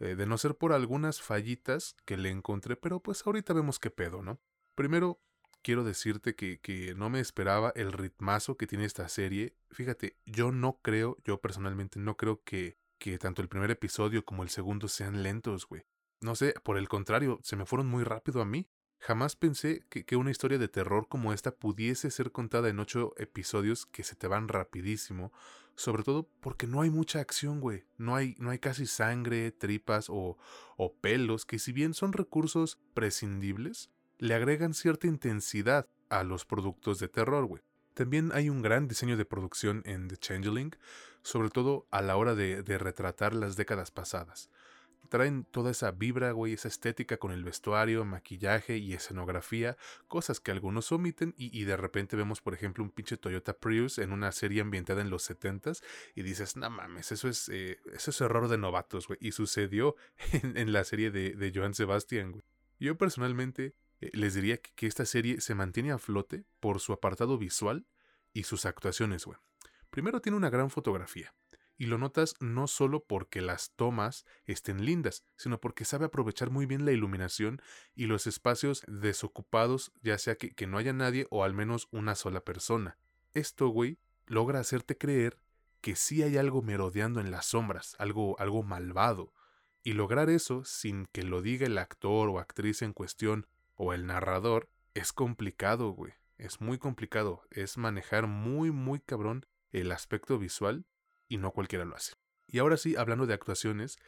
Eh, 0.00 0.16
de 0.16 0.26
no 0.26 0.38
ser 0.38 0.56
por 0.56 0.72
algunas 0.72 1.20
fallitas 1.20 1.94
que 2.06 2.16
le 2.16 2.30
encontré, 2.30 2.76
pero 2.76 3.00
pues 3.00 3.26
ahorita 3.26 3.52
vemos 3.52 3.78
qué 3.78 3.90
pedo, 3.90 4.22
¿no? 4.22 4.40
Primero, 4.74 5.20
quiero 5.62 5.84
decirte 5.84 6.34
que, 6.34 6.58
que, 6.58 6.94
no 6.94 7.10
me 7.10 7.20
esperaba 7.20 7.72
el 7.76 7.92
ritmazo 7.92 8.56
que 8.56 8.66
tiene 8.66 8.86
esta 8.86 9.08
serie. 9.08 9.54
Fíjate, 9.70 10.16
yo 10.24 10.52
no 10.52 10.78
creo, 10.80 11.18
yo 11.24 11.40
personalmente 11.40 11.98
no 12.00 12.16
creo 12.16 12.42
que, 12.44 12.78
que 12.98 13.18
tanto 13.18 13.42
el 13.42 13.48
primer 13.48 13.70
episodio 13.70 14.24
como 14.24 14.42
el 14.42 14.48
segundo 14.48 14.88
sean 14.88 15.22
lentos, 15.22 15.66
güey. 15.66 15.84
No 16.20 16.34
sé, 16.34 16.54
por 16.62 16.76
el 16.76 16.88
contrario, 16.88 17.40
se 17.42 17.56
me 17.56 17.64
fueron 17.64 17.86
muy 17.86 18.04
rápido 18.04 18.42
a 18.42 18.44
mí. 18.44 18.68
Jamás 18.98 19.36
pensé 19.36 19.86
que, 19.88 20.04
que, 20.04 20.16
una 20.16 20.30
historia 20.30 20.58
de 20.58 20.68
terror 20.68 21.08
como 21.08 21.32
esta 21.32 21.54
pudiese 21.54 22.10
ser 22.10 22.30
contada 22.30 22.68
en 22.68 22.78
ocho 22.78 23.14
episodios 23.16 23.86
que 23.86 24.04
se 24.04 24.14
te 24.14 24.26
van 24.26 24.48
rapidísimo, 24.48 25.32
sobre 25.74 26.02
todo 26.02 26.28
porque 26.40 26.66
no 26.66 26.82
hay 26.82 26.90
mucha 26.90 27.20
acción, 27.20 27.60
güey. 27.60 27.86
No 27.96 28.14
hay, 28.14 28.36
no 28.38 28.50
hay 28.50 28.58
casi 28.58 28.86
sangre, 28.86 29.50
tripas 29.52 30.10
o, 30.10 30.36
o 30.76 30.92
pelos, 30.92 31.46
que 31.46 31.58
si 31.58 31.72
bien 31.72 31.94
son 31.94 32.12
recursos 32.12 32.78
prescindibles, 32.92 33.88
le 34.18 34.34
agregan 34.34 34.74
cierta 34.74 35.06
intensidad 35.06 35.88
a 36.10 36.22
los 36.22 36.44
productos 36.44 36.98
de 36.98 37.08
terror, 37.08 37.46
güey. 37.46 37.62
También 37.94 38.30
hay 38.34 38.50
un 38.50 38.60
gran 38.60 38.86
diseño 38.86 39.16
de 39.16 39.24
producción 39.24 39.82
en 39.86 40.08
The 40.08 40.18
Changeling, 40.18 40.76
sobre 41.22 41.48
todo 41.48 41.86
a 41.90 42.02
la 42.02 42.18
hora 42.18 42.34
de, 42.34 42.62
de 42.62 42.76
retratar 42.76 43.32
las 43.32 43.56
décadas 43.56 43.90
pasadas 43.90 44.50
traen 45.08 45.44
toda 45.44 45.70
esa 45.70 45.90
vibra, 45.90 46.32
güey, 46.32 46.52
esa 46.52 46.68
estética 46.68 47.16
con 47.16 47.32
el 47.32 47.44
vestuario, 47.44 48.04
maquillaje 48.04 48.78
y 48.78 48.92
escenografía, 48.92 49.76
cosas 50.08 50.40
que 50.40 50.50
algunos 50.50 50.92
omiten 50.92 51.34
y, 51.36 51.64
de 51.64 51.76
repente 51.76 52.16
vemos, 52.16 52.40
por 52.40 52.54
ejemplo, 52.54 52.84
un 52.84 52.90
pinche 52.90 53.16
Toyota 53.16 53.58
Prius 53.58 53.98
en 53.98 54.12
una 54.12 54.32
serie 54.32 54.60
ambientada 54.60 55.00
en 55.00 55.10
los 55.10 55.28
70s 55.28 55.82
y 56.14 56.22
dices, 56.22 56.56
no 56.56 56.70
mames, 56.70 57.12
eso 57.12 57.28
es, 57.28 57.48
eh, 57.48 57.78
eso 57.92 58.10
es 58.10 58.20
error 58.20 58.48
de 58.48 58.58
novatos, 58.58 59.08
güey, 59.08 59.18
y 59.20 59.32
sucedió 59.32 59.96
en, 60.32 60.72
la 60.72 60.84
serie 60.84 61.10
de, 61.10 61.34
de 61.34 61.52
Joan 61.54 61.74
Sebastian, 61.74 62.32
güey. 62.32 62.44
Yo 62.78 62.96
personalmente 62.96 63.74
eh, 64.00 64.10
les 64.14 64.34
diría 64.34 64.56
que, 64.58 64.70
que 64.74 64.86
esta 64.86 65.04
serie 65.04 65.40
se 65.40 65.54
mantiene 65.54 65.92
a 65.92 65.98
flote 65.98 66.44
por 66.60 66.80
su 66.80 66.92
apartado 66.92 67.36
visual 67.36 67.86
y 68.32 68.44
sus 68.44 68.64
actuaciones, 68.64 69.24
güey. 69.24 69.38
Primero 69.90 70.20
tiene 70.20 70.38
una 70.38 70.50
gran 70.50 70.70
fotografía 70.70 71.34
y 71.80 71.86
lo 71.86 71.96
notas 71.96 72.34
no 72.40 72.66
solo 72.66 73.04
porque 73.04 73.40
las 73.40 73.70
tomas 73.70 74.26
estén 74.44 74.84
lindas, 74.84 75.24
sino 75.36 75.62
porque 75.62 75.86
sabe 75.86 76.04
aprovechar 76.04 76.50
muy 76.50 76.66
bien 76.66 76.84
la 76.84 76.92
iluminación 76.92 77.62
y 77.94 78.04
los 78.04 78.26
espacios 78.26 78.82
desocupados, 78.86 79.90
ya 80.02 80.18
sea 80.18 80.34
que, 80.34 80.50
que 80.50 80.66
no 80.66 80.76
haya 80.76 80.92
nadie 80.92 81.26
o 81.30 81.42
al 81.42 81.54
menos 81.54 81.88
una 81.90 82.16
sola 82.16 82.44
persona. 82.44 82.98
Esto, 83.32 83.68
güey, 83.68 83.96
logra 84.26 84.60
hacerte 84.60 84.98
creer 84.98 85.40
que 85.80 85.96
sí 85.96 86.22
hay 86.22 86.36
algo 86.36 86.60
merodeando 86.60 87.18
en 87.18 87.30
las 87.30 87.46
sombras, 87.46 87.96
algo, 87.98 88.38
algo 88.38 88.62
malvado. 88.62 89.32
Y 89.82 89.94
lograr 89.94 90.28
eso 90.28 90.66
sin 90.66 91.06
que 91.06 91.22
lo 91.22 91.40
diga 91.40 91.66
el 91.66 91.78
actor 91.78 92.28
o 92.28 92.40
actriz 92.40 92.82
en 92.82 92.92
cuestión 92.92 93.46
o 93.74 93.94
el 93.94 94.04
narrador 94.04 94.68
es 94.92 95.14
complicado, 95.14 95.92
güey. 95.92 96.12
Es 96.36 96.60
muy 96.60 96.76
complicado. 96.76 97.42
Es 97.50 97.78
manejar 97.78 98.26
muy, 98.26 98.70
muy 98.70 99.00
cabrón 99.00 99.46
el 99.72 99.92
aspecto 99.92 100.38
visual 100.38 100.84
y 101.30 101.38
no 101.38 101.52
cualquiera 101.52 101.86
lo 101.86 101.96
hace. 101.96 102.12
Y 102.46 102.58
ahora 102.58 102.76
sí, 102.76 102.96
hablando 102.96 103.26
de 103.26 103.32
actuaciones, 103.32 103.98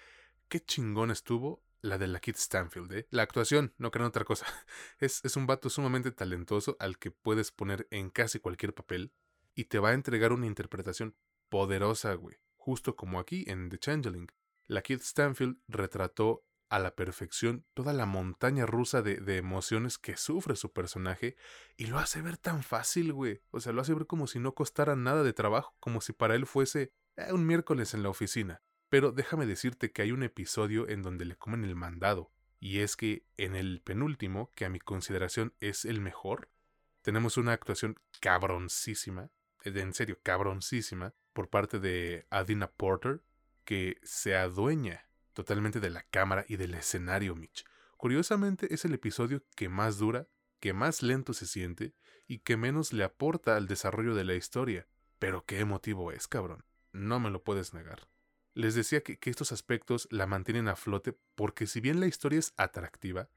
qué 0.49 0.61
chingón 0.61 1.11
estuvo 1.11 1.65
la 1.81 1.97
de 1.97 2.09
la 2.09 2.21
Kid 2.21 2.37
Stanfield, 2.37 2.93
¿eh? 2.93 3.07
La 3.11 3.23
actuación, 3.23 3.75
no 3.79 3.91
crean 3.91 4.09
otra 4.09 4.25
cosa. 4.25 4.47
Es, 4.99 5.25
es 5.25 5.37
un 5.37 5.47
vato 5.47 5.71
sumamente 5.71 6.11
talentoso 6.11 6.77
al 6.79 6.99
que 6.99 7.11
puedes 7.11 7.53
poner 7.53 7.87
en 7.91 8.11
casi 8.11 8.41
cualquier 8.41 8.75
papel 8.75 9.13
y 9.55 9.65
te 9.65 9.79
va 9.79 9.91
a 9.91 9.95
entregar 9.95 10.33
una 10.33 10.47
interpretación 10.47 11.17
poderosa, 11.49 12.15
güey. 12.15 12.37
Justo 12.57 12.97
como 12.97 13.19
aquí 13.19 13.45
en 13.49 13.69
The 13.69 13.79
Changeling. 13.79 14.29
La 14.67 14.83
Kid 14.83 15.01
Stanfield 15.01 15.59
retrató 15.69 16.45
a 16.69 16.79
la 16.79 16.95
perfección 16.95 17.67
toda 17.75 17.93
la 17.93 18.07
montaña 18.07 18.65
rusa 18.65 19.03
de, 19.03 19.17
de, 19.17 19.37
emociones 19.37 19.99
que 19.99 20.17
sufre 20.17 20.57
su 20.57 20.73
personaje 20.73 21.37
y 21.77 21.87
lo 21.87 21.99
hace 21.99 22.23
ver 22.23 22.39
tan 22.39 22.63
fácil, 22.63 23.13
güey. 23.13 23.43
O 23.51 23.61
sea, 23.61 23.73
lo 23.73 23.83
hace 23.83 23.93
ver 23.93 24.07
como 24.07 24.27
si 24.27 24.39
no 24.39 24.55
costara 24.55 24.97
nada 24.97 25.23
de 25.23 25.35
trabajo, 25.35 25.77
como 25.81 26.01
si 26.01 26.13
para 26.13 26.35
él 26.35 26.47
fuese 26.47 26.93
eh, 27.17 27.33
un 27.33 27.47
miércoles 27.47 27.95
en 27.95 28.03
la 28.03 28.09
oficina. 28.09 28.63
Pero 28.89 29.13
déjame 29.13 29.47
decirte 29.47 29.93
que 29.93 30.03
hay 30.03 30.13
un 30.13 30.23
episodio 30.23 30.89
en 30.89 31.03
donde 31.03 31.25
le 31.25 31.37
comen 31.37 31.65
el 31.65 31.75
mandado. 31.75 32.33
Y 32.61 32.81
es 32.81 32.97
que 32.97 33.27
en 33.37 33.57
el 33.57 33.81
penúltimo, 33.81 34.53
que 34.55 34.65
a 34.65 34.69
mi 34.69 34.79
consideración 34.79 35.55
es 35.61 35.85
el 35.85 36.01
mejor, 36.01 36.51
tenemos 37.01 37.37
una 37.37 37.53
actuación 37.53 37.99
cabroncísima, 38.21 39.31
eh, 39.65 39.73
en 39.75 39.95
serio, 39.95 40.19
cabroncísima, 40.23 41.15
por 41.33 41.49
parte 41.49 41.81
de 41.81 42.27
Adina 42.31 42.71
Porter, 42.71 43.23
que 43.65 43.99
se 44.03 44.37
adueña 44.37 45.09
totalmente 45.33 45.81
de 45.81 45.91
la 45.91 46.03
cámara 46.03 46.45
y 46.47 46.57
del 46.57 46.75
escenario, 46.75 47.35
Mitch. 47.35 47.65
Curiosamente 47.97 48.73
es 48.75 48.85
el 48.85 48.95
episodio 48.95 49.45
que 49.57 49.69
más 49.69 49.99
dura 49.99 50.29
que 50.63 50.73
más 50.73 51.03
lento 51.03 51.35
se 51.35 51.49
siente 51.49 51.93
y 52.29 52.39
que 52.39 52.57
menos 52.57 52.93
le 52.93 53.03
aporta 53.03 53.57
al 53.57 53.67
desarrollo 53.67 54.15
de 54.15 54.23
la 54.23 54.35
historia. 54.35 54.87
Pero 55.19 55.45
qué 55.45 55.59
emotivo 55.59 56.13
es, 56.13 56.29
cabrón. 56.29 56.65
No 56.93 57.21
me 57.21 57.31
lo 57.31 57.43
puedes 57.43 57.75
negar. 57.75 58.09
Les 58.55 58.75
decía 58.75 59.03
que, 59.03 59.19
estos 59.25 59.51
aspectos 59.51 60.07
la 60.11 60.27
mantienen 60.27 60.69
a 60.69 60.77
flote 60.77 61.19
porque 61.35 61.67
si 61.67 61.81
bien 61.81 62.01
la 62.01 62.07
historia 62.07 62.39
es 62.39 62.53
atractiva, 62.57 63.31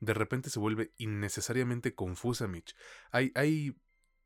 de 0.00 0.12
repente 0.12 0.50
se 0.50 0.58
vuelve 0.58 0.92
innecesariamente 0.96 1.94
confusa, 1.94 2.48
Mitch. 2.48 2.74
Hay, 3.12 3.30
hay 3.36 3.76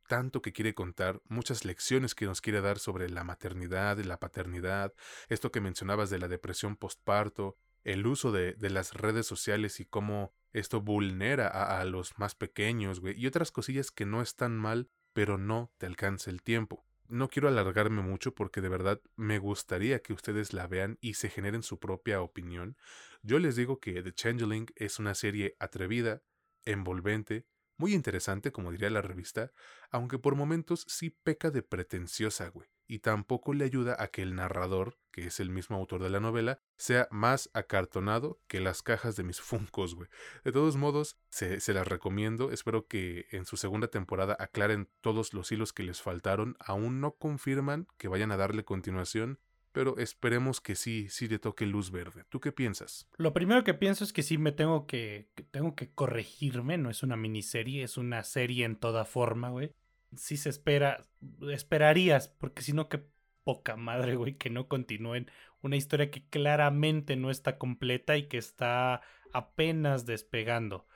tanto 0.09 0.41
que 0.41 0.53
quiere 0.53 0.75
contar, 0.75 1.21
muchas 1.29 1.65
lecciones 1.65 2.15
que 2.15 2.25
nos 2.25 2.41
quiere 2.41 2.63
dar 2.63 2.79
sobre 2.79 3.09
la 3.11 3.23
maternidad 3.23 3.99
la 3.99 4.19
paternidad, 4.19 4.95
esto 5.29 5.53
que 5.53 5.61
mencionabas 5.61 6.11
de 6.11 6.19
la 6.19 6.27
depresión 6.27 6.75
postparto, 6.77 7.57
el 7.85 8.07
uso 8.07 8.33
de, 8.33 8.55
de 8.55 8.71
las 8.71 8.95
redes 8.95 9.27
sociales 9.27 9.79
y 9.79 9.85
cómo 9.85 10.35
esto 10.53 10.81
vulnera 10.81 11.47
a, 11.47 11.81
a 11.81 11.85
los 11.85 12.19
más 12.19 12.35
pequeños, 12.35 13.01
güey, 13.01 13.19
y 13.19 13.27
otras 13.27 13.53
cosillas 13.53 13.91
que 13.91 14.07
no 14.07 14.23
están 14.23 14.59
mal, 14.59 14.91
pero 15.13 15.39
no 15.39 15.71
te 15.79 15.87
alcanza 15.87 16.31
el 16.31 16.43
tiempo 16.43 16.85
no 17.11 17.29
quiero 17.29 17.49
alargarme 17.49 18.03
mucho 18.03 18.35
porque 18.35 18.61
de 18.61 18.69
verdad 18.69 19.01
me 19.17 19.39
gustaría 19.39 20.01
que 20.01 20.13
ustedes 20.13 20.53
la 20.53 20.67
vean 20.67 20.99
y 21.01 21.15
se 21.15 21.29
generen 21.29 21.63
su 21.63 21.79
propia 21.79 22.23
opinión. 22.23 22.77
Yo 23.23 23.39
les 23.39 23.57
digo 23.57 23.81
que 23.81 24.03
The 24.03 24.13
Changeling 24.13 24.67
es 24.77 24.99
una 24.99 25.15
serie 25.15 25.57
atrevida, 25.59 26.23
envolvente, 26.65 27.47
muy 27.81 27.95
interesante, 27.95 28.53
como 28.53 28.71
diría 28.71 28.91
la 28.91 29.03
revista, 29.03 29.51
aunque 29.91 30.19
por 30.19 30.37
momentos 30.37 30.85
sí 30.87 31.11
peca 31.11 31.51
de 31.51 31.63
pretenciosa, 31.63 32.49
güey 32.51 32.69
y 32.91 32.99
tampoco 32.99 33.55
le 33.55 33.65
ayuda 33.65 33.95
a 34.01 34.09
que 34.09 34.21
el 34.21 34.35
narrador, 34.35 34.99
que 35.13 35.29
es 35.29 35.39
el 35.39 35.49
mismo 35.49 35.77
autor 35.77 36.03
de 36.03 36.11
la 36.11 36.19
novela, 36.19 36.59
sea 36.77 37.07
más 37.13 37.49
acartonado 37.55 38.41
que 38.49 38.59
las 38.59 38.83
cajas 38.83 39.15
de 39.15 39.23
mis 39.23 39.41
funcos, 39.41 39.95
güey. 39.95 40.09
De 40.43 40.51
todos 40.51 40.77
modos, 40.77 41.17
se, 41.29 41.61
se, 41.61 41.73
las 41.73 41.87
recomiendo. 41.87 42.51
Espero 42.51 42.89
que 42.89 43.27
en 43.31 43.45
su 43.45 43.57
segunda 43.57 43.87
temporada 43.87 44.37
aclaren 44.41 44.89
todos 45.03 45.35
los 45.35 45.53
hilos 45.53 45.73
que 45.73 45.85
les 45.85 46.03
faltaron. 46.03 46.57
Aún 46.59 47.01
no 47.01 47.13
confirman 47.13 47.87
que 47.97 48.09
vayan 48.09 48.33
a 48.33 48.37
darle 48.37 48.65
continuación, 48.65 49.39
pero 49.73 49.99
esperemos 49.99 50.61
que 50.61 50.75
sí, 50.75 51.09
sí 51.09 51.29
le 51.29 51.39
toque 51.39 51.67
luz 51.67 51.91
verde. 51.91 52.25
¿Tú 52.29 52.41
qué 52.41 52.53
piensas? 52.53 53.09
Lo 53.17 53.33
primero 53.33 53.65
que 53.65 53.75
pienso 53.75 54.05
es 54.05 54.13
que 54.13 54.23
sí 54.23 54.39
me 54.39 54.53
tengo 54.53 54.87
que, 54.87 55.29
que 55.35 55.43
tengo 55.43 55.75
que 55.75 55.91
corregirme, 55.91 56.79
no 56.79 56.91
es 56.91 57.03
una 57.03 57.17
miniserie, 57.17 57.83
es 57.83 57.97
una 57.97 58.25
serie 58.25 58.65
en 58.65 58.77
toda 58.77 59.05
forma, 59.05 59.51
güey 59.51 59.75
sí 60.17 60.37
se 60.37 60.49
espera, 60.49 61.05
esperarías, 61.53 62.29
porque 62.29 62.63
si 62.63 62.73
no, 62.73 62.89
qué 62.89 63.03
poca 63.45 63.77
madre, 63.77 64.17
güey, 64.17 64.37
que 64.37 64.51
no 64.51 64.69
continúen 64.69 65.31
una 65.63 65.77
historia 65.77 66.11
que 66.11 66.27
claramente 66.29 67.17
no 67.17 67.31
está 67.31 67.59
completa 67.59 68.17
y 68.17 68.29
que 68.29 68.39
está 68.39 69.03
apenas 69.33 70.07
despegando. 70.07 70.87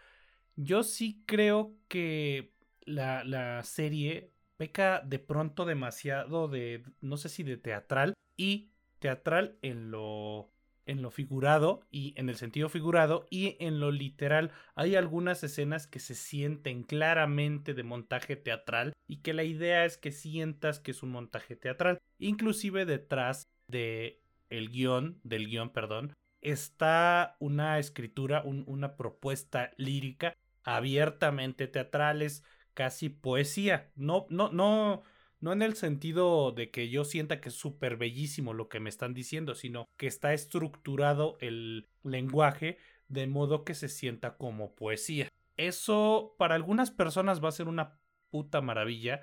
Yo 0.57 0.83
sí 0.83 1.23
creo 1.27 1.75
que 1.89 2.53
la, 2.83 3.25
la 3.25 3.63
serie 3.65 4.33
peca 4.57 5.01
de 5.05 5.19
pronto 5.19 5.65
demasiado 5.65 6.49
de, 6.49 6.85
no 7.01 7.17
sé 7.17 7.29
si 7.29 7.43
de 7.43 7.57
teatral 7.57 8.15
y 8.37 8.71
teatral 8.99 9.59
en 9.63 9.91
lo 9.91 10.51
en 10.87 11.03
lo 11.03 11.11
figurado 11.11 11.81
y 11.91 12.13
en 12.17 12.29
el 12.29 12.37
sentido 12.37 12.69
figurado 12.69 13.27
y 13.31 13.57
en 13.59 13.81
lo 13.81 13.91
literal. 13.91 14.53
Hay 14.75 14.97
algunas 14.97 15.43
escenas 15.43 15.87
que 15.87 15.99
se 15.99 16.15
sienten 16.15 16.83
claramente 16.83 17.75
de 17.75 17.83
montaje 17.83 18.37
teatral 18.37 18.93
y 19.07 19.19
que 19.19 19.33
la 19.33 19.45
idea 19.45 19.85
es 19.85 19.97
que 19.97 20.13
sientas 20.13 20.81
que 20.81 20.91
es 20.91 21.03
un 21.03 21.11
montaje 21.11 21.57
teatral. 21.57 22.01
Inclusive 22.19 22.85
detrás 22.85 23.49
de 23.69 24.21
el 24.51 24.69
guion, 24.71 25.21
del 25.23 25.47
guion, 25.47 25.71
perdón, 25.71 26.15
está 26.43 27.37
una 27.41 27.79
escritura, 27.79 28.43
una 28.45 28.97
propuesta 28.97 29.73
lírica 29.77 30.37
abiertamente 30.65 31.67
teatrales, 31.67 32.45
casi 32.75 33.09
poesía. 33.09 33.91
No, 33.97 34.27
no, 34.31 34.51
no 34.51 35.03
no 35.45 35.53
en 35.53 35.61
el 35.61 35.77
sentido 35.77 36.53
de 36.53 36.71
que 36.71 36.89
yo 36.89 37.05
sienta 37.05 37.43
que 37.43 37.51
es 37.51 37.55
súper 37.55 37.99
bellísimo 37.99 38.55
lo 38.55 38.71
que 38.71 38.81
me 38.81 38.89
están 38.89 39.13
diciendo, 39.13 39.55
sino 39.55 39.87
que 39.99 40.07
está 40.07 40.33
estructurado 40.33 41.37
el 41.39 41.87
lenguaje 42.03 42.79
de 43.09 43.27
modo 43.27 43.63
que 43.63 43.75
se 43.75 43.91
sienta 43.91 44.39
como 44.39 44.75
poesía. 44.75 45.29
Eso 45.59 46.35
para 46.39 46.55
algunas 46.55 46.91
personas 46.91 47.45
va 47.45 47.51
a 47.51 47.53
ser 47.53 47.69
una 47.69 48.01
puta 48.31 48.63
maravilla. 48.63 49.21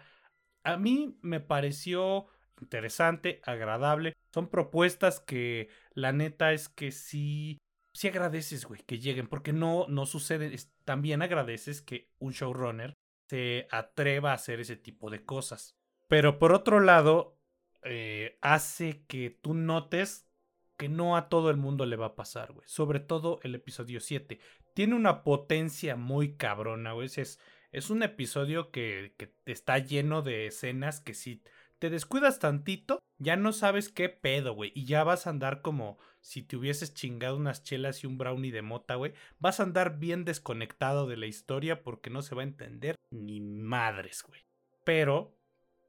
A 0.63 0.77
mí 0.77 1.17
me 1.23 1.39
pareció 1.39 2.27
interesante, 2.61 3.41
agradable. 3.43 4.13
Son 4.31 4.47
propuestas 4.47 5.19
que 5.19 5.69
la 5.95 6.11
neta 6.11 6.53
es 6.53 6.69
que 6.69 6.91
sí, 6.91 7.57
sí 7.93 8.09
agradeces, 8.09 8.65
güey, 8.65 8.81
que 8.83 8.99
lleguen, 8.99 9.25
porque 9.25 9.53
no, 9.53 9.87
no 9.89 10.05
sucede. 10.05 10.55
También 10.85 11.23
agradeces 11.23 11.81
que 11.81 12.11
un 12.19 12.31
showrunner 12.31 12.93
se 13.31 13.65
atreva 13.71 14.31
a 14.31 14.33
hacer 14.33 14.59
ese 14.59 14.75
tipo 14.75 15.09
de 15.09 15.23
cosas. 15.23 15.77
Pero 16.09 16.37
por 16.37 16.51
otro 16.51 16.81
lado, 16.81 17.39
eh, 17.81 18.37
hace 18.41 19.05
que 19.05 19.29
tú 19.29 19.53
notes 19.53 20.27
que 20.75 20.89
no 20.89 21.15
a 21.15 21.29
todo 21.29 21.49
el 21.49 21.55
mundo 21.55 21.85
le 21.85 21.95
va 21.95 22.07
a 22.07 22.15
pasar, 22.15 22.51
güey. 22.51 22.67
Sobre 22.67 22.99
todo 22.99 23.39
el 23.43 23.55
episodio 23.55 24.01
7. 24.01 24.41
Tiene 24.73 24.95
una 24.95 25.23
potencia 25.23 25.95
muy 25.95 26.35
cabrona, 26.35 26.91
güey. 26.91 27.07
Es, 27.15 27.39
es 27.71 27.89
un 27.89 28.03
episodio 28.03 28.69
que, 28.69 29.15
que 29.17 29.33
está 29.45 29.77
lleno 29.77 30.21
de 30.21 30.47
escenas 30.47 30.99
que 30.99 31.13
si 31.13 31.41
te 31.79 31.89
descuidas 31.89 32.39
tantito, 32.39 32.99
ya 33.17 33.37
no 33.37 33.53
sabes 33.53 33.87
qué 33.87 34.09
pedo, 34.09 34.55
güey. 34.55 34.73
Y 34.75 34.83
ya 34.83 35.05
vas 35.05 35.25
a 35.25 35.29
andar 35.29 35.61
como 35.61 35.99
si 36.19 36.41
te 36.41 36.57
hubieses 36.57 36.93
chingado 36.93 37.37
unas 37.37 37.63
chelas 37.63 38.03
y 38.03 38.07
un 38.07 38.17
brownie 38.17 38.51
de 38.51 38.61
mota, 38.61 38.95
güey. 38.95 39.13
Vas 39.39 39.61
a 39.61 39.63
andar 39.63 39.99
bien 39.99 40.25
desconectado 40.25 41.07
de 41.07 41.15
la 41.15 41.27
historia 41.27 41.81
porque 41.81 42.09
no 42.09 42.23
se 42.23 42.35
va 42.35 42.41
a 42.41 42.43
entender 42.43 42.97
ni 43.11 43.39
madres, 43.39 44.23
güey. 44.27 44.41
Pero 44.83 45.37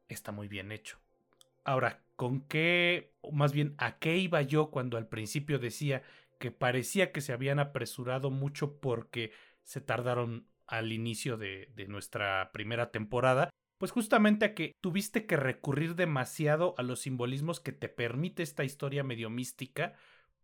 está 0.09 0.33
muy 0.33 0.49
bien 0.49 0.73
hecho. 0.73 0.99
Ahora, 1.65 2.03
¿con 2.17 2.43
qué, 2.43 3.15
más 3.33 3.53
bien, 3.53 3.75
a 3.79 3.99
qué 3.99 4.19
iba 4.19 4.43
yo 4.43 4.71
cuando 4.71 4.97
al 4.97 5.09
principio 5.09 5.59
decía 5.59 6.03
que 6.39 6.51
parecía 6.51 7.13
que 7.13 7.21
se 7.21 7.33
habían 7.33 7.59
apresurado 7.59 8.31
mucho 8.31 8.81
porque 8.81 9.33
se 9.63 9.81
tardaron 9.81 10.49
al 10.67 10.93
inicio 10.93 11.37
de 11.37 11.87
nuestra 11.89 12.51
primera 12.53 12.91
temporada? 12.91 13.49
Pues 13.79 13.91
justamente 13.91 14.45
a 14.45 14.55
que 14.55 14.77
tuviste 14.81 15.27
que 15.27 15.37
recurrir 15.37 15.97
demasiado 15.97 16.75
a 16.79 16.83
los 16.83 17.01
simbolismos 17.01 17.61
que 17.61 17.73
te 17.73 17.89
permite 17.89 18.43
esta 18.43 18.65
historia 18.65 19.03
medio 19.03 19.31
mística, 19.31 19.95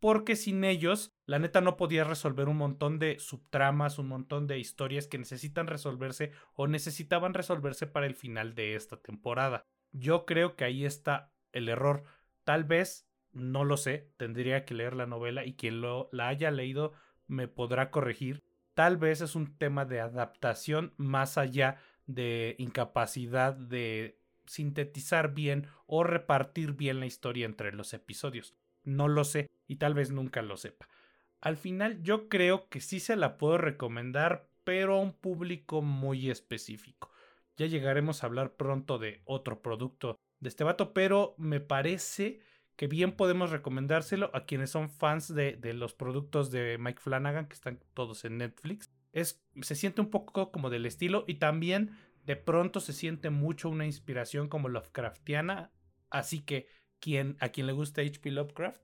porque 0.00 0.36
sin 0.36 0.64
ellos, 0.64 1.12
la 1.26 1.38
neta 1.38 1.60
no 1.60 1.76
podía 1.76 2.04
resolver 2.04 2.48
un 2.48 2.56
montón 2.56 2.98
de 2.98 3.18
subtramas, 3.18 3.98
un 3.98 4.08
montón 4.08 4.46
de 4.46 4.58
historias 4.58 5.06
que 5.06 5.18
necesitan 5.18 5.66
resolverse 5.66 6.32
o 6.54 6.66
necesitaban 6.66 7.34
resolverse 7.34 7.86
para 7.86 8.06
el 8.06 8.14
final 8.14 8.54
de 8.54 8.74
esta 8.74 8.96
temporada. 8.96 9.64
Yo 9.92 10.24
creo 10.26 10.56
que 10.56 10.64
ahí 10.64 10.84
está 10.84 11.32
el 11.52 11.68
error. 11.68 12.04
Tal 12.44 12.64
vez, 12.64 13.08
no 13.32 13.64
lo 13.64 13.76
sé, 13.76 14.12
tendría 14.16 14.64
que 14.64 14.74
leer 14.74 14.94
la 14.94 15.06
novela 15.06 15.44
y 15.44 15.54
quien 15.54 15.80
lo, 15.80 16.08
la 16.12 16.28
haya 16.28 16.50
leído 16.50 16.92
me 17.26 17.48
podrá 17.48 17.90
corregir. 17.90 18.44
Tal 18.74 18.96
vez 18.96 19.20
es 19.20 19.34
un 19.34 19.56
tema 19.58 19.84
de 19.84 20.00
adaptación 20.00 20.94
más 20.96 21.38
allá 21.38 21.78
de 22.06 22.54
incapacidad 22.58 23.54
de 23.54 24.20
sintetizar 24.46 25.34
bien 25.34 25.66
o 25.86 26.04
repartir 26.04 26.72
bien 26.72 27.00
la 27.00 27.06
historia 27.06 27.44
entre 27.44 27.72
los 27.72 27.92
episodios. 27.92 28.54
No 28.84 29.08
lo 29.08 29.24
sé 29.24 29.50
y 29.66 29.76
tal 29.76 29.94
vez 29.94 30.10
nunca 30.10 30.42
lo 30.42 30.56
sepa. 30.56 30.88
Al 31.40 31.56
final 31.56 32.02
yo 32.02 32.28
creo 32.28 32.68
que 32.68 32.80
sí 32.80 33.00
se 33.00 33.16
la 33.16 33.38
puedo 33.38 33.58
recomendar, 33.58 34.48
pero 34.64 34.96
a 34.96 35.00
un 35.00 35.12
público 35.12 35.82
muy 35.82 36.30
específico. 36.30 37.10
Ya 37.56 37.66
llegaremos 37.66 38.22
a 38.22 38.26
hablar 38.26 38.56
pronto 38.56 38.98
de 38.98 39.22
otro 39.24 39.62
producto 39.62 40.18
de 40.40 40.48
este 40.48 40.64
vato, 40.64 40.92
pero 40.92 41.34
me 41.38 41.60
parece 41.60 42.40
que 42.76 42.86
bien 42.86 43.12
podemos 43.12 43.50
recomendárselo 43.50 44.30
a 44.34 44.46
quienes 44.46 44.70
son 44.70 44.88
fans 44.88 45.34
de, 45.34 45.54
de 45.56 45.74
los 45.74 45.94
productos 45.94 46.50
de 46.50 46.78
Mike 46.78 47.00
Flanagan, 47.00 47.48
que 47.48 47.54
están 47.54 47.80
todos 47.94 48.24
en 48.24 48.38
Netflix. 48.38 48.90
Es, 49.12 49.42
se 49.62 49.74
siente 49.74 50.00
un 50.00 50.10
poco 50.10 50.52
como 50.52 50.70
del 50.70 50.86
estilo 50.86 51.24
y 51.26 51.36
también 51.36 51.96
de 52.24 52.36
pronto 52.36 52.78
se 52.80 52.92
siente 52.92 53.30
mucho 53.30 53.68
una 53.68 53.86
inspiración 53.86 54.48
como 54.48 54.68
Lovecraftiana. 54.68 55.72
Así 56.10 56.40
que 56.40 56.68
quien, 57.00 57.36
a 57.40 57.48
quien 57.48 57.66
le 57.66 57.72
gusta 57.72 58.02
H.P. 58.02 58.30
Lovecraft 58.30 58.82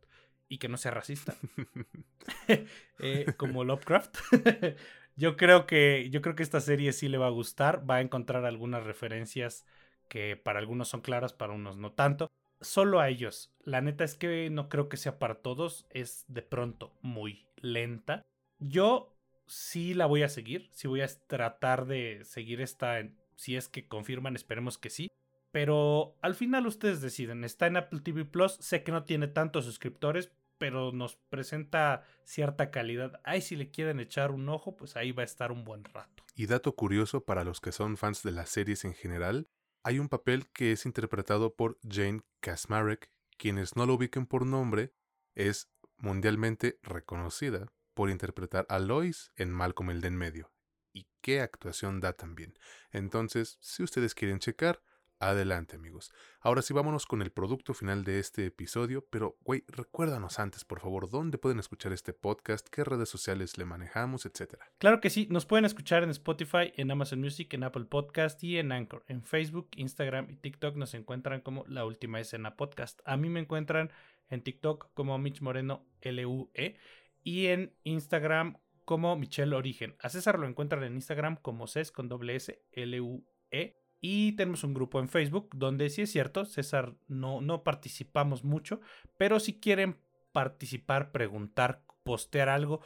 y 0.48 0.58
que 0.58 0.68
no 0.68 0.76
sea 0.76 0.92
racista, 0.92 1.34
eh, 2.98 3.26
como 3.36 3.64
Lovecraft, 3.64 4.16
yo 5.16 5.36
creo 5.36 5.66
que 5.66 6.08
yo 6.10 6.22
creo 6.22 6.34
que 6.34 6.42
esta 6.42 6.60
serie 6.60 6.92
sí 6.92 7.08
le 7.08 7.18
va 7.18 7.26
a 7.26 7.30
gustar, 7.30 7.88
va 7.88 7.96
a 7.96 8.00
encontrar 8.00 8.44
algunas 8.44 8.84
referencias 8.84 9.64
que 10.08 10.36
para 10.36 10.58
algunos 10.58 10.88
son 10.88 11.00
claras, 11.00 11.32
para 11.32 11.52
unos 11.52 11.76
no 11.76 11.92
tanto. 11.92 12.30
Solo 12.60 13.00
a 13.00 13.08
ellos. 13.08 13.52
La 13.64 13.80
neta 13.80 14.04
es 14.04 14.14
que 14.14 14.48
no 14.48 14.68
creo 14.68 14.88
que 14.88 14.96
sea 14.96 15.18
para 15.18 15.36
todos, 15.36 15.86
es 15.90 16.24
de 16.28 16.42
pronto 16.42 16.96
muy 17.02 17.46
lenta. 17.56 18.24
Yo 18.58 19.14
sí 19.46 19.94
la 19.94 20.06
voy 20.06 20.22
a 20.22 20.28
seguir, 20.28 20.70
sí 20.72 20.88
voy 20.88 21.00
a 21.00 21.08
tratar 21.26 21.86
de 21.86 22.24
seguir 22.24 22.60
esta, 22.60 23.02
si 23.36 23.56
es 23.56 23.68
que 23.68 23.86
confirman, 23.86 24.36
esperemos 24.36 24.78
que 24.78 24.90
sí. 24.90 25.10
Pero 25.54 26.16
al 26.20 26.34
final 26.34 26.66
ustedes 26.66 27.00
deciden, 27.00 27.44
está 27.44 27.68
en 27.68 27.76
Apple 27.76 28.00
TV 28.00 28.24
Plus, 28.24 28.56
sé 28.58 28.82
que 28.82 28.90
no 28.90 29.04
tiene 29.04 29.28
tantos 29.28 29.66
suscriptores, 29.66 30.32
pero 30.58 30.90
nos 30.90 31.14
presenta 31.28 32.02
cierta 32.24 32.72
calidad. 32.72 33.20
Ahí 33.22 33.40
si 33.40 33.54
le 33.54 33.70
quieren 33.70 34.00
echar 34.00 34.32
un 34.32 34.48
ojo, 34.48 34.76
pues 34.76 34.96
ahí 34.96 35.12
va 35.12 35.22
a 35.22 35.24
estar 35.24 35.52
un 35.52 35.62
buen 35.62 35.84
rato. 35.84 36.24
Y 36.34 36.46
dato 36.46 36.74
curioso 36.74 37.24
para 37.24 37.44
los 37.44 37.60
que 37.60 37.70
son 37.70 37.96
fans 37.96 38.24
de 38.24 38.32
las 38.32 38.50
series 38.50 38.84
en 38.84 38.94
general, 38.94 39.48
hay 39.84 40.00
un 40.00 40.08
papel 40.08 40.50
que 40.50 40.72
es 40.72 40.86
interpretado 40.86 41.54
por 41.54 41.78
Jane 41.88 42.22
Kasmarek, 42.40 43.12
quienes 43.38 43.76
no 43.76 43.86
lo 43.86 43.94
ubiquen 43.94 44.26
por 44.26 44.44
nombre, 44.44 44.92
es 45.36 45.70
mundialmente 45.98 46.80
reconocida 46.82 47.72
por 47.94 48.10
interpretar 48.10 48.66
a 48.68 48.80
Lois 48.80 49.30
en 49.36 49.52
Malcolm 49.52 49.90
el 49.90 50.00
de 50.00 50.08
en 50.08 50.16
medio. 50.16 50.52
Y 50.92 51.06
qué 51.20 51.42
actuación 51.42 52.00
da 52.00 52.12
también. 52.12 52.58
Entonces, 52.90 53.56
si 53.60 53.84
ustedes 53.84 54.16
quieren 54.16 54.40
checar, 54.40 54.82
Adelante 55.24 55.76
amigos. 55.76 56.12
Ahora 56.40 56.60
sí 56.60 56.74
vámonos 56.74 57.06
con 57.06 57.22
el 57.22 57.32
producto 57.32 57.72
final 57.72 58.04
de 58.04 58.18
este 58.18 58.44
episodio, 58.44 59.06
pero 59.08 59.38
güey, 59.40 59.64
recuérdanos 59.68 60.38
antes 60.38 60.66
por 60.66 60.80
favor 60.80 61.08
dónde 61.08 61.38
pueden 61.38 61.58
escuchar 61.58 61.94
este 61.94 62.12
podcast, 62.12 62.68
qué 62.68 62.84
redes 62.84 63.08
sociales 63.08 63.56
le 63.56 63.64
manejamos, 63.64 64.26
etcétera. 64.26 64.70
Claro 64.76 65.00
que 65.00 65.08
sí, 65.08 65.26
nos 65.30 65.46
pueden 65.46 65.64
escuchar 65.64 66.02
en 66.02 66.10
Spotify, 66.10 66.74
en 66.76 66.90
Amazon 66.90 67.20
Music, 67.20 67.54
en 67.54 67.64
Apple 67.64 67.86
Podcast 67.86 68.44
y 68.44 68.58
en 68.58 68.70
Anchor. 68.70 69.02
En 69.08 69.22
Facebook, 69.22 69.70
Instagram 69.76 70.30
y 70.30 70.36
TikTok 70.36 70.76
nos 70.76 70.92
encuentran 70.92 71.40
como 71.40 71.64
La 71.68 71.86
Última 71.86 72.20
Escena 72.20 72.56
Podcast. 72.56 73.00
A 73.06 73.16
mí 73.16 73.30
me 73.30 73.40
encuentran 73.40 73.90
en 74.28 74.42
TikTok 74.42 74.92
como 74.92 75.16
Mitch 75.16 75.40
Moreno 75.40 75.86
LUE 76.02 76.76
y 77.22 77.46
en 77.46 77.74
Instagram 77.84 78.58
como 78.84 79.16
Michelle 79.16 79.54
Origen. 79.54 79.96
A 80.00 80.10
César 80.10 80.38
lo 80.38 80.46
encuentran 80.46 80.84
en 80.84 80.96
Instagram 80.96 81.36
como 81.36 81.66
CES 81.66 81.92
con 81.92 82.10
doble 82.10 82.36
S 82.36 82.62
LUE 82.74 83.83
y 84.06 84.32
tenemos 84.32 84.64
un 84.64 84.74
grupo 84.74 85.00
en 85.00 85.08
Facebook 85.08 85.48
donde 85.54 85.88
sí 85.88 86.02
es 86.02 86.12
cierto, 86.12 86.44
César, 86.44 86.94
no, 87.08 87.40
no 87.40 87.64
participamos 87.64 88.44
mucho, 88.44 88.82
pero 89.16 89.40
si 89.40 89.58
quieren 89.58 89.96
participar, 90.30 91.10
preguntar, 91.10 91.86
postear 92.02 92.50
algo, 92.50 92.82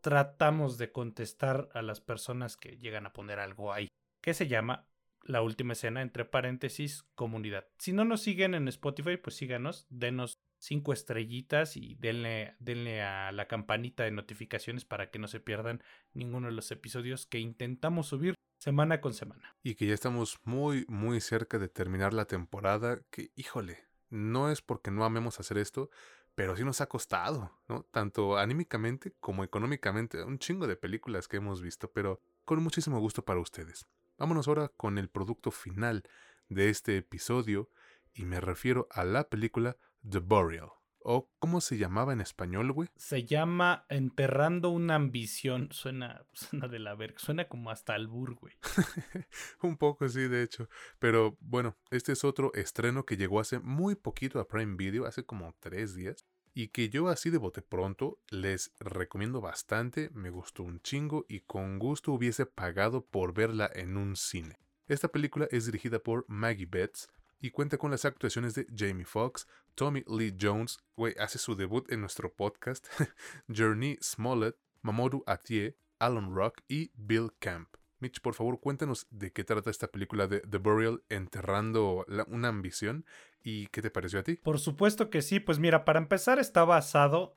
tratamos 0.00 0.78
de 0.78 0.92
contestar 0.92 1.70
a 1.74 1.82
las 1.82 2.00
personas 2.00 2.56
que 2.56 2.78
llegan 2.78 3.04
a 3.04 3.12
poner 3.12 3.40
algo 3.40 3.72
ahí, 3.72 3.88
que 4.20 4.32
se 4.32 4.46
llama 4.46 4.86
la 5.24 5.42
última 5.42 5.72
escena, 5.72 6.02
entre 6.02 6.24
paréntesis, 6.24 7.02
comunidad. 7.16 7.66
Si 7.78 7.92
no 7.92 8.04
nos 8.04 8.22
siguen 8.22 8.54
en 8.54 8.68
Spotify, 8.68 9.16
pues 9.16 9.34
síganos, 9.34 9.88
denos 9.90 10.34
cinco 10.60 10.92
estrellitas 10.92 11.76
y 11.76 11.96
denle, 11.96 12.54
denle 12.60 13.02
a 13.02 13.32
la 13.32 13.48
campanita 13.48 14.04
de 14.04 14.12
notificaciones 14.12 14.84
para 14.84 15.10
que 15.10 15.18
no 15.18 15.26
se 15.26 15.40
pierdan 15.40 15.82
ninguno 16.12 16.46
de 16.46 16.52
los 16.52 16.70
episodios 16.70 17.26
que 17.26 17.38
intentamos 17.38 18.08
subir 18.08 18.34
semana 18.58 19.00
con 19.00 19.14
semana. 19.14 19.56
Y 19.62 19.74
que 19.74 19.86
ya 19.86 19.94
estamos 19.94 20.38
muy, 20.44 20.84
muy 20.86 21.20
cerca 21.20 21.58
de 21.58 21.68
terminar 21.68 22.12
la 22.12 22.26
temporada, 22.26 23.00
que 23.10 23.32
híjole, 23.34 23.78
no 24.10 24.50
es 24.50 24.60
porque 24.60 24.90
no 24.90 25.04
amemos 25.04 25.40
hacer 25.40 25.56
esto, 25.56 25.90
pero 26.34 26.56
sí 26.56 26.62
nos 26.62 26.80
ha 26.80 26.88
costado, 26.88 27.58
¿no? 27.66 27.84
Tanto 27.90 28.36
anímicamente 28.36 29.14
como 29.18 29.44
económicamente, 29.44 30.22
un 30.22 30.38
chingo 30.38 30.66
de 30.66 30.76
películas 30.76 31.26
que 31.26 31.38
hemos 31.38 31.62
visto, 31.62 31.90
pero 31.90 32.20
con 32.44 32.62
muchísimo 32.62 33.00
gusto 33.00 33.24
para 33.24 33.40
ustedes. 33.40 33.86
Vámonos 34.18 34.46
ahora 34.46 34.68
con 34.68 34.98
el 34.98 35.08
producto 35.08 35.50
final 35.50 36.02
de 36.48 36.68
este 36.68 36.98
episodio, 36.98 37.70
y 38.12 38.24
me 38.24 38.40
refiero 38.40 38.88
a 38.90 39.04
la 39.04 39.28
película 39.28 39.76
The 40.08 40.18
Burial. 40.18 40.70
¿O 41.02 41.30
cómo 41.38 41.62
se 41.62 41.78
llamaba 41.78 42.12
en 42.12 42.20
español, 42.20 42.72
güey? 42.72 42.90
Se 42.96 43.24
llama 43.24 43.86
Enterrando 43.88 44.68
una 44.68 44.96
ambición. 44.96 45.68
Suena, 45.72 46.26
suena 46.34 46.68
de 46.68 46.78
la 46.78 46.94
verga. 46.94 47.18
Suena 47.18 47.48
como 47.48 47.70
hasta 47.70 47.94
albur, 47.94 48.34
güey. 48.34 48.54
Un 49.62 49.76
poco, 49.78 50.08
sí, 50.08 50.28
de 50.28 50.42
hecho. 50.42 50.68
Pero 50.98 51.38
bueno, 51.40 51.76
este 51.90 52.12
es 52.12 52.24
otro 52.24 52.52
estreno 52.54 53.06
que 53.06 53.16
llegó 53.16 53.40
hace 53.40 53.60
muy 53.60 53.94
poquito 53.94 54.40
a 54.40 54.48
Prime 54.48 54.76
Video, 54.76 55.06
hace 55.06 55.24
como 55.24 55.54
tres 55.58 55.94
días. 55.94 56.26
Y 56.52 56.68
que 56.68 56.90
yo 56.90 57.08
así 57.08 57.30
de 57.30 57.38
bote 57.38 57.62
pronto 57.62 58.18
les 58.28 58.72
recomiendo 58.78 59.40
bastante. 59.40 60.10
Me 60.12 60.30
gustó 60.30 60.64
un 60.64 60.80
chingo 60.82 61.24
y 61.28 61.40
con 61.40 61.78
gusto 61.78 62.12
hubiese 62.12 62.44
pagado 62.44 63.06
por 63.06 63.32
verla 63.32 63.70
en 63.72 63.96
un 63.96 64.16
cine. 64.16 64.58
Esta 64.86 65.08
película 65.08 65.46
es 65.52 65.66
dirigida 65.66 66.00
por 66.00 66.24
Maggie 66.28 66.66
Betts 66.66 67.08
y 67.40 67.50
cuenta 67.50 67.78
con 67.78 67.90
las 67.90 68.04
actuaciones 68.04 68.54
de 68.54 68.66
Jamie 68.76 69.04
Foxx, 69.04 69.46
Tommy 69.74 70.04
Lee 70.06 70.36
Jones, 70.40 70.78
güey, 70.96 71.14
hace 71.18 71.38
su 71.38 71.56
debut 71.56 71.90
en 71.90 72.00
nuestro 72.00 72.32
podcast, 72.32 72.86
Journey 73.48 73.98
Smollett, 74.02 74.56
Mamoru 74.82 75.22
Atie, 75.26 75.76
Alan 75.98 76.34
Rock 76.34 76.60
y 76.68 76.90
Bill 76.94 77.30
Camp. 77.38 77.68
Mitch, 77.98 78.20
por 78.20 78.34
favor, 78.34 78.60
cuéntanos 78.60 79.06
de 79.10 79.30
qué 79.30 79.44
trata 79.44 79.68
esta 79.68 79.88
película 79.88 80.26
de 80.26 80.40
The 80.40 80.56
Burial, 80.56 81.02
enterrando 81.10 82.06
una 82.28 82.48
ambición, 82.48 83.04
y 83.42 83.68
qué 83.68 83.82
te 83.82 83.90
pareció 83.90 84.20
a 84.20 84.22
ti. 84.22 84.36
Por 84.36 84.58
supuesto 84.58 85.10
que 85.10 85.22
sí, 85.22 85.40
pues 85.40 85.58
mira, 85.58 85.84
para 85.84 85.98
empezar 85.98 86.38
está 86.38 86.64
basado, 86.64 87.36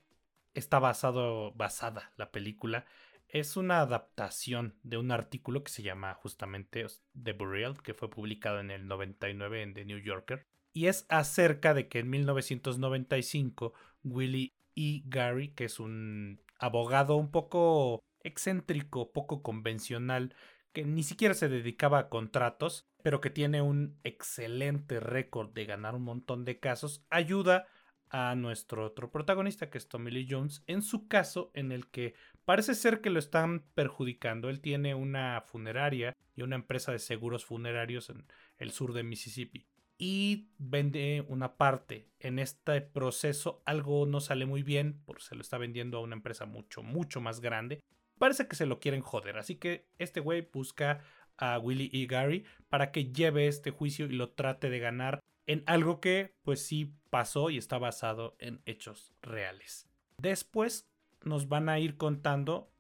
está 0.54 0.80
basado, 0.80 1.54
basada 1.54 2.12
la 2.18 2.32
película 2.32 2.86
es 3.34 3.58
una 3.58 3.80
adaptación 3.80 4.76
de 4.84 4.98
un 4.98 5.12
artículo 5.12 5.64
que 5.64 5.72
se 5.72 5.82
llama 5.82 6.14
justamente 6.14 6.86
The 7.22 7.34
Burial, 7.34 7.82
que 7.82 7.96
fue 7.96 8.08
publicado 8.08 8.60
en 8.60 8.70
el 8.70 8.88
99 8.88 9.64
en 9.64 9.74
The 9.74 9.86
New 9.86 9.98
Yorker. 9.98 10.46
Y 10.72 10.86
es 10.86 11.08
acerca 11.10 11.74
de 11.74 11.88
que 11.88 12.00
en 12.00 12.12
1995 12.12 13.74
Willie 14.04 14.54
E. 14.76 15.02
Gary, 15.06 15.50
que 15.50 15.66
es 15.66 15.80
un 15.80 16.42
abogado 16.60 17.16
un 17.16 17.32
poco 17.32 18.04
excéntrico, 18.22 19.12
poco 19.12 19.42
convencional, 19.42 20.36
que 20.72 20.86
ni 20.86 21.02
siquiera 21.02 21.34
se 21.34 21.50
dedicaba 21.50 21.98
a 21.98 22.10
contratos, 22.10 22.88
pero 23.02 23.20
que 23.20 23.32
tiene 23.32 23.64
un 23.64 23.98
excelente 24.04 25.00
récord 25.00 25.52
de 25.54 25.66
ganar 25.66 25.96
un 25.96 26.04
montón 26.04 26.46
de 26.46 26.60
casos, 26.60 27.04
ayuda 27.10 27.66
a 28.14 28.36
nuestro 28.36 28.86
otro 28.86 29.10
protagonista, 29.10 29.72
que 29.72 29.80
es 29.80 29.90
Tommy 29.90 30.12
Lee 30.12 30.28
Jones, 30.30 30.64
en 30.68 30.84
su 30.84 31.08
caso 31.08 31.50
en 31.56 31.72
el 31.72 31.88
que 31.88 32.14
Parece 32.46 32.76
ser 32.76 33.02
que 33.02 33.10
lo 33.10 33.20
están 33.20 33.64
perjudicando. 33.74 34.50
Él 34.50 34.60
tiene 34.60 34.96
una 34.96 35.42
funeraria 35.42 36.16
y 36.36 36.42
una 36.42 36.56
empresa 36.56 36.92
de 36.92 37.00
seguros 37.00 37.46
funerarios 37.46 38.10
en 38.10 38.26
el 38.58 38.72
sur 38.72 38.94
de 38.94 39.04
Mississippi. 39.04 39.66
Y 39.98 40.50
vende 40.58 41.24
una 41.28 41.56
parte. 41.56 42.10
En 42.20 42.40
este 42.40 42.82
proceso 42.82 43.62
algo 43.66 44.06
no 44.06 44.20
sale 44.20 44.46
muy 44.46 44.64
bien, 44.64 45.02
porque 45.06 45.24
se 45.24 45.36
lo 45.36 45.42
está 45.42 45.58
vendiendo 45.58 45.98
a 45.98 46.02
una 46.02 46.16
empresa 46.16 46.46
mucho, 46.46 46.84
mucho 46.84 47.22
más 47.22 47.40
grande. 47.40 47.80
Parece 48.18 48.48
que 48.48 48.56
se 48.56 48.66
lo 48.66 48.80
quieren 48.80 49.02
joder. 49.02 49.38
Así 49.38 49.56
que 49.56 49.88
este 49.98 50.20
güey 50.20 50.50
busca 50.52 51.02
a 51.38 51.58
Willie 51.60 51.90
y 51.92 52.08
Gary 52.08 52.46
para 52.70 52.92
que 52.92 53.12
lleve 53.12 53.48
este 53.48 53.72
juicio 53.72 54.06
y 54.06 54.10
lo 54.10 54.32
trate 54.32 54.70
de 54.70 54.80
ganar 54.80 55.20
en 55.46 55.64
algo 55.66 56.00
que 56.00 56.36
pues 56.44 56.66
sí 56.66 56.94
pasó 57.10 57.50
y 57.50 57.58
está 57.58 57.78
basado 57.78 58.36
en 58.40 58.62
hechos 58.66 59.14
reales. 59.22 59.88
Después 60.18 60.90
nos 61.26 61.48
van 61.48 61.70
a 61.70 61.80
ir 61.80 61.98
contando 61.98 62.72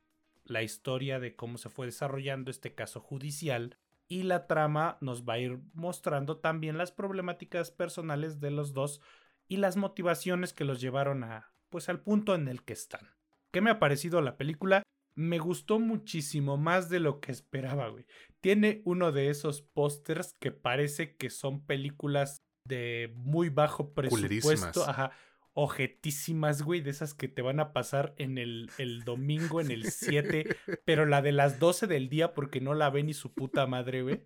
la 0.46 0.62
historia 0.62 1.20
de 1.20 1.36
cómo 1.36 1.58
se 1.58 1.70
fue 1.70 1.86
desarrollando 1.86 2.52
este 2.52 2.76
caso 2.76 3.00
judicial 3.00 3.78
y 4.08 4.24
la 4.24 4.48
trama 4.48 4.98
nos 5.02 5.24
va 5.24 5.34
a 5.34 5.40
ir 5.40 5.60
mostrando 5.74 6.38
también 6.38 6.78
las 6.78 6.92
problemáticas 6.92 7.72
personales 7.72 8.40
de 8.40 8.52
los 8.52 8.74
dos 8.74 9.02
y 9.48 9.58
las 9.58 9.78
motivaciones 9.78 10.54
que 10.54 10.66
los 10.66 10.82
llevaron 10.82 11.24
a 11.24 11.54
pues 11.70 11.90
al 11.90 12.02
punto 12.02 12.36
en 12.36 12.48
el 12.48 12.64
que 12.64 12.74
están. 12.74 13.10
¿Qué 13.52 13.62
me 13.62 13.72
ha 13.72 13.80
parecido 13.80 14.22
la 14.22 14.38
película? 14.38 14.84
Me 15.16 15.40
gustó 15.40 15.80
muchísimo 15.80 16.58
más 16.58 16.90
de 16.90 17.00
lo 17.00 17.20
que 17.20 17.32
esperaba, 17.32 17.88
güey. 17.88 18.06
Tiene 18.42 18.82
uno 18.86 19.12
de 19.12 19.30
esos 19.30 19.62
pósters 19.62 20.34
que 20.40 20.52
parece 20.52 21.16
que 21.16 21.32
son 21.32 21.66
películas 21.66 22.38
de 22.68 23.12
muy 23.16 23.50
bajo 23.50 23.94
presupuesto, 23.94 24.88
ajá, 24.88 25.12
ojetísimas, 25.54 26.64
güey, 26.64 26.82
de 26.82 26.90
esas 26.90 27.14
que 27.14 27.28
te 27.28 27.42
van 27.42 27.60
a 27.60 27.74
pasar 27.74 28.14
en 28.18 28.38
el, 28.38 28.70
el 28.78 29.04
domingo, 29.04 29.62
en 29.62 29.72
el 29.72 29.86
7, 29.92 30.56
pero 30.86 31.06
la 31.06 31.22
de 31.22 31.32
las 31.32 31.60
12 31.60 31.88
del 31.88 32.10
día 32.10 32.34
porque 32.34 32.60
no 32.62 32.74
la 32.74 32.90
ve 32.90 33.04
ni 33.04 33.14
su 33.14 33.34
puta 33.34 33.68
madre, 33.68 34.02
güey. 34.02 34.24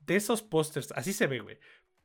De 0.00 0.16
esos 0.16 0.42
pósters, 0.42 0.92
así 0.92 1.12
se 1.12 1.26
ve, 1.26 1.40
güey. 1.40 1.58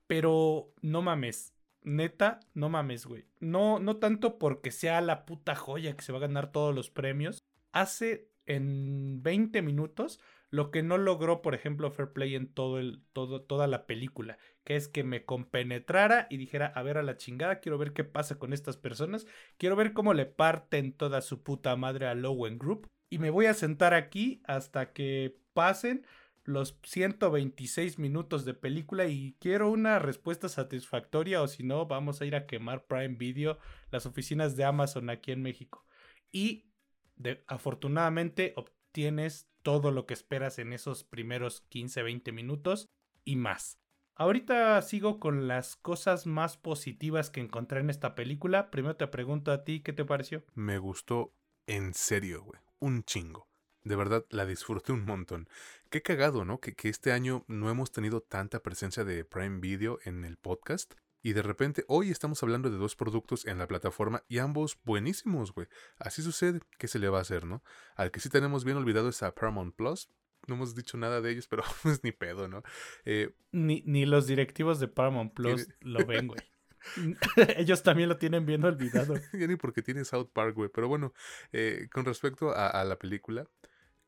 Pero 0.08 0.74
no 0.82 1.02
mames, 1.02 1.54
neta, 1.84 2.40
no 2.54 2.70
mames, 2.70 3.06
güey. 3.06 3.26
No, 3.40 3.80
no 3.80 3.98
tanto 3.98 4.40
porque 4.40 4.72
sea 4.72 5.02
la 5.02 5.26
puta 5.26 5.56
joya 5.56 5.96
que 5.96 6.04
se 6.04 6.12
va 6.12 6.18
a 6.18 6.22
ganar 6.22 6.52
todos 6.52 6.74
los 6.74 6.90
premios. 6.90 7.40
Hace 7.72 8.32
en 8.46 9.22
20 9.24 9.62
minutos 9.62 10.20
lo 10.52 10.70
que 10.70 10.84
no 10.84 10.97
logró, 10.97 11.41
por 11.41 11.56
ejemplo, 11.56 11.89
Fair 11.91 12.12
Play 12.12 12.36
en 12.36 12.54
todo 12.54 12.78
el, 12.78 13.02
todo, 13.14 13.41
toda 13.41 13.68
la 13.68 13.88
película, 13.88 14.38
que 14.64 14.76
es 14.76 14.88
que 14.89 15.04
me 15.04 15.26
compenetrara 15.26 16.28
y 16.30 16.38
dijera, 16.38 16.68
a 16.68 16.84
ver 16.84 16.97
a 16.97 17.04
la 17.04 17.18
chingada, 17.18 17.62
quiero 17.62 17.78
ver 17.78 17.93
qué 17.93 18.04
pasa 18.04 18.38
con 18.38 18.54
estas 18.54 18.78
personas, 18.78 19.26
quiero 19.58 19.76
ver 19.78 19.93
cómo 19.93 20.14
le 20.14 20.26
parten 20.26 20.91
toda 20.93 21.22
su 21.22 21.41
puta 21.41 21.76
madre 21.78 22.08
a 22.08 22.16
Lowen 22.16 22.60
Group, 22.60 22.88
y 23.10 23.18
me 23.18 23.30
voy 23.30 23.45
a 23.45 23.54
sentar 23.54 23.93
aquí 23.93 24.41
hasta 24.45 24.93
que 24.93 25.38
pasen 25.54 26.06
los 26.43 26.80
126 26.84 27.99
minutos 27.99 28.45
de 28.45 28.54
película 28.54 29.06
y 29.06 29.36
quiero 29.39 29.70
una 29.70 29.99
respuesta 29.99 30.49
satisfactoria 30.49 31.41
o 31.41 31.47
si 31.47 31.64
no 31.64 31.86
vamos 31.86 32.22
a 32.22 32.26
ir 32.26 32.36
a 32.36 32.45
quemar 32.45 32.86
Prime 32.88 33.16
Video, 33.16 33.60
las 33.91 34.06
oficinas 34.06 34.56
de 34.56 34.64
Amazon 34.64 35.10
aquí 35.10 35.32
en 35.32 35.41
México. 35.41 35.86
Y 36.32 36.72
afortunadamente 37.47 38.54
obtienes 38.56 39.51
todo 39.62 39.91
lo 39.91 40.05
que 40.05 40.14
esperas 40.14 40.59
en 40.59 40.74
esos 40.74 41.03
primeros 41.03 41.64
15-20 41.70 42.34
minutos 42.34 42.89
y 43.24 43.36
más. 43.36 43.78
Ahorita 44.16 44.82
sigo 44.82 45.20
con 45.20 45.47
las 45.47 45.76
cosas 45.76 46.28
más 46.28 46.57
positivas 46.57 47.30
que 47.30 47.41
encontré 47.41 47.80
en 47.80 47.89
esta 47.89 48.14
película. 48.14 48.70
Primero 48.70 48.95
te 48.95 49.07
pregunto 49.07 49.51
a 49.51 49.64
ti, 49.64 49.82
¿qué 49.82 49.93
te 49.93 50.05
pareció? 50.05 50.43
Me 50.53 50.78
gustó 50.78 51.34
en 51.66 51.93
serio, 51.93 52.43
güey. 52.43 52.59
Un 52.80 53.03
chingo. 53.03 53.47
De 53.84 53.95
verdad, 53.95 54.26
la 54.30 54.45
disfruté 54.45 54.91
un 54.91 55.05
montón. 55.05 55.49
Qué 55.89 56.03
cagado, 56.03 56.45
¿no? 56.45 56.59
Que, 56.59 56.74
que 56.74 56.89
este 56.89 57.12
año 57.12 57.45
no 57.47 57.70
hemos 57.70 57.91
tenido 57.91 58.22
tanta 58.22 58.62
presencia 58.62 59.03
de 59.03 59.26
Prime 59.26 59.59
Video 59.59 59.97
en 60.03 60.24
el 60.24 60.38
podcast. 60.38 60.93
Y 61.22 61.34
de 61.34 61.41
repente 61.41 61.86
hoy 61.88 62.09
estamos 62.09 62.41
hablando 62.43 62.69
de 62.69 62.78
dos 62.78 62.95
productos 62.95 63.45
en 63.45 63.57
la 63.57 63.67
plataforma 63.67 64.24
y 64.28 64.39
ambos 64.39 64.80
buenísimos, 64.84 65.53
güey. 65.53 65.67
Así 65.97 66.22
sucede, 66.22 66.61
¿qué 66.78 66.88
se 66.88 66.99
le 66.99 67.09
va 67.09 67.19
a 67.19 67.22
hacer, 67.22 67.45
no? 67.45 67.63
Al 67.95 68.11
que 68.11 68.19
sí 68.19 68.30
tenemos 68.30 68.63
bien 68.65 68.78
olvidado 68.78 69.09
es 69.09 69.24
a 69.24 69.34
Paramount 69.34 69.76
Plus. 69.76 70.09
No 70.47 70.55
hemos 70.55 70.76
dicho 70.76 70.97
nada 70.97 71.22
de 71.22 71.32
ellos, 71.32 71.47
pero 71.49 71.63
es 71.86 72.03
ni 72.03 72.11
pedo, 72.11 72.47
¿no? 72.47 72.63
Eh, 73.05 73.36
ni, 73.51 73.84
ni 73.86 74.05
los 74.05 74.28
directivos 74.28 74.80
de 74.80 74.88
Paramount 74.88 75.34
Plus 75.34 75.67
lo 75.82 76.05
ven, 76.05 76.28
güey. 76.28 76.39
Ellos 77.57 77.84
también 77.84 78.09
lo 78.09 78.17
tienen 78.17 78.45
bien 78.45 78.63
olvidado. 78.63 79.15
ya 79.34 79.47
ni 79.47 79.55
porque 79.55 79.82
tiene 79.82 80.05
South 80.05 80.30
Park, 80.34 80.55
güey. 80.55 80.69
Pero 80.74 80.88
bueno, 80.88 81.13
eh, 81.51 81.88
con 81.91 82.05
respecto 82.05 82.53
a, 82.55 82.84
la 82.84 82.97
película, 82.97 83.47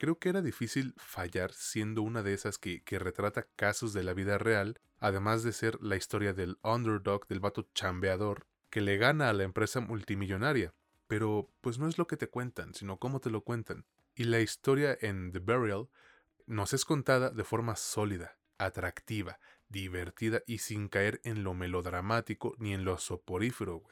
creo 0.03 0.19
que 0.19 0.27
era 0.27 0.41
difícil 0.41 0.93
fallar 0.97 1.53
siendo 1.53 2.01
una 2.01 2.23
de 2.23 2.33
esas 2.33 2.57
que, 2.57 2.83
retrata 2.99 3.47
casos 3.55 3.93
de 3.93 4.03
la 4.03 4.13
vida 4.13 4.37
real, 4.37 4.81
además 4.99 5.43
de 5.43 5.53
ser 5.53 5.81
la 5.81 5.95
historia 5.95 6.33
del 6.33 6.57
underdog, 6.61 7.25
del 7.29 7.39
vato 7.39 7.69
chambeador, 7.73 8.45
que 8.69 8.81
le 8.81 8.97
gana 8.97 9.29
a 9.29 9.33
la 9.33 9.43
empresa 9.43 9.79
multimillonaria. 9.79 10.73
Pero 11.07 11.49
pues 11.61 11.79
no 11.79 11.87
es 11.87 11.97
lo 11.97 12.05
que 12.05 12.17
te 12.17 12.27
cuentan, 12.27 12.73
sino 12.73 12.99
cómo 12.99 13.21
te 13.21 13.29
lo 13.29 13.45
cuentan. 13.45 13.85
Y 14.13 14.25
la 14.25 14.41
historia 14.41 14.97
en 14.99 15.31
The 15.31 15.39
Burial 15.39 15.87
nos 16.47 16.73
es 16.73 16.83
contada 16.83 17.29
de 17.29 17.45
forma 17.45 17.77
sólida, 17.77 18.37
atractiva, 18.57 19.39
divertida 19.69 20.43
y 20.45 20.57
sin 20.57 20.89
caer 20.89 21.21
en 21.23 21.45
lo 21.45 21.53
melodramático 21.53 22.55
ni 22.57 22.73
en 22.73 22.83
lo 22.83 22.97
soporífero, 22.97 23.83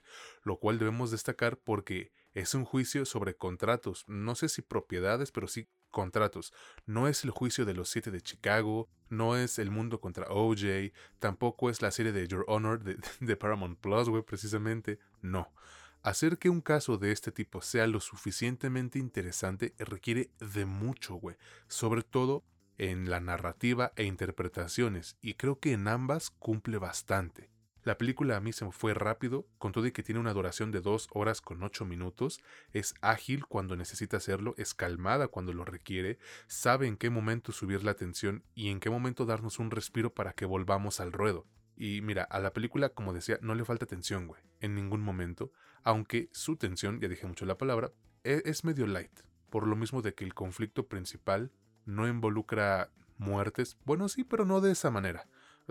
lo 0.44 0.60
cual 0.60 0.78
debemos 0.78 1.10
destacar 1.10 1.56
porque 1.56 2.12
es 2.34 2.54
un 2.54 2.66
juicio 2.66 3.06
sobre 3.06 3.36
contratos, 3.36 4.06
no 4.08 4.36
sé 4.36 4.50
si 4.50 4.62
propiedades, 4.62 5.32
pero 5.32 5.48
sí 5.48 5.68
contratos. 5.90 6.54
No 6.86 7.08
es 7.08 7.24
el 7.24 7.32
juicio 7.32 7.66
de 7.66 7.74
los 7.74 7.90
siete 7.90 8.12
de 8.12 8.22
Chicago, 8.22 8.90
no 9.10 9.36
es 9.36 9.60
el 9.60 9.70
mundo 9.70 10.00
contra 10.00 10.28
OJ, 10.30 10.94
tampoco 11.20 11.70
es 11.70 11.82
la 11.82 11.92
serie 11.92 12.12
de 12.12 12.28
Your 12.28 12.46
Honor 12.48 12.82
de, 13.20 13.36
Paramount 13.36 13.78
Plus, 13.80 14.10
güey, 14.10 14.24
precisamente, 14.24 15.00
no. 15.22 15.54
Hacer 16.02 16.40
que 16.40 16.50
un 16.50 16.62
caso 16.62 16.98
de 16.98 17.12
este 17.12 17.32
tipo 17.32 17.62
sea 17.62 17.86
lo 17.86 18.00
suficientemente 18.00 18.98
interesante 18.98 19.76
requiere 19.78 20.32
de 20.40 20.66
mucho, 20.66 21.16
güey. 21.16 21.36
Sobre 21.68 22.02
todo 22.02 22.44
en 22.80 23.12
la 23.12 23.20
narrativa 23.20 23.92
e 23.96 24.06
interpretaciones, 24.06 25.16
y 25.22 25.36
creo 25.36 25.60
que 25.60 25.74
en 25.74 25.88
ambas 25.88 26.32
cumple 26.32 26.80
bastante. 26.80 27.51
La 27.84 27.98
película 27.98 28.38
a 28.38 28.42
mí 28.42 28.54
se 28.54 28.64
me 28.64 28.72
fue 28.72 28.94
rápido, 28.94 29.48
con 29.58 29.72
todo 29.72 29.88
y 29.88 29.92
que 29.92 30.04
tiene 30.04 30.20
una 30.20 30.34
duración 30.34 30.72
de 30.72 30.82
2 30.82 31.08
horas 31.14 31.42
con 31.42 31.64
8 31.64 31.84
minutos, 31.84 32.40
es 32.74 32.94
ágil 33.02 33.48
cuando 33.48 33.76
necesita 33.76 34.18
hacerlo, 34.18 34.54
es 34.58 34.76
calmada 34.76 35.28
cuando 35.30 35.52
lo 35.52 35.66
requiere, 35.66 36.20
sabe 36.46 36.86
en 36.86 36.96
qué 36.96 37.10
momento 37.10 37.52
subir 37.52 37.84
la 37.84 37.96
tensión 37.96 38.44
y 38.54 38.70
en 38.70 38.80
qué 38.80 38.92
momento 38.92 39.26
darnos 39.26 39.58
un 39.58 39.72
respiro 39.72 40.14
para 40.14 40.34
que 40.34 40.46
volvamos 40.46 41.00
al 41.00 41.12
ruedo. 41.12 41.48
Y 41.76 42.02
mira, 42.02 42.24
a 42.24 42.40
la 42.40 42.54
película, 42.54 42.90
como 42.90 43.14
decía, 43.14 43.40
no 43.42 43.56
le 43.56 43.66
falta 43.66 43.88
tensión, 43.88 44.28
güey, 44.28 44.44
en 44.60 44.76
ningún 44.76 45.02
momento, 45.02 45.52
aunque 45.82 46.30
su 46.34 46.58
tensión, 46.58 47.00
ya 47.00 47.08
dije 47.08 47.26
mucho 47.26 47.48
la 47.48 47.58
palabra, 47.58 47.92
e-, 48.24 48.44
es, 48.46 48.64
medio 48.64 48.86
light, 48.86 49.22
por 49.50 49.66
lo 49.66 49.76
mismo 49.76 50.04
de 50.04 50.14
que 50.14 50.24
el 50.24 50.36
conflicto 50.36 50.88
principal 50.88 51.52
no 51.86 52.08
involucra 52.08 52.92
muertes, 53.18 53.78
bueno 53.86 54.08
sí, 54.08 54.24
pero 54.24 54.46
no 54.46 54.62
de 54.62 54.72
esa 54.72 54.92
manera, 54.92 55.28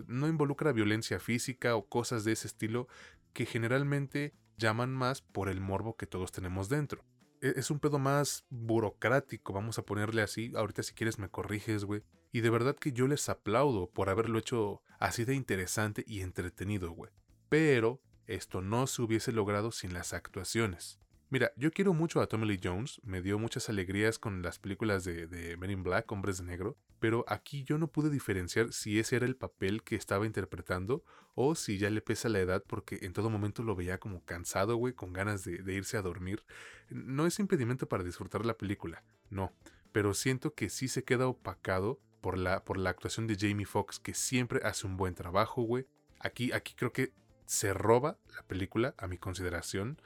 no 0.06 0.28
involucra 0.28 0.72
violencia 0.72 1.20
física 1.20 1.76
o 1.76 1.88
cosas 1.88 2.24
de 2.24 2.32
ese 2.32 2.46
estilo 2.46 2.88
que 3.32 3.46
generalmente 3.46 4.34
llaman 4.56 4.92
más 4.92 5.22
por 5.22 5.48
el 5.48 5.60
morbo 5.60 5.96
que 5.96 6.06
todos 6.06 6.32
tenemos 6.32 6.68
dentro. 6.68 7.04
E-, 7.40 7.54
es 7.56 7.70
un 7.70 7.80
pedo 7.80 7.98
más 7.98 8.44
burocrático, 8.50 9.52
vamos 9.52 9.78
a 9.78 9.84
ponerle 9.84 10.22
así. 10.22 10.52
Ahorita 10.54 10.82
si 10.82 10.94
quieres 10.94 11.18
me 11.18 11.28
corriges, 11.28 11.84
güey. 11.84 12.02
Y 12.32 12.40
de 12.40 12.50
verdad 12.50 12.76
que 12.76 12.92
yo 12.92 13.08
les 13.08 13.28
aplaudo 13.28 13.90
por 13.90 14.08
haberlo 14.08 14.38
hecho 14.38 14.82
así 15.00 15.24
de 15.24 15.34
interesante 15.34 16.04
y 16.06 16.20
entretenido, 16.20 16.92
güey. 16.92 17.10
Pero 17.48 18.00
esto 18.26 18.60
no 18.60 18.86
se 18.86 19.02
hubiese 19.02 19.32
logrado 19.32 19.72
sin 19.72 19.92
las 19.92 20.12
actuaciones. 20.12 21.00
Mira, 21.32 21.52
yo 21.54 21.70
quiero 21.70 21.94
mucho 21.94 22.20
a 22.20 22.26
Tommy 22.26 22.44
Lee 22.44 22.60
Jones, 22.60 23.00
me 23.04 23.22
dio 23.22 23.38
muchas 23.38 23.68
alegrías 23.68 24.18
con 24.18 24.42
las 24.42 24.58
películas 24.58 25.04
de, 25.04 25.56
Men 25.60 25.70
in 25.70 25.84
Black, 25.84 26.10
Hombres 26.10 26.38
de 26.38 26.44
Negro, 26.44 26.76
pero 26.98 27.24
aquí 27.28 27.62
yo 27.62 27.78
no 27.78 27.86
pude 27.86 28.10
diferenciar 28.10 28.72
si 28.72 28.98
ese 28.98 29.14
era 29.14 29.26
el 29.26 29.36
papel 29.36 29.84
que 29.84 29.94
estaba 29.94 30.26
interpretando 30.26 31.04
o 31.36 31.54
si 31.54 31.78
ya 31.78 31.88
le 31.88 32.00
pesa 32.00 32.28
la 32.28 32.40
edad 32.40 32.64
porque 32.66 32.98
en 33.02 33.12
todo 33.12 33.30
momento 33.30 33.62
lo 33.62 33.76
veía 33.76 33.98
como 33.98 34.24
cansado, 34.24 34.74
güey, 34.74 34.92
con 34.92 35.12
ganas 35.12 35.44
de, 35.44 35.58
de 35.58 35.74
irse 35.74 35.96
a 35.96 36.02
dormir. 36.02 36.42
No 36.88 37.26
es 37.26 37.38
impedimento 37.38 37.88
para 37.88 38.02
disfrutar 38.02 38.44
la 38.44 38.58
película, 38.58 39.04
no, 39.30 39.52
pero 39.92 40.14
siento 40.14 40.54
que 40.54 40.68
sí 40.68 40.88
se 40.88 41.04
queda 41.04 41.28
opacado 41.28 42.00
por 42.20 42.38
la, 42.38 42.64
por 42.64 42.76
la 42.76 42.90
actuación 42.90 43.28
de 43.28 43.36
Jamie 43.38 43.66
Foxx, 43.66 44.00
que 44.00 44.14
siempre 44.14 44.62
hace 44.64 44.84
un 44.84 44.96
buen 44.96 45.14
trabajo, 45.14 45.62
güey. 45.62 45.86
Aquí, 46.18 46.50
aquí 46.50 46.74
creo 46.74 46.92
que 46.92 47.12
se 47.46 47.72
roba 47.72 48.18
la 48.34 48.42
película, 48.42 48.94
a 48.98 49.06
mi 49.06 49.16
consideración. 49.16 50.00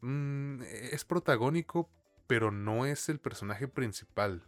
Mm, 0.00 0.62
es 0.62 1.04
protagónico, 1.04 1.90
pero 2.26 2.50
no 2.50 2.86
es 2.86 3.08
el 3.08 3.18
personaje 3.18 3.68
principal, 3.68 4.42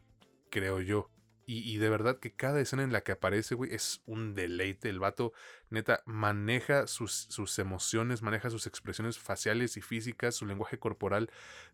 creo 0.50 0.80
yo. 0.80 1.10
Y, 1.52 1.78
de 1.78 1.88
verdad 1.88 2.20
que 2.20 2.32
cada 2.32 2.60
escena 2.60 2.84
en 2.84 2.92
la 2.92 3.00
que 3.00 3.10
aparece, 3.10 3.56
güey, 3.56 3.74
es 3.74 4.02
un 4.06 4.36
deleite. 4.36 4.88
El 4.88 5.00
vato, 5.00 5.32
neta, 5.68 6.00
maneja 6.06 6.86
sus, 6.86 7.12
sus, 7.12 7.58
emociones, 7.58 8.22
maneja 8.22 8.50
sus 8.50 8.68
expresiones 8.68 9.18
faciales 9.18 9.76
y 9.76 9.80
físicas, 9.80 10.36
su 10.36 10.46
lenguaje 10.46 10.78
corporal, 10.78 11.28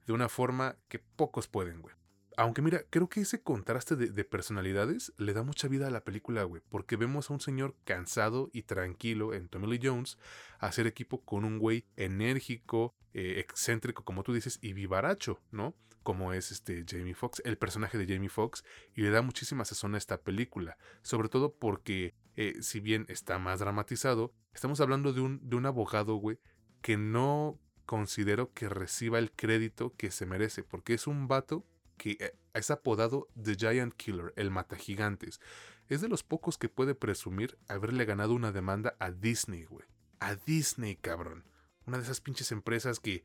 de 0.07 0.15
una 0.15 0.31
forma 0.31 0.79
que 0.89 0.99
pocos 0.99 1.47
pueden, 1.47 1.83
güey. 1.83 1.95
Aunque 2.39 2.61
mira, 2.61 2.85
creo 2.91 3.09
que 3.09 3.23
ese 3.23 3.43
contraste 3.43 3.97
de, 3.97 4.25
personalidades 4.25 5.15
le 5.17 5.33
da 5.33 5.43
mucha 5.43 5.69
vida 5.69 5.87
a 5.87 5.91
la 5.91 6.05
película, 6.05 6.43
güey, 6.43 6.63
porque 6.69 6.97
vemos 6.97 7.31
a 7.31 7.33
un 7.33 7.41
señor 7.41 7.75
cansado 7.85 8.51
y 8.53 8.65
tranquilo 8.65 9.33
en 9.33 9.49
Tommy 9.49 9.67
Lee 9.67 9.81
Jones 9.83 10.19
hacer 10.59 10.87
equipo 10.87 11.25
con 11.25 11.47
un 11.47 11.59
güey 11.59 11.87
enérgico, 11.97 12.95
eh, 13.15 13.37
excéntrico, 13.39 14.05
como 14.05 14.23
tú 14.23 14.35
dices, 14.35 14.59
y 14.61 14.75
vivaracho, 14.75 15.41
¿no? 15.51 15.75
Como 16.03 16.35
es 16.35 16.53
este 16.53 16.85
Jamie 16.87 17.15
Foxx, 17.15 17.41
el 17.47 17.57
personaje 17.57 17.97
de 17.97 18.07
Jamie 18.07 18.29
Foxx, 18.29 18.65
y 18.95 19.01
le 19.01 19.11
da 19.11 19.23
muchísima 19.23 19.65
sazón 19.65 19.95
a 19.95 19.99
esta 19.99 20.21
película, 20.21 20.77
sobre 21.01 21.31
todo 21.31 21.55
porque, 21.55 22.15
eh, 22.37 22.57
si 22.61 22.81
bien 22.81 23.07
está 23.09 23.39
más 23.39 23.61
dramatizado, 23.61 24.35
estamos 24.53 24.83
hablando 24.83 25.15
de 25.15 25.23
un, 25.23 25.41
de 25.49 25.57
un 25.57 25.65
abogado, 25.65 26.17
güey, 26.17 26.39
que 26.83 26.99
no 26.99 27.59
considero 27.87 28.53
que 28.53 28.69
reciba 28.69 29.19
el 29.19 29.33
crédito 29.33 29.95
que 29.97 30.11
se 30.11 30.27
merece, 30.27 30.63
porque 30.63 30.93
es 30.93 31.07
un 31.07 31.29
vato 31.29 31.65
que 31.97 32.17
eh, 32.21 32.37
es 32.55 32.71
apodado 32.71 33.29
The 33.41 33.55
Giant 33.55 33.95
Killer, 33.95 34.33
el 34.37 34.51
mata 34.51 34.77
gigantes. 34.77 35.41
Es 35.89 36.01
de 36.01 36.09
los 36.09 36.23
pocos 36.23 36.59
que 36.59 36.69
puede 36.69 36.95
presumir 36.95 37.59
haberle 37.69 38.05
ganado 38.05 38.35
una 38.35 38.53
demanda 38.53 38.97
a 38.99 39.11
Disney, 39.11 39.65
güey. 39.65 39.87
A 40.21 40.35
Disney, 40.35 40.97
cabrón. 40.97 41.45
Una 41.87 41.99
de 41.99 42.05
esas 42.05 42.21
pinches 42.21 42.51
empresas 42.53 43.01
que, 43.01 43.25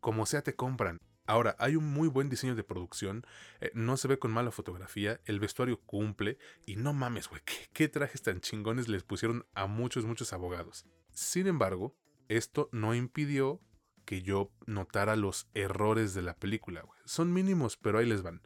como 0.00 0.26
sea, 0.26 0.42
te 0.42 0.54
compran. 0.54 0.98
Ahora, 1.26 1.56
hay 1.58 1.74
un 1.74 1.92
muy 1.92 2.06
buen 2.06 2.28
diseño 2.28 2.54
de 2.54 2.62
producción, 2.62 3.26
eh, 3.60 3.72
no 3.74 3.96
se 3.96 4.06
ve 4.06 4.18
con 4.18 4.30
mala 4.30 4.52
fotografía, 4.52 5.20
el 5.24 5.40
vestuario 5.40 5.80
cumple 5.80 6.38
y 6.66 6.76
no 6.76 6.92
mames, 6.92 7.28
güey, 7.28 7.42
¿qué, 7.44 7.68
qué 7.72 7.88
trajes 7.88 8.22
tan 8.22 8.40
chingones 8.40 8.88
les 8.88 9.02
pusieron 9.02 9.44
a 9.54 9.66
muchos, 9.66 10.04
muchos 10.04 10.32
abogados. 10.32 10.86
Sin 11.12 11.48
embargo, 11.48 11.96
esto 12.28 12.68
no 12.70 12.94
impidió 12.94 13.60
que 14.06 14.22
yo 14.22 14.50
notara 14.64 15.16
los 15.16 15.48
errores 15.52 16.14
de 16.14 16.22
la 16.22 16.34
película. 16.34 16.82
Son 17.04 17.32
mínimos, 17.32 17.76
pero 17.76 17.98
ahí 17.98 18.06
les 18.06 18.22
van. 18.22 18.40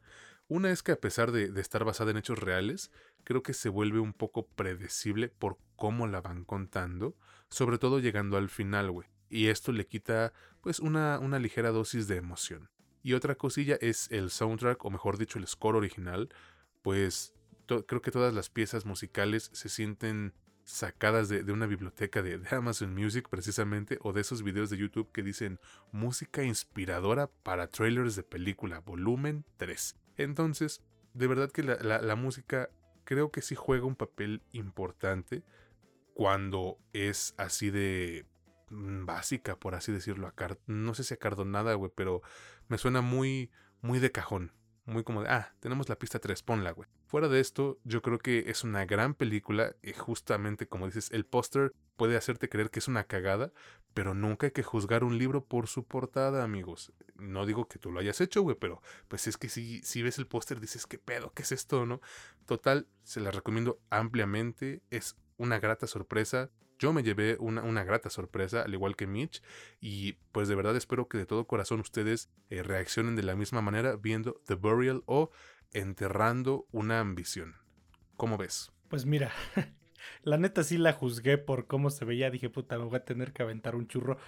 Una 0.48 0.72
es 0.72 0.82
que 0.82 0.90
a 0.90 1.00
pesar 1.00 1.30
de, 1.30 1.52
estar 1.60 1.84
basada 1.84 2.10
en 2.10 2.16
hechos 2.16 2.40
reales, 2.40 2.90
creo 3.22 3.44
que 3.44 3.54
se 3.54 3.68
vuelve 3.68 4.00
un 4.00 4.12
poco 4.12 4.48
predecible 4.48 5.28
por 5.28 5.58
cómo 5.76 6.08
la 6.08 6.20
van 6.20 6.44
contando, 6.44 7.14
sobre 7.50 7.78
todo 7.78 8.00
llegando 8.00 8.36
al 8.36 8.48
final, 8.48 8.90
güey. 8.90 9.08
Y 9.28 9.46
esto 9.46 9.70
le 9.70 9.86
quita, 9.86 10.32
pues, 10.60 10.80
una, 10.80 11.20
una 11.20 11.38
ligera 11.38 11.70
dosis 11.70 12.08
de 12.08 12.16
emoción. 12.16 12.68
Y 13.04 13.12
otra 13.12 13.36
cosilla 13.36 13.78
es 13.80 14.10
el 14.10 14.30
soundtrack, 14.30 14.84
o 14.84 14.90
mejor 14.90 15.18
dicho, 15.18 15.38
el 15.38 15.46
score 15.46 15.76
original, 15.76 16.28
pues 16.82 17.34
creo 17.86 18.02
que 18.02 18.10
todas 18.10 18.34
las 18.34 18.50
piezas 18.50 18.84
musicales 18.84 19.50
se 19.52 19.68
sienten 19.68 20.34
sacadas 20.70 21.28
de, 21.28 21.52
una 21.52 21.66
biblioteca 21.66 22.22
de, 22.22 22.40
Amazon 22.50 22.94
Music 22.94 23.28
precisamente 23.28 23.98
o 24.02 24.12
de 24.12 24.20
esos 24.20 24.42
videos 24.42 24.70
de 24.70 24.78
YouTube 24.78 25.10
que 25.12 25.22
dicen 25.22 25.58
música 25.92 26.42
inspiradora 26.42 27.28
para 27.42 27.68
trailers 27.68 28.16
de 28.16 28.22
película, 28.22 28.80
volumen 28.80 29.44
3. 29.56 29.96
Entonces, 30.16 30.82
de 31.14 31.26
verdad 31.26 31.50
que 31.50 31.62
la, 31.62 32.16
música 32.16 32.70
creo 33.04 33.30
que 33.30 33.42
sí 33.42 33.54
juega 33.54 33.86
un 33.86 33.96
papel 33.96 34.42
importante 34.52 35.42
cuando 36.14 36.78
es 36.92 37.34
así 37.36 37.70
de 37.70 38.26
mm, 38.68 39.06
básica, 39.06 39.56
por 39.56 39.74
así 39.74 39.92
decirlo. 39.92 40.32
no 40.66 40.94
sé 40.94 41.04
si 41.04 41.14
acardonada, 41.14 41.74
güey, 41.74 41.90
pero 41.94 42.22
me 42.68 42.78
suena 42.78 43.00
muy, 43.00 43.50
muy 43.80 43.98
de 43.98 44.12
cajón. 44.12 44.52
Muy 44.84 45.04
como 45.04 45.22
de, 45.22 45.28
ah, 45.28 45.54
tenemos 45.60 45.88
la 45.88 45.98
pista 45.98 46.18
3, 46.18 46.42
ponla, 46.42 46.72
güey. 46.72 46.88
Fuera 47.10 47.26
de 47.26 47.40
esto, 47.40 47.80
yo 47.82 48.02
creo 48.02 48.20
que 48.20 48.44
es 48.46 48.62
una 48.62 48.84
gran 48.84 49.14
película 49.14 49.74
y 49.82 49.94
justamente 49.94 50.68
como 50.68 50.86
dices, 50.86 51.10
el 51.10 51.26
póster 51.26 51.74
puede 51.96 52.16
hacerte 52.16 52.48
creer 52.48 52.70
que 52.70 52.78
es 52.78 52.86
una 52.86 53.02
cagada, 53.02 53.52
pero 53.94 54.14
nunca 54.14 54.46
hay 54.46 54.52
que 54.52 54.62
juzgar 54.62 55.02
un 55.02 55.18
libro 55.18 55.44
por 55.44 55.66
su 55.66 55.82
portada, 55.82 56.44
amigos. 56.44 56.92
No 57.16 57.46
digo 57.46 57.66
que 57.66 57.80
tú 57.80 57.90
lo 57.90 57.98
hayas 57.98 58.20
hecho, 58.20 58.42
güey, 58.42 58.56
pero 58.60 58.80
pues 59.08 59.26
es 59.26 59.36
que 59.36 59.48
si, 59.48 59.82
si 59.82 60.02
ves 60.02 60.18
el 60.18 60.28
póster 60.28 60.60
dices, 60.60 60.86
¿qué 60.86 60.98
pedo? 60.98 61.32
¿Qué 61.34 61.42
es 61.42 61.50
esto, 61.50 61.84
no? 61.84 62.00
Total, 62.46 62.86
se 63.02 63.18
la 63.18 63.32
recomiendo 63.32 63.80
ampliamente, 63.90 64.80
es 64.90 65.16
una 65.36 65.58
grata 65.58 65.88
sorpresa. 65.88 66.52
Yo 66.78 66.92
me 66.92 67.02
llevé 67.02 67.36
una, 67.40 67.64
una, 67.64 67.82
grata 67.82 68.08
sorpresa, 68.08 68.62
al 68.62 68.72
igual 68.72 68.94
que 68.94 69.08
Mitch, 69.08 69.42
y 69.80 70.12
pues 70.30 70.46
de 70.46 70.54
verdad 70.54 70.76
espero 70.76 71.08
que 71.08 71.18
de 71.18 71.26
todo 71.26 71.48
corazón 71.48 71.80
ustedes 71.80 72.30
eh, 72.50 72.62
reaccionen 72.62 73.16
de 73.16 73.24
la 73.24 73.34
misma 73.34 73.62
manera 73.62 73.96
viendo 73.96 74.40
The 74.46 74.54
Burial 74.54 75.02
o 75.06 75.32
enterrando 75.72 76.66
una 76.72 77.00
ambición. 77.00 77.56
¿Cómo 78.16 78.36
ves? 78.36 78.72
Pues 78.88 79.06
mira, 79.06 79.32
la 80.22 80.36
neta 80.36 80.64
sí 80.64 80.78
la 80.78 80.92
juzgué 80.92 81.38
por 81.38 81.66
cómo 81.66 81.90
se 81.90 82.04
veía. 82.04 82.30
Dije, 82.30 82.50
puta, 82.50 82.78
me 82.78 82.84
voy 82.84 82.96
a 82.96 83.04
tener 83.04 83.32
que 83.32 83.42
aventar 83.42 83.76
un 83.76 83.86
churro. 83.86 84.18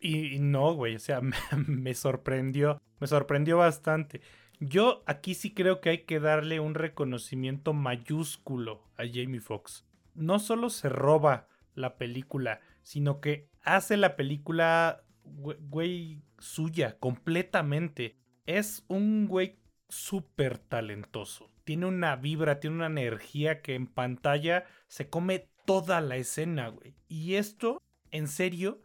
Y, 0.00 0.38
no, 0.38 0.74
güey, 0.74 0.96
o 0.96 1.00
sea, 1.00 1.20
me, 1.22 1.36
me 1.66 1.94
sorprendió. 1.94 2.80
Me 3.00 3.06
sorprendió 3.06 3.58
bastante. 3.58 4.20
Yo 4.60 5.04
aquí 5.06 5.34
sí 5.34 5.54
creo 5.54 5.80
que 5.80 5.90
hay 5.90 5.98
que 6.04 6.18
darle 6.18 6.58
un 6.58 6.74
reconocimiento 6.74 7.72
mayúsculo 7.72 8.82
a 8.96 9.04
Jamie 9.04 9.40
Foxx. 9.40 9.84
No 10.14 10.40
solo 10.40 10.68
se 10.68 10.88
roba 10.88 11.48
la 11.74 11.96
película, 11.96 12.60
sino 12.82 13.20
que 13.20 13.48
hace 13.62 13.96
la 13.96 14.16
película, 14.16 15.04
güey, 15.24 16.22
suya, 16.38 16.98
completamente. 16.98 18.16
Es 18.46 18.84
un 18.88 19.28
güey 19.28 19.60
súper 19.88 20.58
talentoso. 20.58 21.50
Tiene 21.64 21.86
una 21.86 22.16
vibra, 22.16 22.60
tiene 22.60 22.76
una 22.76 22.86
energía 22.86 23.62
que 23.62 23.74
en 23.74 23.86
pantalla 23.86 24.66
se 24.86 25.08
come 25.08 25.48
toda 25.64 26.00
la 26.00 26.16
escena, 26.16 26.68
güey. 26.68 26.94
Y 27.08 27.34
esto, 27.34 27.82
en 28.10 28.28
serio, 28.28 28.80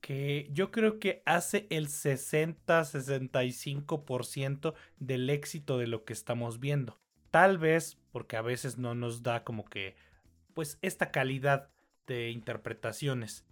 que 0.00 0.48
yo 0.52 0.70
creo 0.70 0.98
que 0.98 1.22
hace 1.24 1.66
el 1.70 1.88
60-65% 1.88 4.74
del 4.98 5.30
éxito 5.30 5.78
de 5.78 5.86
lo 5.86 6.04
que 6.04 6.12
estamos 6.12 6.60
viendo. 6.60 7.00
Tal 7.30 7.56
vez 7.58 7.98
porque 8.12 8.36
a 8.36 8.42
veces 8.42 8.78
no 8.78 8.94
nos 8.94 9.22
da 9.22 9.44
como 9.44 9.64
que, 9.64 9.96
pues, 10.54 10.78
esta 10.82 11.10
calidad 11.10 11.70
de 12.06 12.30
interpretaciones. 12.30 13.44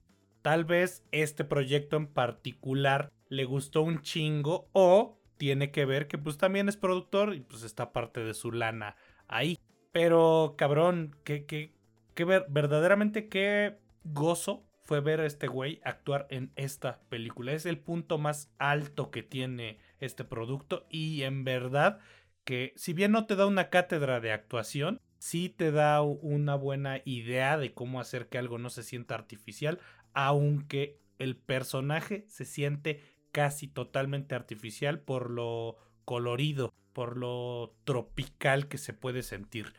Tal 0.42 0.64
vez 0.64 1.05
este 1.11 1.44
proyecto 1.44 1.96
en 1.96 2.07
particular 2.07 3.11
le 3.28 3.44
gustó 3.44 3.82
un 3.82 4.02
chingo 4.02 4.68
o 4.72 5.18
tiene 5.37 5.70
que 5.70 5.85
ver 5.85 6.07
que 6.07 6.18
pues 6.18 6.39
también 6.39 6.68
es 6.68 6.76
productor 6.76 7.35
y 7.35 7.41
pues 7.41 7.62
está 7.62 7.93
parte 7.93 8.20
de 8.20 8.35
su 8.35 8.53
lana 8.53 8.97
ahí. 9.28 9.59
Pero 9.93 10.55
cabrón, 10.57 11.16
que, 11.24 11.45
que, 11.47 11.74
que 12.14 12.24
ver, 12.24 12.47
verdaderamente 12.49 13.28
qué 13.28 13.78
gozo 14.05 14.64
fue 14.85 15.01
ver 15.01 15.20
a 15.20 15.26
este 15.26 15.47
güey 15.47 15.80
actuar 15.85 16.26
en 16.30 16.53
esta 16.57 17.01
película. 17.09 17.53
Es 17.53 17.66
el 17.66 17.78
punto 17.78 18.18
más 18.18 18.53
alto 18.59 19.11
que 19.11 19.22
tiene 19.22 19.78
este 20.01 20.24
producto 20.24 20.87
y 20.91 21.22
en 21.22 21.45
verdad 21.45 21.99
que 22.45 22.74
si 22.76 22.93
bien 22.93 23.12
no 23.12 23.26
te 23.26 23.37
da 23.37 23.47
una 23.47 23.70
cátedra 23.70 24.20
de 24.20 24.32
actuación, 24.32 25.01
sí 25.18 25.49
te 25.49 25.72
da 25.72 26.03
una 26.03 26.55
buena 26.55 27.01
idea 27.07 27.57
de 27.57 27.72
cómo 27.72 28.01
hacer 28.01 28.28
que 28.28 28.37
algo 28.37 28.59
no 28.59 28.68
se 28.68 28.82
sienta 28.82 29.14
artificial, 29.14 29.80
aunque 30.12 31.01
el 31.18 31.37
personaje 31.37 32.26
se 32.28 32.45
siente 32.45 33.01
casi 33.35 33.66
totalmente 33.66 34.37
artificial 34.37 35.01
por 35.01 35.28
lo 35.28 35.76
colorido, 36.05 36.72
por 36.93 37.16
lo 37.16 37.74
tropical 37.82 38.68
que 38.68 38.78
se 38.78 38.93
puede 38.93 39.24
sentir. 39.24 39.74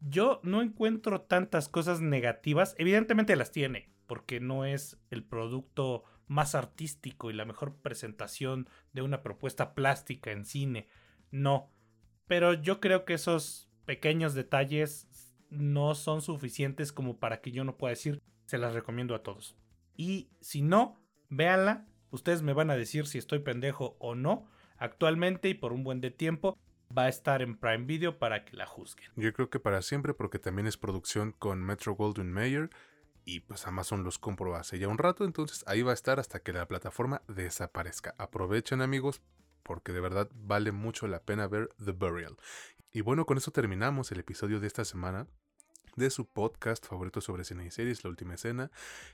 Yo 0.00 0.38
no 0.44 0.62
encuentro 0.62 1.22
tantas 1.22 1.68
cosas 1.68 2.00
negativas, 2.00 2.76
evidentemente 2.78 3.34
las 3.34 3.50
tiene, 3.50 3.90
porque 4.06 4.38
no 4.38 4.64
es 4.64 4.96
el 5.10 5.24
producto 5.24 6.04
más 6.28 6.54
artístico 6.54 7.30
y 7.30 7.34
la 7.34 7.44
mejor 7.44 7.74
presentación 7.78 8.68
de 8.92 9.02
una 9.02 9.22
propuesta 9.24 9.74
plástica 9.74 10.30
en 10.30 10.44
cine, 10.44 10.86
no, 11.32 11.72
pero 12.28 12.52
yo 12.52 12.78
creo 12.78 13.04
que 13.04 13.14
esos 13.14 13.68
pequeños 13.86 14.34
detalles 14.34 15.08
no 15.50 15.96
son 15.96 16.22
suficientes 16.22 16.92
como 16.92 17.18
para 17.18 17.40
que 17.40 17.50
yo 17.50 17.64
no 17.64 17.76
pueda 17.76 17.90
decir 17.90 18.22
se 18.46 18.58
las 18.58 18.74
recomiendo 18.74 19.16
a 19.16 19.22
todos. 19.24 19.56
Y 19.96 20.30
si 20.40 20.62
no, 20.62 21.02
véanla, 21.28 21.88
Ustedes 22.10 22.42
me 22.42 22.52
van 22.52 22.70
a 22.70 22.76
decir 22.76 23.06
si 23.06 23.18
estoy 23.18 23.40
pendejo 23.40 23.96
o 23.98 24.14
no. 24.14 24.48
Actualmente 24.78 25.48
y 25.48 25.54
por 25.54 25.72
un 25.72 25.84
buen 25.84 26.00
de 26.00 26.10
tiempo 26.10 26.56
va 26.96 27.04
a 27.04 27.08
estar 27.08 27.42
en 27.42 27.56
Prime 27.56 27.84
Video 27.84 28.18
para 28.18 28.44
que 28.44 28.56
la 28.56 28.66
juzguen. 28.66 29.10
Yo 29.16 29.32
creo 29.32 29.50
que 29.50 29.60
para 29.60 29.82
siempre 29.82 30.14
porque 30.14 30.38
también 30.38 30.66
es 30.66 30.76
producción 30.76 31.32
con 31.38 31.62
Metro 31.62 31.94
Goldwyn 31.94 32.32
Mayer 32.32 32.70
y 33.24 33.40
pues 33.40 33.66
Amazon 33.66 34.04
los 34.04 34.18
compró 34.18 34.54
hace 34.54 34.78
ya 34.78 34.88
un 34.88 34.96
rato, 34.96 35.24
entonces 35.24 35.62
ahí 35.66 35.82
va 35.82 35.90
a 35.90 35.94
estar 35.94 36.18
hasta 36.18 36.40
que 36.40 36.52
la 36.52 36.66
plataforma 36.66 37.22
desaparezca. 37.28 38.14
Aprovechen 38.16 38.80
amigos 38.80 39.20
porque 39.62 39.92
de 39.92 40.00
verdad 40.00 40.30
vale 40.32 40.72
mucho 40.72 41.06
la 41.08 41.22
pena 41.22 41.46
ver 41.46 41.68
The 41.84 41.92
Burial. 41.92 42.36
Y 42.90 43.02
bueno, 43.02 43.26
con 43.26 43.36
eso 43.36 43.50
terminamos 43.50 44.10
el 44.12 44.20
episodio 44.20 44.60
de 44.60 44.66
esta 44.66 44.84
semana 44.84 45.26
de 45.96 46.08
su 46.08 46.26
podcast 46.26 46.86
favorito 46.86 47.20
sobre 47.20 47.44
cine 47.44 47.66
y 47.66 47.70
series, 47.70 48.02
La 48.02 48.10
Última 48.10 48.34
Escena. 48.34 48.70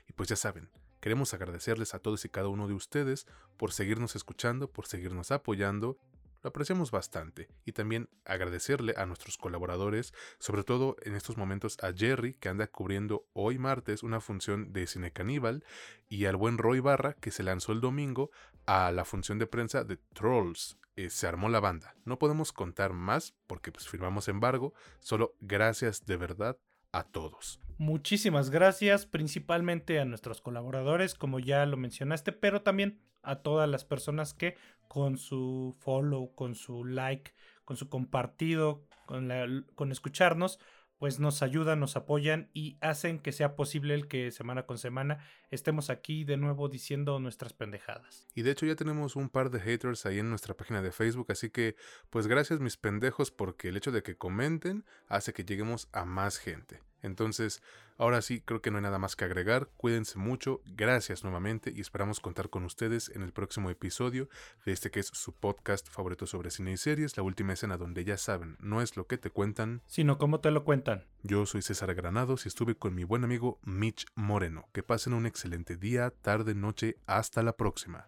Y 0.07 0.13
pues 0.13 0.29
ya 0.29 0.37
saben, 0.37 0.69
Queremos 1.05 1.35
agradecerles 1.35 1.93
a 1.93 1.99
todos 1.99 2.25
y 2.25 2.29
cada 2.29 2.47
uno 2.47 2.67
de 2.67 2.73
ustedes 2.73 3.27
por 3.57 3.71
seguirnos 3.71 4.15
escuchando, 4.15 4.71
por 4.71 4.87
seguirnos 4.87 5.29
apoyando. 5.29 5.99
Lo 6.41 6.49
apreciamos 6.49 6.89
bastante. 6.89 7.47
Y 7.63 7.73
también 7.73 8.09
agradecerle 8.25 8.95
a 8.97 9.05
nuestros 9.05 9.37
colaboradores, 9.37 10.15
sobre 10.39 10.63
todo 10.63 10.95
en 11.03 11.13
estos 11.13 11.37
momentos 11.37 11.77
a 11.83 11.93
Jerry, 11.93 12.33
que 12.33 12.49
anda 12.49 12.65
cubriendo 12.65 13.27
hoy 13.33 13.59
martes 13.59 14.01
una 14.01 14.19
función 14.19 14.73
de 14.73 14.87
Cine 14.87 15.11
Caníbal, 15.11 15.63
y 16.09 16.25
al 16.25 16.37
buen 16.37 16.57
Roy 16.57 16.79
Barra, 16.79 17.13
que 17.13 17.29
se 17.29 17.43
lanzó 17.43 17.71
el 17.71 17.81
domingo 17.81 18.31
a 18.65 18.91
la 18.91 19.05
función 19.05 19.37
de 19.37 19.45
prensa 19.45 19.83
de 19.83 19.97
Trolls. 19.97 20.79
Eh, 20.95 21.11
se 21.11 21.27
armó 21.27 21.49
la 21.49 21.59
banda. 21.59 21.93
No 22.05 22.17
podemos 22.17 22.51
contar 22.51 22.93
más 22.93 23.35
porque 23.45 23.71
pues 23.71 23.87
firmamos 23.87 24.27
embargo. 24.27 24.73
Solo 25.01 25.35
gracias 25.39 26.03
de 26.07 26.17
verdad 26.17 26.57
a 26.97 27.03
todos. 27.03 27.59
Muchísimas 27.77 28.49
gracias, 28.49 29.05
principalmente 29.05 29.99
a 29.99 30.05
nuestros 30.05 30.41
colaboradores, 30.41 31.13
como 31.13 31.39
ya 31.39 31.65
lo 31.65 31.75
mencionaste, 31.75 32.31
pero 32.31 32.61
también 32.61 33.01
a 33.21 33.37
todas 33.37 33.69
las 33.69 33.83
personas 33.83 34.33
que 34.33 34.55
con 34.87 35.17
su 35.17 35.75
follow, 35.79 36.33
con 36.35 36.55
su 36.55 36.85
like, 36.85 37.33
con 37.65 37.75
su 37.75 37.89
compartido, 37.89 38.85
con, 39.05 39.29
con 39.75 39.91
escucharnos, 39.91 40.59
pues 40.97 41.19
nos 41.19 41.41
ayudan, 41.41 41.79
nos 41.79 41.95
apoyan 41.95 42.49
y 42.53 42.77
hacen 42.81 43.19
que 43.19 43.31
sea 43.31 43.55
posible 43.55 43.93
el 43.93 44.07
que 44.07 44.31
semana 44.31 44.65
con 44.65 44.77
semana 44.77 45.19
estemos 45.51 45.89
aquí 45.89 46.23
de 46.23 46.37
nuevo 46.37 46.69
diciendo 46.69 47.19
nuestras 47.19 47.53
pendejadas. 47.53 48.27
Y 48.33 48.43
de 48.43 48.51
hecho 48.51 48.65
ya 48.65 48.75
tenemos 48.75 49.15
un 49.15 49.29
par 49.29 49.49
de 49.51 49.59
haters 49.59 50.05
ahí 50.05 50.19
en 50.19 50.29
nuestra 50.29 50.55
página 50.55 50.81
de 50.81 50.91
Facebook, 50.91 51.31
así 51.31 51.49
que 51.49 51.75
pues 52.09 52.27
gracias 52.27 52.59
mis 52.59 52.77
pendejos 52.77 53.31
porque 53.31 53.69
el 53.69 53.77
hecho 53.77 53.91
de 53.91 54.03
que 54.03 54.17
comenten 54.17 54.85
hace 55.07 55.33
que 55.33 55.43
lleguemos 55.43 55.89
a 55.91 56.05
más 56.05 56.37
gente. 56.37 56.81
Entonces, 57.05 57.61
ahora 57.97 58.21
sí, 58.21 58.41
creo 58.41 58.61
que 58.61 58.71
no 58.71 58.77
hay 58.77 58.83
nada 58.83 58.99
más 58.99 59.15
que 59.15 59.25
agregar. 59.25 59.69
Cuídense 59.77 60.17
mucho, 60.17 60.61
gracias 60.65 61.23
nuevamente 61.23 61.71
y 61.75 61.81
esperamos 61.81 62.19
contar 62.19 62.49
con 62.49 62.65
ustedes 62.65 63.09
en 63.09 63.21
el 63.21 63.31
próximo 63.31 63.69
episodio 63.69 64.29
de 64.65 64.71
este 64.71 64.91
que 64.91 64.99
es 64.99 65.07
su 65.07 65.33
podcast 65.33 65.87
favorito 65.89 66.25
sobre 66.25 66.51
cine 66.51 66.73
y 66.73 66.77
series, 66.77 67.15
la 67.17 67.23
última 67.23 67.53
escena 67.53 67.77
donde 67.77 68.03
ya 68.03 68.17
saben, 68.17 68.57
no 68.59 68.81
es 68.81 68.97
lo 68.97 69.07
que 69.07 69.17
te 69.17 69.29
cuentan, 69.29 69.81
sino 69.87 70.17
cómo 70.17 70.39
te 70.39 70.51
lo 70.51 70.63
cuentan. 70.63 71.05
Yo 71.23 71.45
soy 71.45 71.61
César 71.61 71.93
Granados 71.95 72.45
y 72.45 72.49
estuve 72.49 72.75
con 72.75 72.95
mi 72.95 73.03
buen 73.03 73.23
amigo 73.23 73.59
Mitch 73.63 74.05
Moreno. 74.15 74.67
Que 74.73 74.83
pasen 74.83 75.13
un 75.13 75.25
excelente 75.25 75.77
día, 75.77 76.11
tarde, 76.21 76.55
noche, 76.55 76.97
hasta 77.05 77.43
la 77.43 77.55
próxima. 77.55 78.07